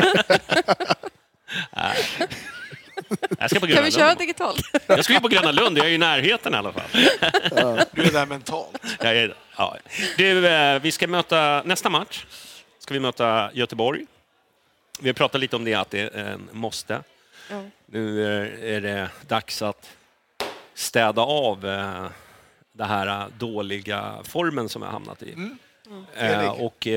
[3.39, 4.19] Jag ska på Kan Gröna vi köra Lund.
[4.19, 4.61] digitalt?
[4.87, 6.89] Jag ska ju på Gröna Lund, jag är ju i närheten i alla fall.
[7.91, 8.77] Du är där mentalt.
[8.99, 9.77] Jag är, ja.
[10.17, 12.25] Du, eh, vi ska möta, nästa match
[12.79, 14.05] ska vi möta Göteborg.
[14.99, 17.03] Vi har pratat lite om det, att det är en måste.
[17.49, 17.63] Ja.
[17.85, 19.89] Nu eh, är det dags att
[20.73, 22.09] städa av eh,
[22.71, 25.35] den här dåliga formen som har hamnat i.
[26.15, 26.49] Eh, Enig.
[26.49, 26.87] och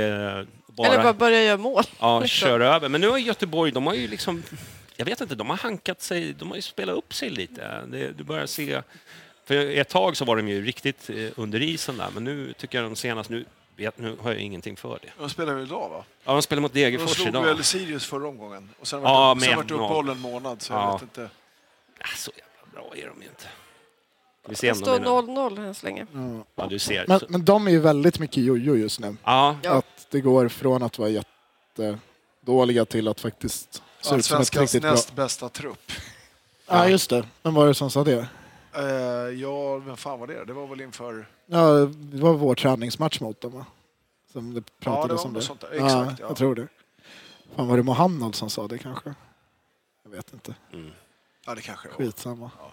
[0.67, 1.85] bara, Eller bara börja göra mål.
[2.01, 2.49] ja, liksom.
[2.49, 2.89] köra över.
[2.89, 4.43] Men nu har Göteborg, de har ju liksom,
[4.97, 7.81] jag vet inte, de har hankat sig, de har ju spelat upp sig lite.
[7.87, 8.83] Det, du börjar se,
[9.45, 12.79] för ett tag så var de ju riktigt eh, under isen där, men nu tycker
[12.83, 13.45] jag de senast, nu,
[13.77, 15.09] vet, nu har jag ingenting för det.
[15.19, 16.05] De spelar väl idag va?
[16.25, 17.43] Ja, de spelar mot De Degerfors slog idag.
[17.43, 18.71] väl Sirius förra omgången.
[18.81, 19.85] Och sen Ja, var det, sen med vart det noll.
[19.85, 20.93] uppehåll en månad, så jag Ja.
[20.93, 21.31] vet inte.
[22.01, 23.45] Ja, så jävla bra är de ju inte.
[24.49, 26.07] Vi ser Det de står är 0-0 än så länge.
[26.57, 27.05] Ja, du ser.
[27.09, 29.17] Men, men de är ju väldigt mycket jojo just nu.
[29.25, 29.57] Ja.
[29.65, 34.83] Att det går från att vara jättedåliga till att faktiskt se ut som ett riktigt
[34.83, 34.91] bra...
[34.91, 35.93] näst bästa trupp.
[36.67, 37.25] Ja, just det.
[37.43, 38.27] Vem var det som sa det?
[38.77, 38.85] Eh,
[39.41, 40.45] ja, vem fan var det?
[40.45, 41.27] Det var väl inför...
[41.47, 43.67] Ja, det var vår träningsmatch mot dem va?
[44.33, 45.43] Som det Ja, det pratades var om det.
[45.43, 45.69] sånt där.
[45.75, 46.27] ja, Exakt, ja.
[46.29, 46.69] jag tror det.
[47.57, 49.15] Fan, var det Mohammed som sa det kanske?
[50.03, 50.55] Jag vet inte.
[50.73, 50.91] mm.
[51.47, 52.05] Ja, det kanske det var.
[52.05, 52.51] Skitsamma.
[52.59, 52.73] Ja.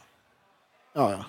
[0.93, 1.25] Ja, ja.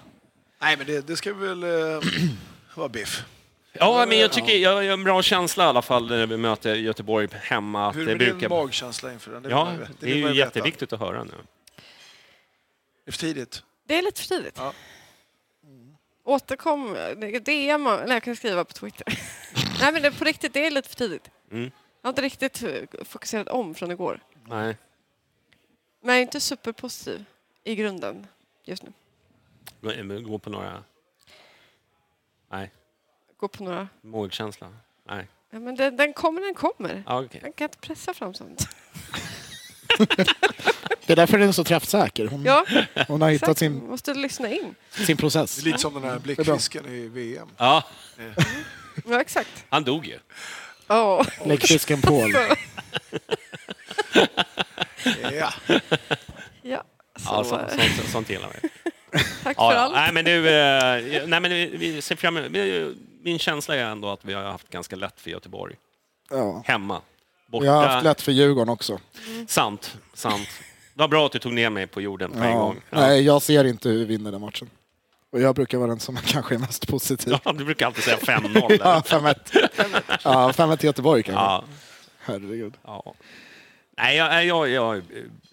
[0.60, 2.00] Nej, men det, det ska väl eh,
[2.74, 3.24] vara biff.
[3.72, 6.74] ja men jag tycker jag har en bra känsla i alla fall när vi möter
[6.74, 7.88] Göteborg hemma.
[7.88, 8.48] Att Hur det är din brukar...
[8.48, 9.42] magkänsla inför den?
[9.42, 11.30] Det Ja, det vill är ju jätteviktigt att höra nu.
[13.04, 13.62] Det är för tidigt.
[13.84, 14.54] Det är lite för tidigt.
[14.56, 14.72] Ja.
[16.24, 16.96] Återkom,
[17.42, 19.06] DM, eller jag kan skriva på Twitter.
[19.80, 21.30] Nej men det, på riktigt, det är lite för tidigt.
[21.50, 21.62] Mm.
[22.00, 24.20] Jag har inte riktigt eh, fokuserat om från igår.
[24.46, 24.76] Nej.
[26.00, 27.24] Men jag är inte superpositiv
[27.64, 28.26] i grunden
[28.64, 28.92] just nu.
[29.80, 30.84] Gå- men Gå på några...
[32.50, 32.70] Nej,
[33.36, 33.88] Gå på några...
[34.00, 34.76] magkänsla.
[35.04, 35.28] Nej.
[35.50, 37.02] Ja, men den, den kommer när den kommer.
[37.06, 37.40] Ja, okej.
[37.44, 38.68] Jag kan inte pressa fram sånt.
[41.12, 42.26] Det är därför den är så träffsäker.
[42.26, 42.64] Hon, Ja,
[43.08, 43.58] hon har hittat exakt.
[43.58, 44.74] sin, Måste lyssna in.
[44.90, 45.56] sin process.
[45.56, 47.48] Det är lite som den här blickfisken i VM.
[47.56, 47.84] Ja,
[49.08, 49.64] Ja, exakt.
[49.68, 50.18] han dog ju.
[50.88, 51.26] Oh.
[51.46, 52.32] Läckfisken Paul.
[55.32, 55.52] Ja.
[56.62, 56.84] Ja,
[57.16, 58.68] så Ja, så, sånt, sånt gillar vi.
[59.42, 59.94] Tack Ja, för allt.
[59.94, 62.96] Nej, men nu, eh, nej, men vi, ser fram emot...
[63.22, 65.76] Min känsla är ändå att vi har haft ganska lätt för Göteborg.
[66.30, 66.62] Ja.
[66.66, 67.00] Hemma.
[67.46, 67.62] Borta.
[67.62, 68.98] Vi har haft lätt för Djurgården också.
[69.46, 70.48] Sant, sant.
[70.94, 72.80] Det var bra att du tog ner mig på jorden på en gång.
[72.90, 73.00] Ja.
[73.00, 74.70] Nej, jag ser inte hur vi vinner den matchen.
[75.30, 77.34] Och jag brukar vara den som kanske är mest positiv.
[77.44, 78.76] Ja, du brukar alltid säga 5-0.
[78.80, 79.34] Ja, eller?
[79.34, 80.18] 5-1.
[80.24, 81.42] Ja, 5-1 till Göteborg kanske.
[81.42, 81.64] Ja,
[82.18, 82.74] Herregud.
[82.84, 83.14] ja.
[83.96, 85.02] Nej, jag, jag, jag,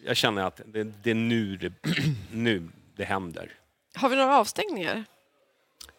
[0.05, 1.73] jag känner att det, det är nu det,
[2.31, 3.51] nu det händer.
[3.95, 5.05] Har vi några avstängningar?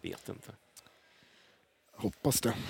[0.02, 0.52] Vet inte.
[1.96, 2.52] Hoppas det.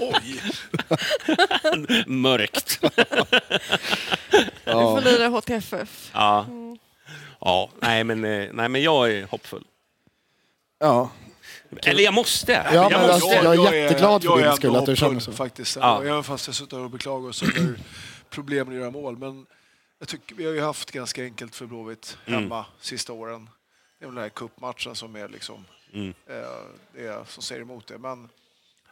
[0.00, 0.40] Oj!
[2.06, 2.78] Mörkt.
[4.64, 6.10] Vi får lira HTFF.
[6.14, 6.46] Ja.
[7.40, 9.64] Ja, nej men, eh, nej men jag är hoppfull.
[10.78, 11.10] Ja,
[11.82, 12.52] Eller jag måste.
[12.52, 13.12] Ja, jag men måste.
[13.14, 15.32] alltså, jag är jätteglad för jag din är skull att du känner så.
[15.32, 16.02] Faktiskt, Ja.
[16.04, 17.74] Även fast jag suttit och beklagat oss över
[18.30, 19.18] problemen att göra mål.
[19.18, 19.46] Men
[19.98, 22.42] jag tycker vi har ju haft ganska enkelt för Blåvitt Mm.
[22.42, 23.50] hemma sista åren.
[23.98, 26.14] Det är väl den här cupmatchen som är liksom Mm.
[26.26, 26.34] eh,
[26.94, 27.98] det som säger emot det.
[27.98, 28.28] Men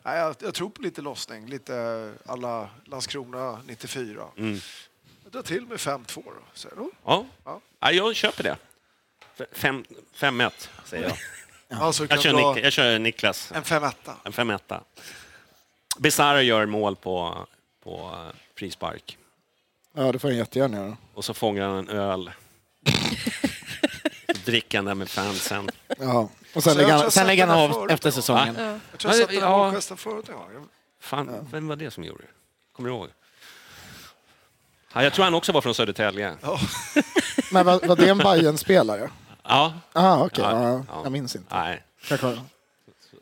[0.07, 4.24] nej, jag, jag tror på lite lossning, lite alla Landskrona 94.
[4.36, 4.59] Mm.
[5.24, 6.32] Jag drar till med 5-2 då.
[6.54, 6.90] Så, då.
[7.04, 7.26] Ja.
[7.44, 7.61] Ja.
[7.80, 8.57] ja, jag köper det.
[9.38, 9.84] F- fem-
[10.16, 10.50] 5-1
[10.84, 11.16] säger jag.
[11.68, 13.52] Alltså, Jag kan kör, Nik- jag kör Niklas.
[13.52, 13.92] en 5-1.
[14.24, 14.80] En 5-1.
[15.98, 17.46] Bizarro gör mål på,
[17.82, 19.18] på eh, frispark.
[19.92, 20.96] Ja, det får jag jättegärna göra.
[21.14, 22.30] Och så fångar han en öl.
[24.44, 25.68] dricker han den med fansen.
[25.98, 26.28] Ja.
[26.57, 28.57] Och sen lägger han, jag sen lägger han av förut efter säsongen.
[28.59, 28.78] Ja.
[28.90, 29.59] Jag tror jag satte den Ja.
[29.59, 30.68] målgesten förut en gång.
[31.00, 32.28] Fan, vem var det som gjorde det?
[32.76, 33.09] Kommer du ihåg?
[34.92, 36.36] Ja, jag tror han också var från Södertälje.
[37.50, 39.11] Men var, var det en bayern spelare
[39.42, 39.74] Ja.
[39.92, 40.44] Ah, okej.
[40.44, 41.00] Ja, Ja, ja.
[41.02, 41.54] Jag minns inte.
[41.54, 41.82] Nej.
[42.09, 42.40] Kanske.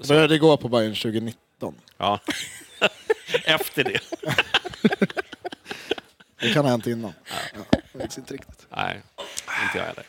[0.09, 1.74] Började gå på Bayern 2019.
[1.99, 2.18] Ja.
[3.45, 4.01] Efter det.
[6.41, 7.12] Det kan ha hänt innan.
[7.55, 7.61] Ja,
[7.93, 8.66] jag minns inte riktigt.
[8.76, 9.03] Nej,
[9.64, 10.05] inte jag heller.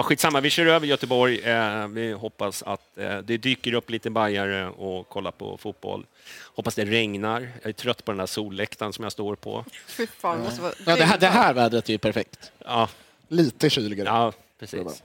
[0.00, 1.40] Ja, skitsamma, vi kör över Göteborg.
[1.42, 6.06] Eh, vi hoppas att eh, det dyker upp lite bajare och kollar på fotboll.
[6.54, 7.40] Hoppas det regnar.
[7.62, 9.64] Jag är trött på den där solläktaren som jag står på.
[9.86, 10.72] Fy fan, det måste vara...
[10.86, 12.52] Ja, det, här, det här vädret är ju perfekt.
[12.58, 12.88] Ja,
[13.28, 14.08] Lite kyligare.
[14.08, 15.02] ja precis.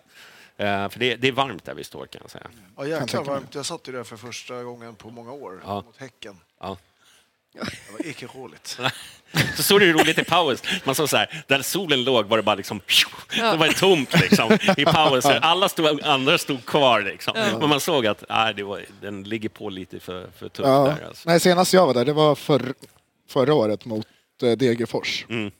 [0.58, 2.48] Eh, för det, det är varmt där vi står kan jag säga.
[2.78, 3.24] Ja, mig.
[3.26, 3.56] varmt.
[3.56, 5.76] Jag satt ju där för första gången på många år Ja.
[5.86, 6.40] mot Häcken.
[6.60, 6.78] Ja.
[7.56, 8.80] Det var icke roligt.
[9.56, 10.62] Så såg det roligt i paus.
[10.86, 12.82] Man såg så här, där solen låg var det bara liksom...
[13.36, 15.44] Det var tomt liksom, i pausen.
[15.44, 17.34] Alla stod, andra stod kvar liksom.
[17.60, 20.96] Men man såg att nej, det var, den ligger på lite för, för tufft Ja.
[21.00, 21.08] där.
[21.08, 21.30] Alltså.
[21.30, 22.74] Nej, senast jag var där, det var för,
[23.30, 24.08] förra året mot
[24.44, 25.26] eh, Degerfors.
[25.30, 25.52] Mm.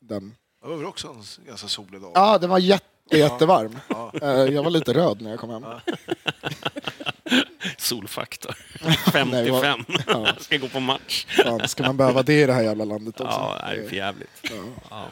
[0.00, 0.34] Den.
[0.62, 2.12] Det var väl också en ganska solig dag.
[2.14, 3.78] Ja, den var jätte, jättevarm.
[3.88, 4.12] Ja.
[4.22, 5.64] Eh, Jag var lite röd när jag kom hem.
[7.78, 8.54] Solfaktor.
[9.24, 9.84] Nej, vad- 55.
[10.06, 10.34] Ja.
[10.38, 11.26] Ska gå på match.
[11.44, 13.32] Fan, ska man behöva det i det här jävla landet också?
[13.38, 14.50] Ja, det är för jävligt.
[14.90, 15.06] Ja.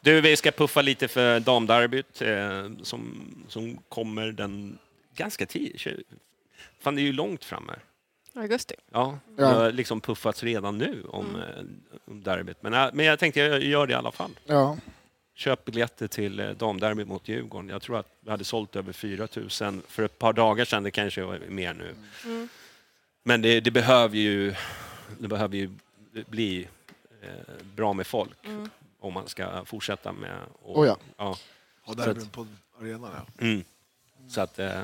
[0.00, 4.78] Du, vi ska puffa lite för damderbyt eh, som, som kommer den
[5.16, 5.86] ganska tidigt.
[6.80, 7.72] Fan, det är ju långt framme.
[8.34, 8.74] Augusti.
[8.92, 11.64] Ja, det har liksom puffats redan nu om, eh,
[12.10, 12.56] om derbyt.
[12.62, 14.30] Men, äh, men jag tänkte jag gör det i alla fall.
[14.46, 14.76] Ja.
[15.34, 17.68] Köp biljetter till eh, damderbyt mot Djurgården.
[17.68, 19.28] Jag tror att vi hade sålt över 4
[19.60, 20.82] 000 för ett par dagar sedan.
[20.82, 21.94] Det kanske är mer nu.
[23.22, 24.54] Men det, det behöver ju
[25.18, 25.70] det behöver ju
[26.28, 26.68] bli
[27.22, 27.28] eh,
[27.74, 28.38] bra med folk
[29.00, 30.38] om man ska fortsätta med...
[30.62, 30.96] Och, Oh ja.
[31.16, 31.36] ja.
[31.94, 32.46] Där är på
[32.80, 33.44] arenan, ja.
[33.44, 33.64] Mm.
[34.28, 34.80] Så att eh,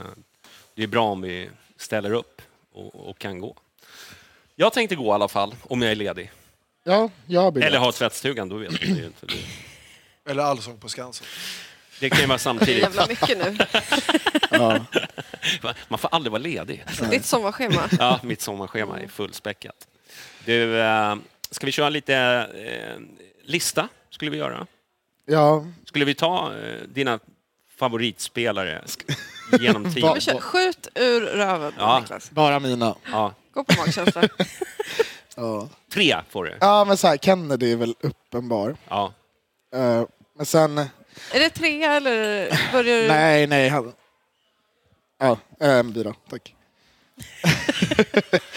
[0.74, 2.42] det är bra om vi ställer upp
[2.72, 3.56] och, och kan gå.
[4.54, 6.32] Jag tänkte gå i alla fall, om jag är ledig.
[6.84, 7.68] ja, jag har biljett.
[7.68, 9.26] Eller har tvättstugan, då vet ju inte.
[10.28, 11.26] Eller Allsång på Skansen.
[12.00, 12.82] det kan ju vara Det är samtidigt.
[12.82, 13.56] jävla mycket nu.
[14.50, 14.84] Ja.
[15.88, 16.84] Man får aldrig vara ledig.
[17.10, 17.82] Ditt sommarschema.
[17.98, 19.86] Ja, mitt sommarschema är fullspäckat.
[20.44, 21.16] Du, eh,
[21.50, 22.14] ska vi köra lite
[22.54, 23.00] eh,
[23.44, 23.88] lista?
[24.10, 24.66] Skulle vi göra.
[25.26, 27.18] ja, Skulle vi ta eh, dina
[27.76, 28.84] favoritspelare
[29.60, 30.40] genom tiden?
[30.40, 32.00] skjut ur röven, Ja.
[32.00, 32.30] Niklas.
[32.30, 32.94] bara mina.
[33.10, 34.22] Ja, Gå på magkänsla.
[35.36, 36.58] Ja, tre får du.
[36.60, 38.76] ja men så här, Kennedy är väl uppenbar.
[38.88, 39.12] Ja.
[39.74, 40.02] Eh,
[40.38, 40.78] men sen...
[40.78, 40.88] Är
[41.40, 43.08] det trea eller börjar du...
[43.08, 43.68] Nej, nej.
[43.68, 43.92] Han...
[45.18, 46.54] Ja, en bira, tack.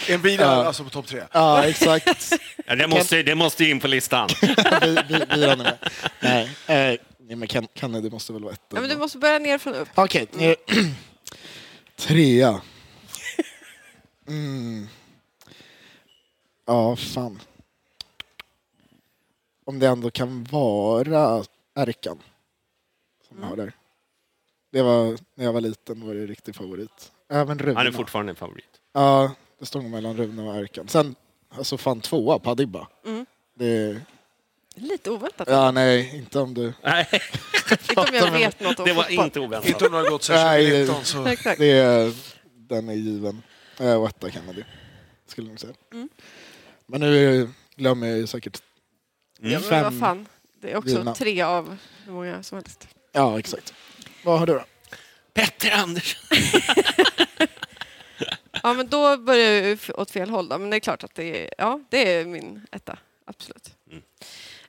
[0.08, 0.46] En bil Ja.
[0.64, 1.22] alltså på topp tre.
[1.32, 2.32] Ja, exakt.
[2.66, 4.28] Ja, det, måste, det måste in på listan.
[4.80, 5.78] Bi- bi- Biran är med.
[6.20, 8.60] Nej, eh, nej men Ken- Kennedy måste väl vara ett.
[8.74, 9.88] Ja, men du måste börja ner från upp.
[9.94, 10.54] Okej, eh,
[11.96, 12.60] trea.
[14.28, 14.88] Mm.
[16.66, 17.40] Ja, fan.
[19.64, 21.44] Om det ändå kan vara
[21.74, 22.18] Erkan
[23.28, 23.48] som Mm.
[23.48, 23.72] har där.
[24.72, 27.12] Det var, när jag var liten var det riktig favorit.
[27.30, 27.78] Även Rune.
[27.78, 28.80] Han är fortfarande en favorit.
[28.92, 30.88] Ja, det stod mellan Rune och Erkan.
[30.88, 31.14] Sen,
[31.48, 32.88] alltså fan tvåa, Padibba.
[33.04, 33.26] Mm.
[33.54, 34.00] Det,
[34.74, 35.48] Lite oväntat.
[35.50, 36.72] Ja, nej, inte om du...
[36.82, 37.08] Nej,
[37.70, 39.24] Inte om jag vet något om det var fotboll.
[39.24, 39.68] inte oväntat.
[39.68, 41.26] Inte om du har gått sedan Nej, 2019 så...
[41.26, 41.58] Exakt.
[41.58, 42.12] Det är,
[42.44, 43.42] den är given.
[43.78, 44.64] Och etta Kennedy,
[45.26, 45.72] skulle jag nog säga.
[45.92, 46.08] Mm.
[46.86, 48.62] Men nu glömmer jag ju säkert
[49.38, 49.82] Ja, men fem.
[49.84, 50.28] vad fan.
[50.62, 51.14] Det är också givna.
[51.14, 52.88] tre av hur många som helst.
[53.12, 53.74] Ja, exakt.
[54.24, 54.64] Vad har du då?
[55.34, 56.20] Petter Andersson.
[58.62, 60.48] Ja, men då börjar jag åt fel håll.
[60.48, 60.58] Då.
[60.58, 62.98] Men det är klart att det är, ja, det är min etta.
[63.24, 63.74] Absolut.
[63.90, 64.02] Mm.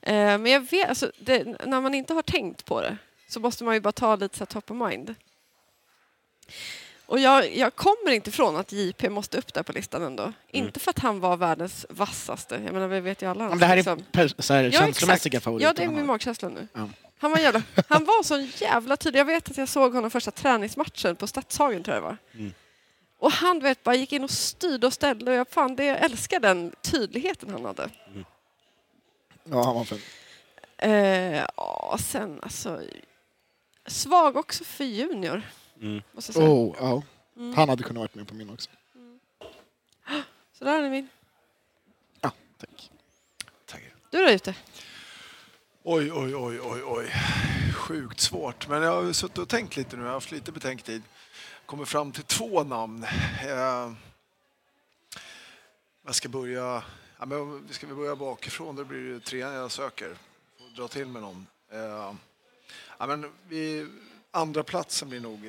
[0.02, 3.64] Eh, men jag vet, alltså, det, när man inte har tänkt på det så måste
[3.64, 5.16] man ju bara ta lite så här top of mind.
[7.06, 10.34] Och jag, jag kommer inte ifrån att JP måste upp där på listan ändå.
[10.52, 12.56] Inte för att han var världens vassaste.
[12.56, 13.50] Jag menar, vi vet ju alla.
[13.50, 14.04] Om det här är liksom.
[14.12, 15.68] per, så här, Ja, känslomässiga favoriter.
[15.68, 16.68] Ja, det är min magkänsla nu.
[16.74, 16.90] Ja.
[17.18, 19.20] Han var, jävla, han var så jävla tydlig.
[19.20, 22.18] Jag vet att jag såg honom första träningsmatchen på Stadshagen tror jag det var.
[22.34, 22.54] Mm.
[23.20, 25.32] Och han vet, bara gick in och styrde och ställde.
[25.32, 27.90] Och jag, fan, det, jag älskar den tydligheten han hade.
[29.44, 30.02] Ja, han var fin.
[30.78, 31.46] Eh,
[31.98, 32.82] sen alltså...
[33.86, 35.42] Svag också för junior.
[35.82, 36.02] Mm.
[36.12, 36.50] Måste jag säga.
[36.50, 37.04] Oh, ja.
[37.38, 37.54] Mm.
[37.56, 38.70] Han hade kunnat varit med på min också.
[40.54, 41.08] Så där är min.
[42.22, 42.92] Ja, tack.
[43.66, 43.94] Tackar.
[44.10, 44.56] Du då ute?
[45.84, 47.12] Oj, oj, oj, oj, oj.
[47.74, 48.68] Sjukt svårt.
[48.68, 50.02] Men jag har suttit och tänkt lite nu.
[50.02, 51.02] Jag har haft lite betänktid.
[51.66, 53.04] Kommer fram till två namn.
[53.44, 53.94] Eh,
[56.06, 56.84] jag ska börja...
[57.20, 58.76] Ja, men ska vi börja bakifrån?
[58.76, 60.18] Då blir det trean jag söker.
[60.58, 61.48] Får dra till med någon.
[61.72, 62.14] Eh,
[62.98, 63.88] ja, men vi,
[64.36, 65.46] andra platsen blir nog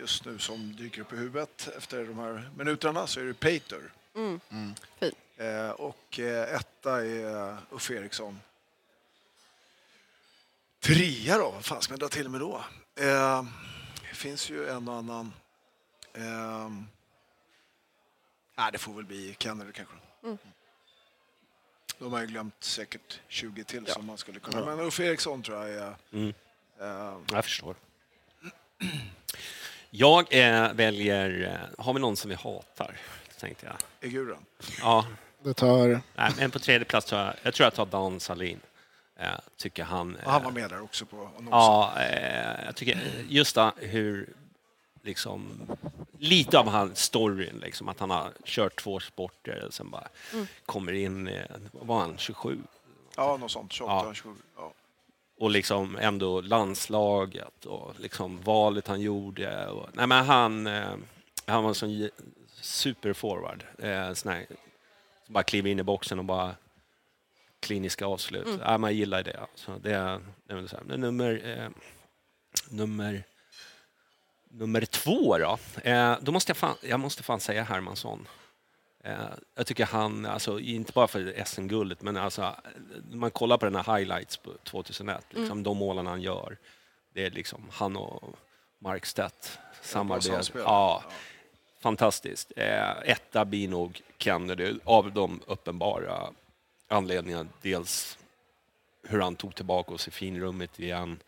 [0.00, 3.92] just nu som dyker upp i huvudet efter de här minuterna så är det Pater.
[4.14, 4.40] Mm.
[4.50, 4.74] Mm.
[5.00, 5.12] Fin.
[5.36, 8.40] Eh, och eh, etta är Uffe Eriksson.
[10.80, 11.50] Trea då?
[11.50, 12.64] Vad fan ska man dra till med då?
[12.94, 13.44] Eh,
[14.10, 15.32] det finns ju en och annan...
[16.12, 16.70] Eh,
[18.56, 19.94] nej, det får väl bli Kennedy kanske.
[20.24, 20.38] Mm.
[21.98, 24.64] De har ju glömt säkert 20 till som man skulle kunna.
[24.64, 25.96] Men Uffe Eriksson tror jag är...
[26.12, 26.34] Mm.
[26.80, 27.74] Eh, Jag förstår.
[29.90, 31.46] Jag eh, väljer...
[31.78, 32.96] Eh, har vi någon som vi hatar?
[33.40, 34.08] Tänkte jag.
[34.08, 34.44] är guren.
[34.80, 35.06] Ja,
[35.42, 36.00] Det tar...
[36.16, 37.34] nej, men på tredje plats tror jag...
[37.42, 38.60] Jag tror jag tar Dan Salin.
[39.16, 40.16] Eh, tycker han...
[40.24, 41.46] Och han eh, var med där också på annonsen.
[41.50, 44.28] Ja, eh, jag tycker just det, hur
[45.02, 45.60] liksom
[46.18, 50.08] lite av hans storyn, liksom, att han har kört två sporter och sen bara
[50.66, 52.58] kommer in, eh, vad var han, 27?
[53.16, 53.72] Ja, något sånt.
[53.72, 54.14] 28, Ja.
[54.14, 54.34] 27.
[54.56, 54.72] Ja.
[55.38, 59.66] Och liksom ändå landslaget och liksom valet han gjorde.
[59.66, 60.94] Och, nej men han, eh,
[61.46, 62.08] han var en sån
[62.60, 63.64] superforward.
[63.78, 64.46] Eh, sån här,
[65.24, 66.54] som bara kliver in i boxen och bara
[67.60, 68.46] kliniska avslut.
[68.46, 68.60] Mm.
[68.60, 69.40] Ja, man gillar det.
[69.40, 70.96] Alltså, det, är, det är så här.
[70.96, 71.70] Nummer, eh,
[72.68, 73.24] nummer,
[74.50, 75.58] nummer två då.
[75.82, 78.28] Eh, då måste jag, fan, jag måste fan säga Hermansson.
[79.08, 82.56] Eh, jag tycker han, alltså, inte bara för SM-guldet, men alltså,
[83.10, 86.56] man kollar på den här highlights på 2001, liksom, de målen han gör.
[87.14, 88.36] Det är liksom han och
[88.78, 90.26] Mark Stedt samarbete.
[90.26, 90.62] samspel.
[90.64, 91.02] Ja,
[91.80, 92.52] fantastiskt.
[92.56, 96.30] Eh, etta blir nog Kennedy av de uppenbara
[96.88, 97.48] anledningarna.
[97.62, 98.18] Dels
[99.02, 101.18] hur han tog tillbaka oss i finrummet igen.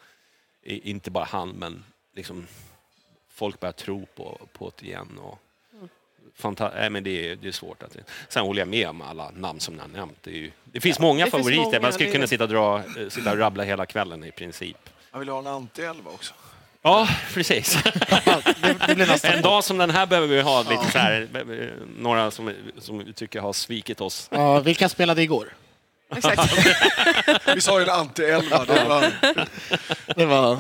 [0.62, 2.47] I, inte bara han, men liksom
[3.28, 5.18] folk börjar tro på, på det igen.
[5.18, 5.39] Och,
[6.41, 7.83] Fanta- nej, men det, är, det är svårt.
[7.83, 7.97] Att,
[8.29, 10.18] sen håller jag med om alla namn som ni har nämnt.
[10.23, 11.64] Det, är ju, det finns många det finns favoriter.
[11.64, 14.31] många, Man skulle det- kunna sitta och, dra, eh, sitta och rabbla hela kvällen i
[14.33, 14.77] princip.
[15.11, 16.35] Han vill ha en anti-elva också.
[16.83, 17.79] Ja, precis.
[19.25, 21.29] en dag som den här behöver vi ha lite så här,
[21.99, 24.29] några som, som vi tycker har svikit oss.
[24.33, 25.49] Ja, vilka spelade igår?
[26.16, 26.55] Exakt.
[27.55, 28.64] Vi sa ju en anti-elva.
[28.66, 29.12] Det var...
[30.16, 30.55] Det var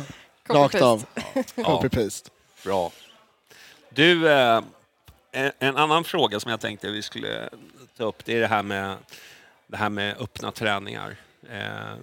[0.48, 0.82] rakt Copy-paste.
[0.84, 1.04] av.
[1.34, 1.42] Ja,
[1.82, 2.30] Copy-paste.
[2.64, 2.90] bra.
[3.90, 4.60] Du, eh,
[5.32, 7.48] en, en annan fråga som jag tänkte vi skulle
[7.96, 8.96] ta upp, det är det här med,
[9.66, 11.16] det här med öppna träningar.
[11.50, 11.94] Eh,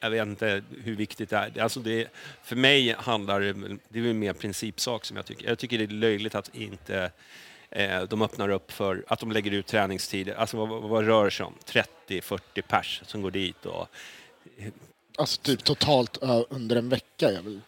[0.00, 1.60] jag vet inte hur viktigt det är.
[1.62, 2.08] Alltså det,
[2.42, 5.48] för mig handlar det, det är mer principsak som jag tycker.
[5.48, 7.10] Jag tycker det är löjligt att inte
[7.70, 10.34] eh, de öppnar upp för att de lägger ut träningstider.
[10.34, 11.54] Alltså vad, vad, vad rör det sig om?
[12.08, 13.88] 30-40 pers som går dit och
[15.18, 16.18] Alltså typ totalt
[16.50, 17.32] under en vecka.
[17.32, 17.60] Jag vill...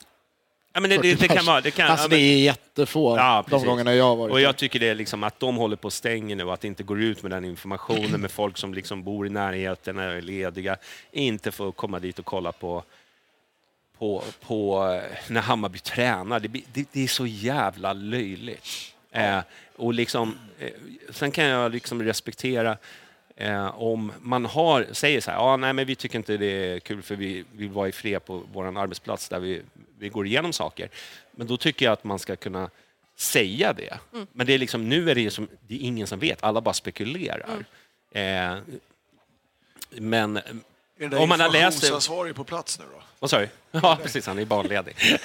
[0.72, 1.60] Ja, men det, det, det kan vara...
[1.60, 4.40] Det kan, Alltså ja, det men- är jättefå Ja, de gångerna jag har varit Och
[4.40, 6.82] jag tycker det är liksom att de håller på att stänga nu och att inte
[6.82, 10.76] går ut med den informationen med folk som liksom bor i närheten, är lediga,
[11.12, 12.84] inte får komma dit och kolla på
[13.98, 16.40] på, på eh, när Hammarby tränar.
[16.40, 18.66] Det, det, det är så jävla löjligt.
[19.10, 19.38] Eh,
[19.76, 20.68] och liksom, eh,
[21.10, 22.76] sen kan jag liksom respektera
[23.40, 26.80] eh, om man har, säger så här, ja, nej, men vi tycker inte det är
[26.80, 29.62] kul för vi vill vara i fred på vår arbetsplats där vi,
[29.98, 30.88] vi går igenom saker.
[31.32, 32.70] Men då tycker jag att man ska kunna
[33.16, 33.98] säga det.
[34.32, 36.74] Men det är liksom, nu är det, som, det är ingen som vet, alla bara
[36.74, 37.64] spekulerar.
[38.12, 38.56] Eh,
[39.90, 40.36] men
[40.98, 43.02] Är Om man har läst det- informationsansvarig på plats nu då?
[43.20, 43.48] Vad sa du?
[43.82, 44.26] Ja, precis.
[44.26, 44.96] Han är barnledig.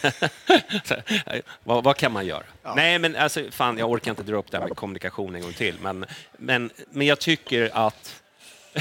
[0.84, 0.94] Så,
[1.26, 2.44] eh, vad, vad kan man göra?
[2.76, 5.54] Nej, men alltså, fan, jag orkar inte dra upp det här med kommunikation en gång
[5.54, 5.76] till.
[5.82, 6.06] Men,
[6.38, 8.22] men, men jag tycker att...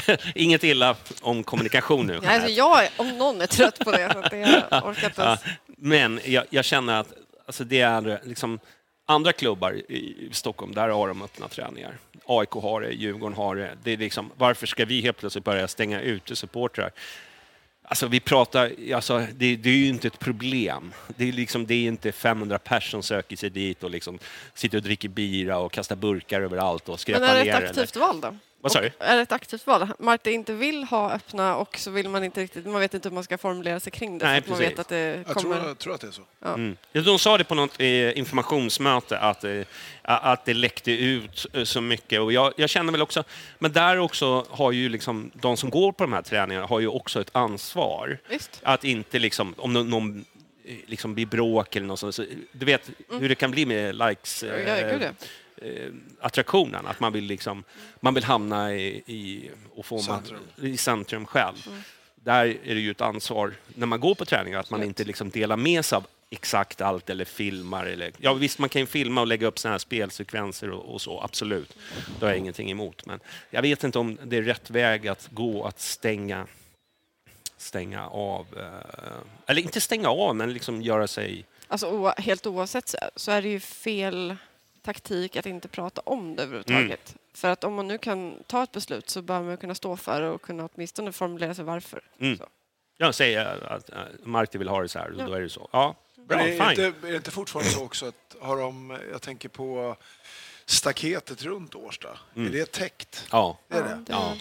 [0.35, 2.21] Inget illa om kommunikation nu.
[2.23, 4.37] Nej, alltså jag, är- om någon är trött på det, så att det
[4.71, 7.13] jag orkar inte Ja, men jag, jag känner att
[7.47, 8.59] alltså det är liksom,
[9.07, 11.99] andra klubbar i Stockholm, där har de öppna träningar.
[12.27, 13.71] AIK har det, Djurgården har det.
[13.83, 16.91] det är liksom, varför ska vi helt plötsligt börja stänga ute supportrar?
[17.87, 20.93] Alltså vi pratar, alltså, det, det är ju inte ett problem.
[21.17, 24.19] Det är, liksom, det är inte 500 personer som söker sig dit och liksom
[24.55, 27.63] sitter och dricker bira och kastar burkar överallt och Men skräpar är det ner.
[27.63, 28.37] ett aktivt val då?
[28.65, 28.91] Vad sa du?
[28.99, 29.89] Är det ett aktivt val?
[29.99, 33.15] Marta inte vill ha öppna och så vill man inte riktigt, man vet inte hur
[33.15, 34.25] man ska formulera sig kring det.
[34.27, 34.73] Nej, att man precis.
[34.73, 35.57] vet att det Jag kommer...
[35.57, 36.23] tror, jag tror att det är så.
[36.45, 36.77] Mm.
[36.93, 39.61] Ja, De sa det på något eh, informationsmöte att, eh,
[40.03, 42.21] att det läckte ut eh, så mycket.
[42.21, 43.25] Och jag, jag känner väl också,
[43.59, 46.89] men där också har ju liksom, de som går på de här träningarna har ju
[46.89, 48.19] också ett ansvar.
[48.29, 48.61] Visst.
[48.63, 50.25] Att inte liksom, om någon, någon
[50.87, 52.15] liksom blir bråk eller något sånt.
[52.15, 55.01] Så, du vet hur det kan bli med likes Mm.
[55.01, 55.09] Ja,
[55.65, 57.65] eh, attraktionen, att man vill, liksom,
[58.01, 60.41] man vill hamna i, i, och få Centrum.
[60.57, 61.67] Man, i centrum själv.
[61.67, 61.81] Mm.
[62.15, 65.31] Där är det ju ett ansvar när man går på träningar att man inte liksom
[65.31, 67.87] delar med sig av exakt allt eller filmar.
[67.87, 71.01] Eller, ja, visst, man kan ju filma och lägga upp såna här spelsekvenser och, och
[71.01, 71.77] så, absolut.
[72.19, 73.07] Det har jag ingenting emot.
[73.07, 73.21] Men
[73.51, 76.47] jag vet inte om det är rätt väg att gå att stänga,
[77.57, 79.17] stänga av, eh,
[79.47, 81.45] eller inte stänga av, men liksom göra sig...
[81.69, 84.37] Alltså helt oavsett så- så är det ju fel
[84.85, 87.09] taktik att inte prata om det överhuvudtaget.
[87.09, 87.19] Mm.
[87.35, 89.97] För att om man nu kan ta ett beslut så bör man ju kunna stå
[89.97, 92.01] för det och kunna åtminstone formulera sig varför.
[92.19, 92.39] Mm.
[92.39, 92.45] Så.
[92.97, 95.27] Jag säger att uh, Marti vill ha det så här, Ja.
[95.27, 95.69] då är det så.
[95.73, 96.87] Ja, bra, Men är, fine.
[96.87, 99.97] inte, är det inte fortfarande så också att har de, jag tänker på
[100.67, 102.49] staketet runt Årsta, Mm.
[102.49, 103.27] är det täckt?
[103.33, 103.59] Ja.
[103.69, 104.05] Är det?
[104.09, 104.33] Ja.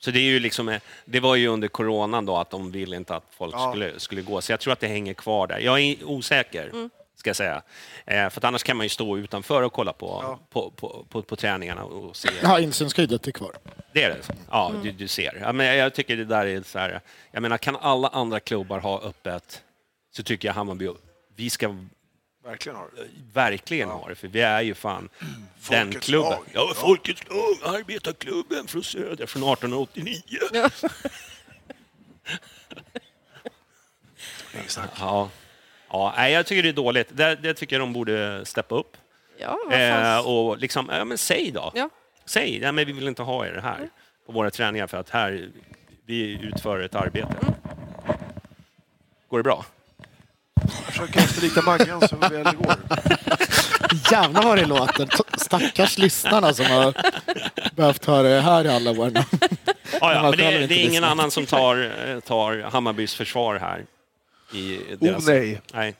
[0.00, 2.96] Så det är ju liksom, eh, det var ju under coronan då att de ville
[2.96, 3.70] inte att folk Ja.
[3.70, 5.58] skulle, skulle gå, så jag tror att det hänger kvar där.
[5.58, 6.90] Jag är osäker, Mm.
[7.24, 7.62] Ska jag säga.
[8.06, 10.38] Eh, för att annars kan man ju stå utanför och kolla på, Ja.
[10.50, 12.28] på, på, på, på träningarna och se.
[12.42, 13.52] Ja, insynsskyddet är kvar.
[13.92, 14.20] Det är det?
[14.50, 14.82] Ja, Mm.
[14.82, 15.38] du, du ser.
[15.42, 18.78] Ja, men jag tycker det där är så här, jag menar kan alla andra klubbar
[18.78, 19.62] ha öppet
[20.16, 20.88] så tycker jag Hammarby,
[21.36, 21.76] vi ska
[22.44, 23.08] Verkligen har det.
[23.32, 26.30] verkligen ha det, för vi är ju fan den Folkets klubben.
[26.30, 26.44] lag.
[26.52, 30.22] Ja, folkets lag, arbetarklubben från Söder från 1889.
[30.52, 30.70] Ja.
[34.68, 34.90] Snack.
[34.98, 35.30] Ja.
[35.94, 37.08] Ja, nej, jag tycker det är dåligt.
[37.10, 38.96] Det, det tycker jag de borde steppa upp.
[39.38, 40.16] Ja, vad fan.
[40.18, 41.72] Eh, och liksom, ja men säg då.
[41.74, 41.88] Ja.
[42.26, 43.88] Säg, nej, men vi vill inte ha er här
[44.26, 45.48] på våra träningar för att här,
[46.06, 47.34] vi utför ett arbete.
[49.28, 49.64] Går det bra?
[50.54, 52.74] Jag försöker efterlikna Maggan så väl det går.
[54.12, 55.06] Jävlar vad det låter.
[55.06, 56.94] T- Stackars lyssnarna som har
[57.74, 59.12] behövt höra det här i alla år.
[59.14, 63.84] Ja, ja, men det, det är ingen annan som tar, eh, tar Hammarbys försvar här.
[64.54, 65.60] I deras, nej.
[65.72, 65.96] Nej.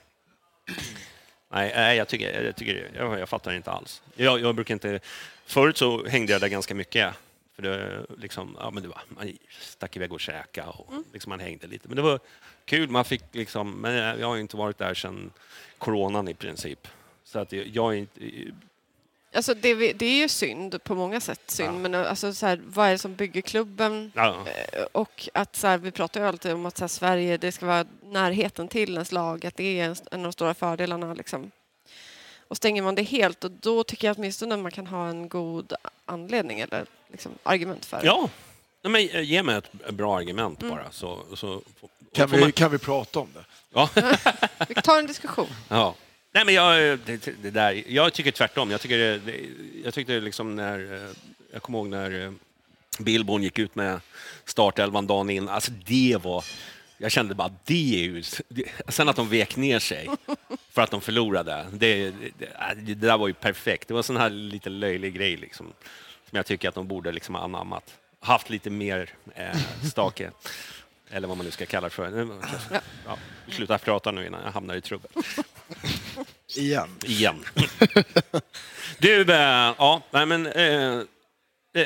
[1.49, 4.01] Nej, nej jag, tycker, jag, tycker, jag, jag fattar inte alls.
[4.15, 4.99] Jag, jag brukar inte...
[5.45, 7.15] Förut så hängde jag där ganska mycket.
[7.55, 11.39] För det, liksom, ja, men det var, man stack iväg och käkade och liksom, man
[11.39, 11.87] hängde lite.
[11.87, 12.19] Men det var
[12.65, 13.71] kul, man fick liksom...
[13.71, 15.31] Men jag har inte varit där sedan
[15.77, 16.87] coronan i princip.
[17.23, 18.19] Så att jag, jag är inte...
[19.35, 22.87] Alltså det, det är ju synd, på många sätt synd, men alltså så här, vad
[22.87, 24.11] är det som bygger klubben?
[24.15, 27.37] Ja, Eh, Och att så här, vi pratar ju alltid om att så här, Sverige,
[27.37, 30.53] det ska vara närheten till ens lag, att det är en, en av de stora
[30.53, 31.13] fördelarna.
[31.13, 31.51] Liksom.
[32.47, 35.73] Och stänger man det helt, och då tycker jag åtminstone man kan ha en god
[36.05, 38.05] anledning eller liksom, argument för det.
[38.05, 38.29] ja.
[38.81, 40.75] Nej, men eh, ge mig ett bra argument Mm.
[40.75, 40.91] bara.
[40.91, 41.61] Så, så,
[42.13, 43.45] Kan vi, man- kan vi prata om det?
[43.73, 43.89] Ja.
[44.67, 45.47] Vi tar en diskussion.
[45.69, 45.95] Ja.
[46.35, 48.71] Nej, men jag, det, det där, jag tycker tvärtom.
[48.71, 49.19] Jag, tycker det,
[49.83, 50.93] jag tyckte liksom när...
[51.05, 51.09] eh,
[51.53, 52.31] Jag kommer ihåg när eh,
[52.99, 53.99] Billborn gick ut med
[54.45, 55.49] startelvan dagen in.
[55.49, 56.45] Alltså det var...
[56.97, 58.23] Jag kände bara, det är ju...
[58.87, 60.09] Sen att de vek ner sig
[60.71, 63.87] för att de förlorade, det, det, det där var ju perfekt.
[63.87, 65.65] Det var en sån här lite löjlig grej liksom,
[66.29, 67.93] som jag tycker att de borde liksom ha anammat.
[68.19, 69.57] Haft lite mer eh,
[69.89, 70.31] stake,
[71.09, 72.27] eller vad man nu ska kalla det för.
[73.05, 73.17] Ja,
[73.49, 75.11] sluta prata nu innan jag hamnar i trubbel.
[76.57, 76.89] Igen.
[77.05, 77.43] Igen.
[78.97, 81.01] Du, eh, ja, nej men eh,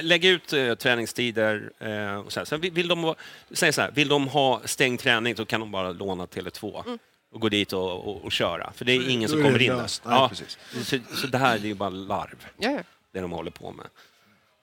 [0.01, 1.71] lägg ut eh, träningstider.
[1.79, 2.45] Eh, och så här.
[2.45, 3.15] Sen vill, vill, de, ha-
[3.51, 6.97] säg så här, vill de ha stängd träning så kan de bara låna Tele2
[7.31, 8.73] och gå dit och, och, och köra.
[8.75, 10.27] För det är ingen som kommer in där.
[10.29, 10.57] precis.
[10.83, 12.81] Så, så det här är ju bara larv, Ja, ja.
[13.13, 13.85] det de håller på med.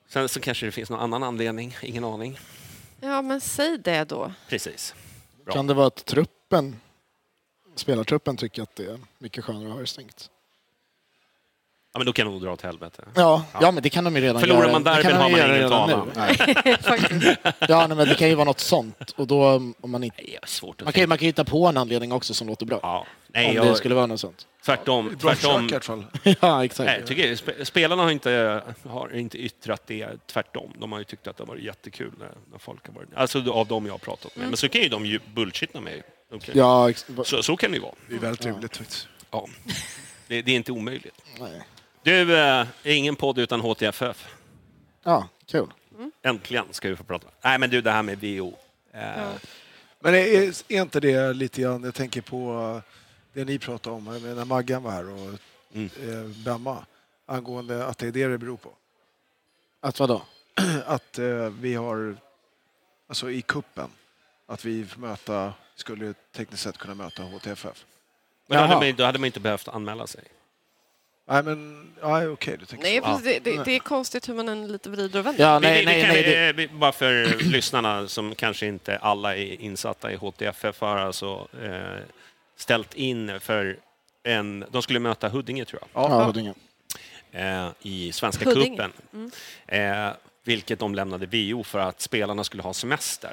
[0.09, 2.39] Sen så kanske det finns någon annan anledning, ingen aning.
[3.01, 4.33] ja, men säg det då.
[4.49, 4.95] Precis.
[5.45, 5.55] Bra.
[5.55, 6.81] Kan det vara att truppen,
[7.77, 10.31] spelartruppen tycker att det är mycket skönare att ha det stängt?
[11.97, 13.05] Ja, men då kan de nog dra åt helvete.
[13.15, 14.73] Ja, ja, men det kan de ju redan Förlorar göra.
[14.73, 16.79] man derbyn de har man ingen.
[16.83, 17.39] Faktiskt.
[17.69, 19.15] Ja, nej, men det kan ju vara något sånt.
[19.17, 19.47] Och då,
[19.81, 21.77] om man, inte, Nej, det är svårt man, kan, man kan ju hitta på en
[21.77, 22.81] anledning också som låter bra.
[22.83, 23.07] Ja.
[23.29, 24.47] Nej, om jag, det skulle vara något sånt.
[24.65, 25.17] tvärtom.
[25.21, 25.69] Bra tvärtom.
[25.69, 27.09] försök ja, exakt.
[27.09, 30.73] Nej, jag spelarna har inte, har inte yttrat det, tvärtom.
[30.79, 33.09] De har ju tyckt att det har varit jättekul när, när folk har varit...
[33.15, 34.47] Alltså av dem jag har pratat med.
[34.49, 36.03] Men så kan ju de ju bullshitta mig.
[36.31, 36.55] Okay.
[36.59, 36.93] Ja,
[37.25, 37.95] Så, så kan det ju vara.
[38.09, 39.09] Det är väldigt rimligt faktiskt.
[39.31, 39.49] Ja.
[40.29, 41.23] Det, det är inte omöjligt.
[41.41, 41.63] nej.
[42.03, 44.29] Du, eh, ingen podd utan HTFF.
[45.03, 45.73] ja, kul.
[46.23, 47.27] Äntligen ska vi få prata.
[47.45, 48.57] Nej, men du, det här med VO.
[48.93, 49.29] Eh,
[50.01, 52.81] Men är, är är inte det lite grann, jag tänker på
[53.33, 55.39] det ni pratade om när Maggan var här och
[55.75, 55.91] Mm.
[56.03, 56.87] eh, Bemma,
[57.27, 58.71] angående att det är det det beror på.
[59.81, 60.23] Att vadå?
[60.87, 62.17] Att eh, vi har,
[63.09, 63.89] alltså i kuppen
[64.47, 67.85] att vi får möta, skulle tekniskt sett kunna möta HTFF.
[68.47, 70.25] Men då hade, man, då hade man inte behövt anmäla sig.
[71.29, 73.21] Nej men, ja, okej tänker Nej, så.
[73.25, 75.45] det, det, det är konstigt hur man än lite vrider och vänder.
[75.45, 76.69] Ja, nej, vi, nej, vi kan, nej.
[76.69, 82.05] Bara för lyssnarna som kanske inte alla är insatta i HTFF har alltså eh,
[82.57, 83.77] ställt in för
[84.23, 84.65] en...
[84.71, 86.55] De skulle möta Huddinge, tror jag, ja, Huddinge.
[87.33, 88.77] eh, i Svenska Huddinge.
[89.11, 89.31] cupen.
[89.67, 90.09] Eh,
[90.45, 93.33] vilket de lämnade VO för att spelarna skulle ha semester.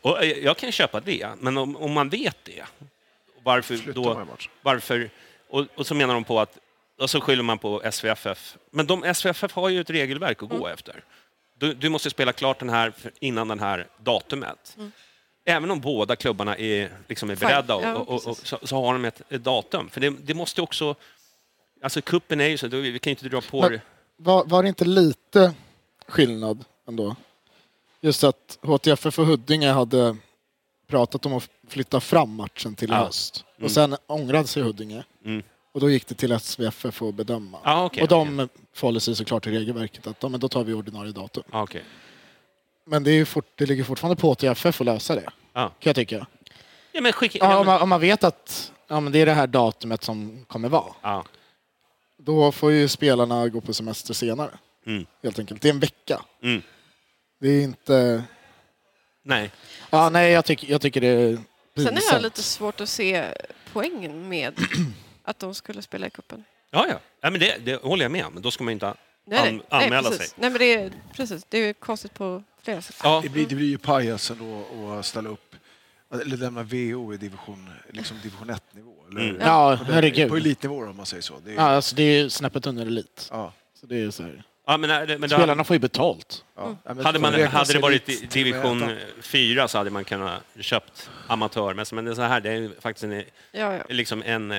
[0.00, 2.64] Och eh, jag kan köpa det, men om, om man vet det,
[3.42, 4.26] varför Flyttar då...
[4.62, 5.10] Varför?
[5.48, 6.58] Och, och så menar de på att...
[6.98, 8.56] Och så skyller man på SVFF.
[8.70, 11.04] Men de, SVFF har ju ett regelverk att gå efter.
[11.54, 14.76] Du, du måste spela klart den här innan den här datumet.
[15.44, 18.92] Även om båda klubbarna är, liksom är beredda och, Ja, och, och, så, så har
[18.92, 19.90] de ett, ett datum.
[19.90, 20.94] För det, det måste också...
[21.82, 23.80] Alltså kuppen är ju så, vi kan ju inte dra på Men-.
[24.16, 25.54] Var, var det inte lite
[26.08, 27.16] skillnad ändå?
[28.00, 30.16] Just att HTFF och Huddinge hade
[30.86, 32.98] pratat om att flytta fram matchen till i Ja.
[33.04, 33.44] höst.
[33.62, 35.04] Och sen ångrade sig Huddinge.
[35.24, 35.42] Mm.
[35.72, 37.58] Och då gick det till SVFF att bedöma.
[37.64, 40.72] Ja, okej, och de förhåller sig såklart till regelverket att ja, men då tar vi
[40.74, 41.42] ordinarie datum.
[41.50, 41.84] Okej.
[42.86, 45.68] Men det, är fort, det ligger fortfarande på HTFF att lösa det, Ja.
[45.68, 46.26] kan jag tycka.
[46.92, 47.38] Ja, men skicka...
[47.40, 50.44] Ja, om, man, om man vet att ja, men det är det här datumet som
[50.48, 51.24] kommer vara, ja.
[52.18, 54.50] då får ju spelarna gå på semester senare.
[54.86, 55.06] Mm.
[55.22, 55.62] Helt enkelt.
[55.62, 56.22] Det är en vecka.
[56.42, 56.62] Mm.
[57.40, 58.24] Det är inte...
[59.22, 59.50] Nej.
[59.90, 61.38] Ja, nej, jag, tycker jag tycker det är
[61.76, 63.24] Sen är jag lite svårt att se
[63.72, 64.54] poängen med
[65.24, 66.44] att de skulle spela i cupen.
[66.70, 67.00] Ja, ja.
[67.20, 68.32] ja men det, det håller jag med om.
[68.34, 68.94] Men då ska man inte Nej,
[69.26, 69.48] nej.
[69.48, 70.30] an, anmäla nej, precis.
[70.30, 70.38] sig.
[70.40, 71.44] Nej, men det är, precis.
[71.48, 72.96] Det är konstigt på flera sätt.
[73.02, 73.20] Ja.
[73.22, 75.54] Det blir, det blir ju pajasen då att ställa upp,
[76.12, 78.94] eller lämna VO i division, liksom division 1-nivå.
[79.10, 79.40] Eller Mm.
[79.40, 80.28] Ja, på, herregud.
[80.28, 81.34] på elitnivå om man säger så.
[81.44, 83.28] Det är, Ja, alltså, det är ju snäppet under elit.
[83.30, 84.42] ja, Så det är så här.
[84.70, 86.44] Ja, men, äh, men då- Spelarna får ju betalt.
[86.56, 86.76] ja.
[86.84, 88.96] Ja, men Hade, man, hade det varit division ettan.
[89.22, 91.94] 4 så hade man kunnat köpt amatörmässigt.
[91.94, 93.12] Men det är så här, det är faktiskt en,
[93.52, 93.82] Ja, ja.
[93.88, 94.58] liksom en eh,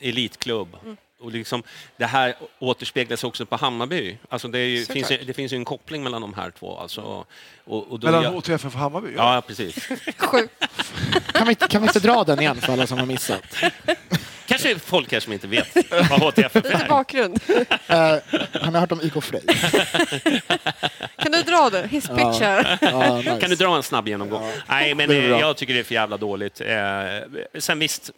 [0.00, 0.76] elitklubb.
[1.20, 1.62] Och liksom,
[1.96, 4.18] det här återspeglas också på Hammarby.
[4.28, 6.78] Alltså det, är ju, finns ju, det finns ju en koppling mellan de här två.
[6.78, 7.00] Alltså,
[7.64, 9.08] och, och då Mellan jag, HTFF och Hammarby?
[9.16, 9.88] Ja, precis.
[10.18, 10.64] Sjukt.
[11.32, 13.42] Kan vi, inte- kan vi inte dra den igen för alla som har missat?
[14.50, 15.76] Kanske folk här som inte vet
[16.10, 16.88] vad HTFF Lite är.
[16.88, 17.40] bakgrund.
[17.86, 17.96] Eh,
[18.62, 19.42] har hört om IK Frej?
[21.16, 21.86] Kan du dra det?
[21.86, 22.78] His pitch här.
[22.80, 23.40] Ja, nice.
[23.40, 24.52] Kan du dra en snabb genomgång?
[24.68, 26.60] Nej, men är eh, jag tycker det är för jävla dåligt.
[26.60, 26.78] Eh,
[27.58, 28.10] sen visst,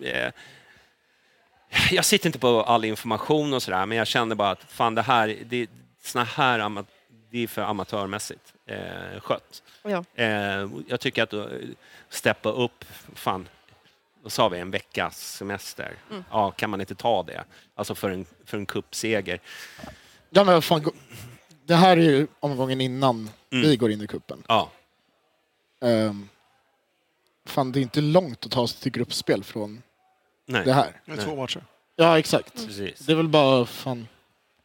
[1.90, 5.02] jag sitter inte på all information och sådär, men jag känner bara att fan det
[5.02, 5.70] här, det,
[6.04, 6.84] såna här
[7.30, 9.62] det är för amatörmässigt eh, skött.
[9.82, 10.04] Ja.
[10.14, 11.34] Eh, jag tycker att
[12.08, 12.84] steppa upp,
[13.14, 13.48] fan,
[14.22, 15.96] då sa vi en veckas semester.
[16.30, 17.44] Ja, kan man inte ta det?
[17.74, 19.40] Alltså för en, för en cupseger.
[20.30, 20.90] Ja, men fan,
[21.64, 23.68] det här är ju omgången innan Mm.
[23.68, 24.42] vi går in i kuppen.
[24.48, 24.70] Ja,
[25.82, 26.28] Um,
[27.46, 29.82] fan, det är inte långt att ta sig till gruppspel från
[30.46, 31.00] nej, det här.
[31.06, 31.64] Det är två matcher.
[31.96, 32.66] Ja, exakt.
[32.66, 32.98] precis.
[32.98, 34.08] Det är väl bara fan...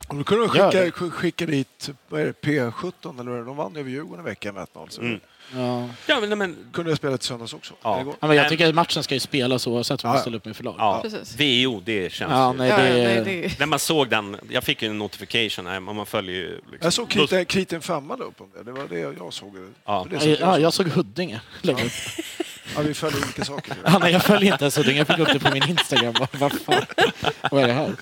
[0.07, 3.45] Och då kunde de skicka, skicka dit vad är det, P17, eller vad är det?
[3.45, 5.19] de vann över Djurgården en vecka med 1-0.
[5.55, 5.89] Ja.
[6.07, 7.73] Ja, men, men kunde jag spela till söndags också.
[7.81, 8.01] Ja.
[8.01, 8.15] Igår.
[8.19, 10.21] Ja, men jag Men- tycker att matchen ska ju spelas oavsett vad man Ja.
[10.21, 10.75] ställer upp med för lag.
[10.77, 11.35] ja, Precis.
[11.39, 12.57] VO, det känns Ja, ju...
[12.57, 15.79] nej, Ja, det, nej, det När man såg den, jag fick ju en notification, här,
[15.79, 16.55] man följer ju...
[16.55, 16.77] Liksom.
[16.81, 18.63] Jag såg kriten, kriten femma la upp om det.
[18.63, 19.55] Det var det jag såg.
[19.85, 20.07] Ja.
[20.09, 21.41] Det är så ja, jag såg Huddinge.
[21.63, 21.77] upp.
[22.75, 23.75] ja, vi följer olika saker.
[23.85, 24.97] Ja, nej, jag följer inte ens Huddinge.
[24.97, 26.13] Jag fick upp det på min Instagram.
[26.19, 26.85] Vad, vad fan?
[27.51, 27.93] Vad är det här?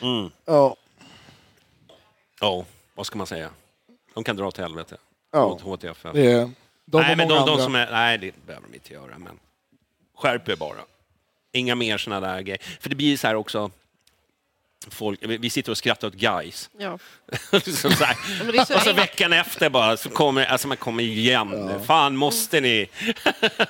[0.00, 0.30] Mm.
[0.44, 0.76] Ja.
[2.40, 3.50] Ja, vad ska man säga?
[4.14, 4.96] De kan dra till helvete.
[5.36, 5.48] Ja.
[5.48, 6.06] Mot HTFF.
[6.12, 6.50] Det är,
[6.84, 7.64] de nej, och men många de, de andra.
[7.64, 9.38] som är, nej, det behöver de inte göra, men
[10.16, 10.78] skärp er bara.
[11.52, 12.62] Inga mer såna där grejer.
[12.80, 13.70] För det blir så här också,
[14.90, 16.70] folk, vi sitter och skrattar åt guys.
[16.78, 16.98] Ja.
[17.62, 18.16] så här.
[18.76, 21.70] och så veckan efter bara så kommer, alltså man kommer igen.
[21.86, 22.88] Fan måste ni?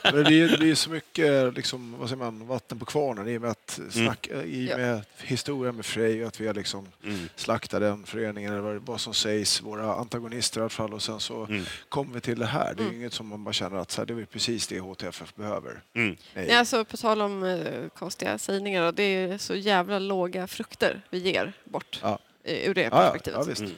[0.02, 3.38] Men det är, det är så mycket liksom, vad säger man, vatten på kvarnen i
[3.38, 6.88] och med, att snack, i och med historien med Frej och att vi har liksom
[7.36, 11.48] slaktat den föreningen eller vad, som sägs, våra antagonister i alla fall och sen så
[11.88, 12.74] kommer vi till det här.
[12.76, 14.78] Det är ju inget som man bara känner att så här, det är precis det
[14.80, 15.82] HTFF behöver.
[15.94, 16.16] Mm.
[16.34, 16.47] Nej.
[16.47, 21.02] Nej, alltså, på tal om eh, konstiga sägningar, då, det är så jävla låga frukter
[21.10, 22.18] vi ger bort Ja.
[22.44, 23.38] ur det Ja, ja, perspektivet.
[23.40, 23.74] ja, visst.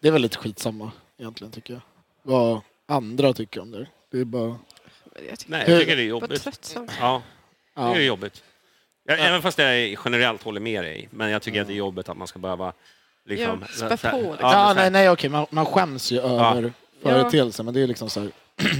[0.00, 1.80] Det är väl lite skitsamma egentligen tycker jag.
[2.22, 3.86] Vad andra tycker om det.
[4.10, 4.58] Det är bara...
[5.28, 6.46] Jag tycker Nej, jag tycker det är jobbigt.
[6.74, 7.22] Ja,
[7.74, 7.96] det Ja.
[7.96, 8.42] är jobbigt.
[9.04, 12.08] Ja, Även fast jag generellt håller med dig, men jag tycker att det är jobbigt
[12.08, 12.72] att man ska behöva
[13.24, 14.36] liksom, Ja, spä på, liksom.
[14.40, 17.86] Ja, Ja, här- nej, nej okej, man, man skäms ju över företeelsen men det är
[17.86, 18.30] liksom så här...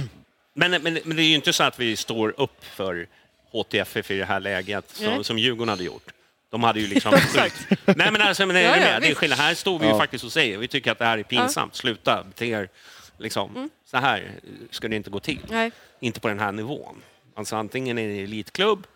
[0.57, 3.07] Men, men, men det är ju inte så att vi står upp för
[3.51, 6.13] HTFF i det här läget som, som Djurgården hade gjort.
[6.49, 7.11] De hade ju liksom...
[7.85, 9.01] Nej men alltså, men är Ja, ja, med?
[9.01, 9.39] Det är skillnad.
[9.39, 12.23] Här står vi ju faktiskt och säger, vi tycker att det här är pinsamt, sluta
[12.23, 12.69] bete er
[13.17, 13.55] liksom.
[13.55, 13.69] Mm.
[13.85, 14.31] Så här
[14.71, 15.39] ska det inte gå till.
[15.49, 15.71] Nej.
[15.99, 17.01] Inte på den här nivån.
[17.35, 18.87] Alltså antingen är det elitklubb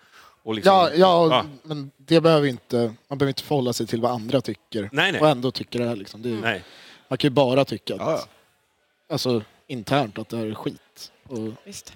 [0.43, 0.73] och liksom...
[0.73, 1.45] Ja, ja, Ja.
[1.63, 2.77] men det behöver inte...
[3.07, 4.89] Man behöver inte förhålla sig till vad andra tycker.
[4.91, 5.21] Nej, nej.
[5.21, 6.21] Och ändå tycker det här liksom.
[6.21, 6.63] Det är, Nej.
[7.07, 8.29] Man kan ju bara tycka att...
[9.09, 11.11] Alltså internt att det här är skit.
[11.23, 11.93] Och Visst.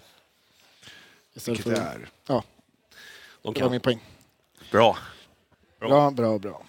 [1.34, 1.72] istället Vilket för...
[1.72, 2.10] det är.
[2.28, 2.44] Ja,
[3.42, 3.72] De det var kan.
[3.72, 4.00] min poäng.
[4.72, 4.98] Bra.
[5.90, 6.12] Bra.
[6.12, 6.62] Bra, bra, bra.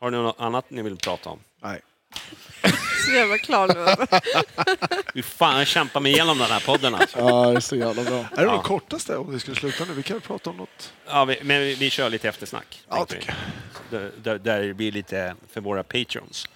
[0.00, 1.38] Har ni något annat ni vill prata om?
[1.62, 1.80] Nej.
[3.06, 4.06] Så jävla klar nu.
[5.14, 7.18] Hur fan jag kämpar mig igenom den här podden alltså.
[7.18, 8.14] Ja, det är så jävla bra.
[8.18, 8.52] Är det Ja.
[8.56, 9.92] det kortaste om vi skulle sluta nu?
[9.92, 10.92] Vi kan prata om något.
[11.06, 12.82] Ja, vi, men vi, vi kör lite eftersnack.
[12.88, 13.16] Ja, vi.
[13.16, 13.34] tycker
[13.90, 16.48] Där, där, där det blir lite för våra patrons.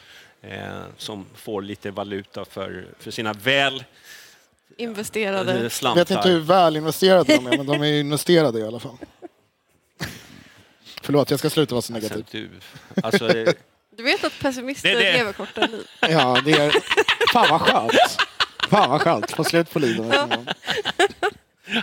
[0.43, 3.85] Eh, som får lite valuta för, för sina väl
[4.77, 5.52] Investerade.
[5.55, 6.01] eh, Jag slantar.
[6.01, 8.97] vet inte hur väl investerade de är, men de är investerade i alla fall.
[11.01, 12.62] Förlåt, jag ska sluta vara så Alltså, negativ.
[12.94, 13.55] du, alltså, det,
[13.97, 15.86] Du vet att pessimister Det- det- lever kortare liv.
[16.01, 16.72] Ja, det är...
[17.32, 17.93] Fan vad skönt.
[18.68, 19.31] Fan vad skönt.
[19.31, 20.14] Få slut på livet.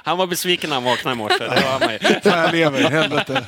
[0.03, 1.37] han var besviken när han vaknade i morse.
[1.37, 1.99] Det var man ju.
[2.23, 3.45] Jag lever, helvete.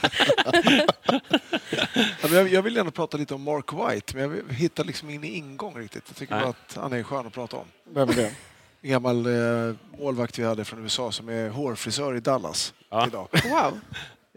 [2.21, 5.77] Ja, jag, vill gärna prata lite om Mark White, men jag hittar liksom ingen ingång
[5.79, 6.03] riktigt.
[6.07, 6.41] Jag tycker Nej.
[6.43, 7.65] bara att han är skön att prata om.
[7.93, 8.31] Vem är det?
[8.81, 13.07] En gammal eh, målvakt vi hade från USA som är hårfrisör i Dallas Ja.
[13.07, 13.27] idag.
[13.31, 13.79] Wow.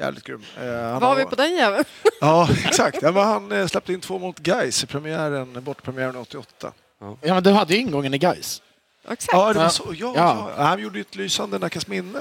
[0.03, 0.43] Jävligt grym.
[0.61, 1.85] Eh, Var har- vi på den jäveln?
[2.21, 3.03] Ja, exakt.
[3.03, 6.73] Ja, han eh, släppte in två mot Gais i premiären, bortpremiären 88.
[6.99, 8.63] Ja, men du hade ju ingången i Gais.
[9.09, 9.33] Exakt.
[9.33, 9.85] Ja, det var så.
[9.97, 10.53] Ja, Ja.
[10.57, 10.65] ja.
[10.65, 12.19] Han gjorde ju ett lysande Nackas minne,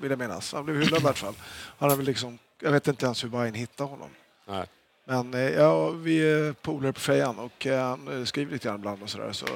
[0.00, 0.52] vill jag minnas.
[0.52, 1.34] Han blev hyllad i alla fall.
[1.78, 4.08] Han har väl liksom, jag vet inte ens hur Bayern hittade honom.
[4.48, 4.66] Nej.
[5.08, 8.76] Men eh, ja, vi är polare på Fejan och eh, han eh, skriver lite grann
[8.78, 9.32] ibland och sådär.
[9.32, 9.46] Så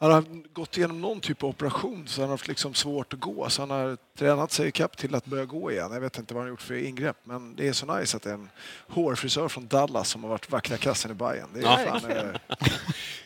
[0.00, 3.20] han har gått igenom någon typ av operation så han har haft liksom svårt att
[3.20, 3.50] gå.
[3.50, 5.92] Så han har tränat sig ikapp till att börja gå igen.
[5.92, 8.22] Jag vet inte vad han har gjort för ingrepp men det är så nice att
[8.22, 8.50] det är en
[8.88, 11.48] hårfrisör från Dallas som har varit vackra kassen i Bayern.
[11.54, 12.00] Det är Ja.
[12.00, 12.24] fan, eh,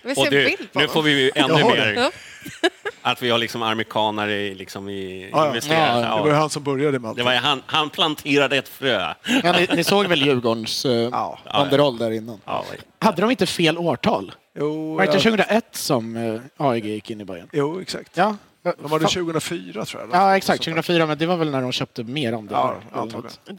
[0.02, 2.10] Vi Och ser en bild på nu får vi ju ännu mer.
[3.02, 6.16] att vi har liksom amerikanare i, liksom i Ja, ja.
[6.16, 7.18] det var ju han som började med allt.
[7.18, 9.14] det var han, han planterade ett frö.
[9.42, 11.38] Ja, ni, ni såg väl Djurgårdens eh, Ja.
[11.52, 12.40] banderoll där innan?
[12.44, 12.64] Ja,
[12.98, 14.32] Hade de inte fel årtal?
[14.58, 17.48] Jo, Var det inte ja, 2001 som eh, AEG gick in i Bayern?
[17.52, 18.16] jo, exakt.
[18.16, 18.36] Ja.
[18.62, 19.12] De var det Fan.
[19.24, 20.10] 2004 tror jag.
[20.12, 20.64] Ja, exakt.
[20.64, 20.82] Sånt där.
[20.82, 22.54] 2004, men det var väl när de köpte mer om det.
[22.54, 22.74] Ja.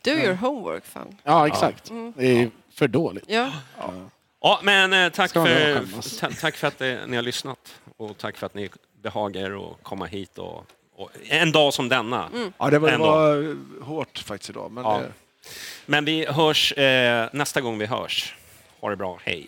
[0.04, 1.18] Do your homework, fan.
[1.24, 1.92] Ja, exakt.
[2.18, 3.24] Det är för dåligt.
[3.28, 3.52] Ja.
[4.42, 7.58] Ja, men eh, tack för, tack för att eh, ni har lyssnat
[7.98, 8.70] och tack för att ni
[9.02, 10.66] behagar att komma hit och,
[10.96, 12.30] och en dag som denna.
[12.58, 14.72] Ja, det var, det var hårt faktiskt idag.
[14.72, 15.00] Men Ja.
[15.02, 15.06] eh,
[15.86, 18.36] Men vi hörs eh, nästa gång vi hörs.
[18.80, 19.48] Ha det bra, hej!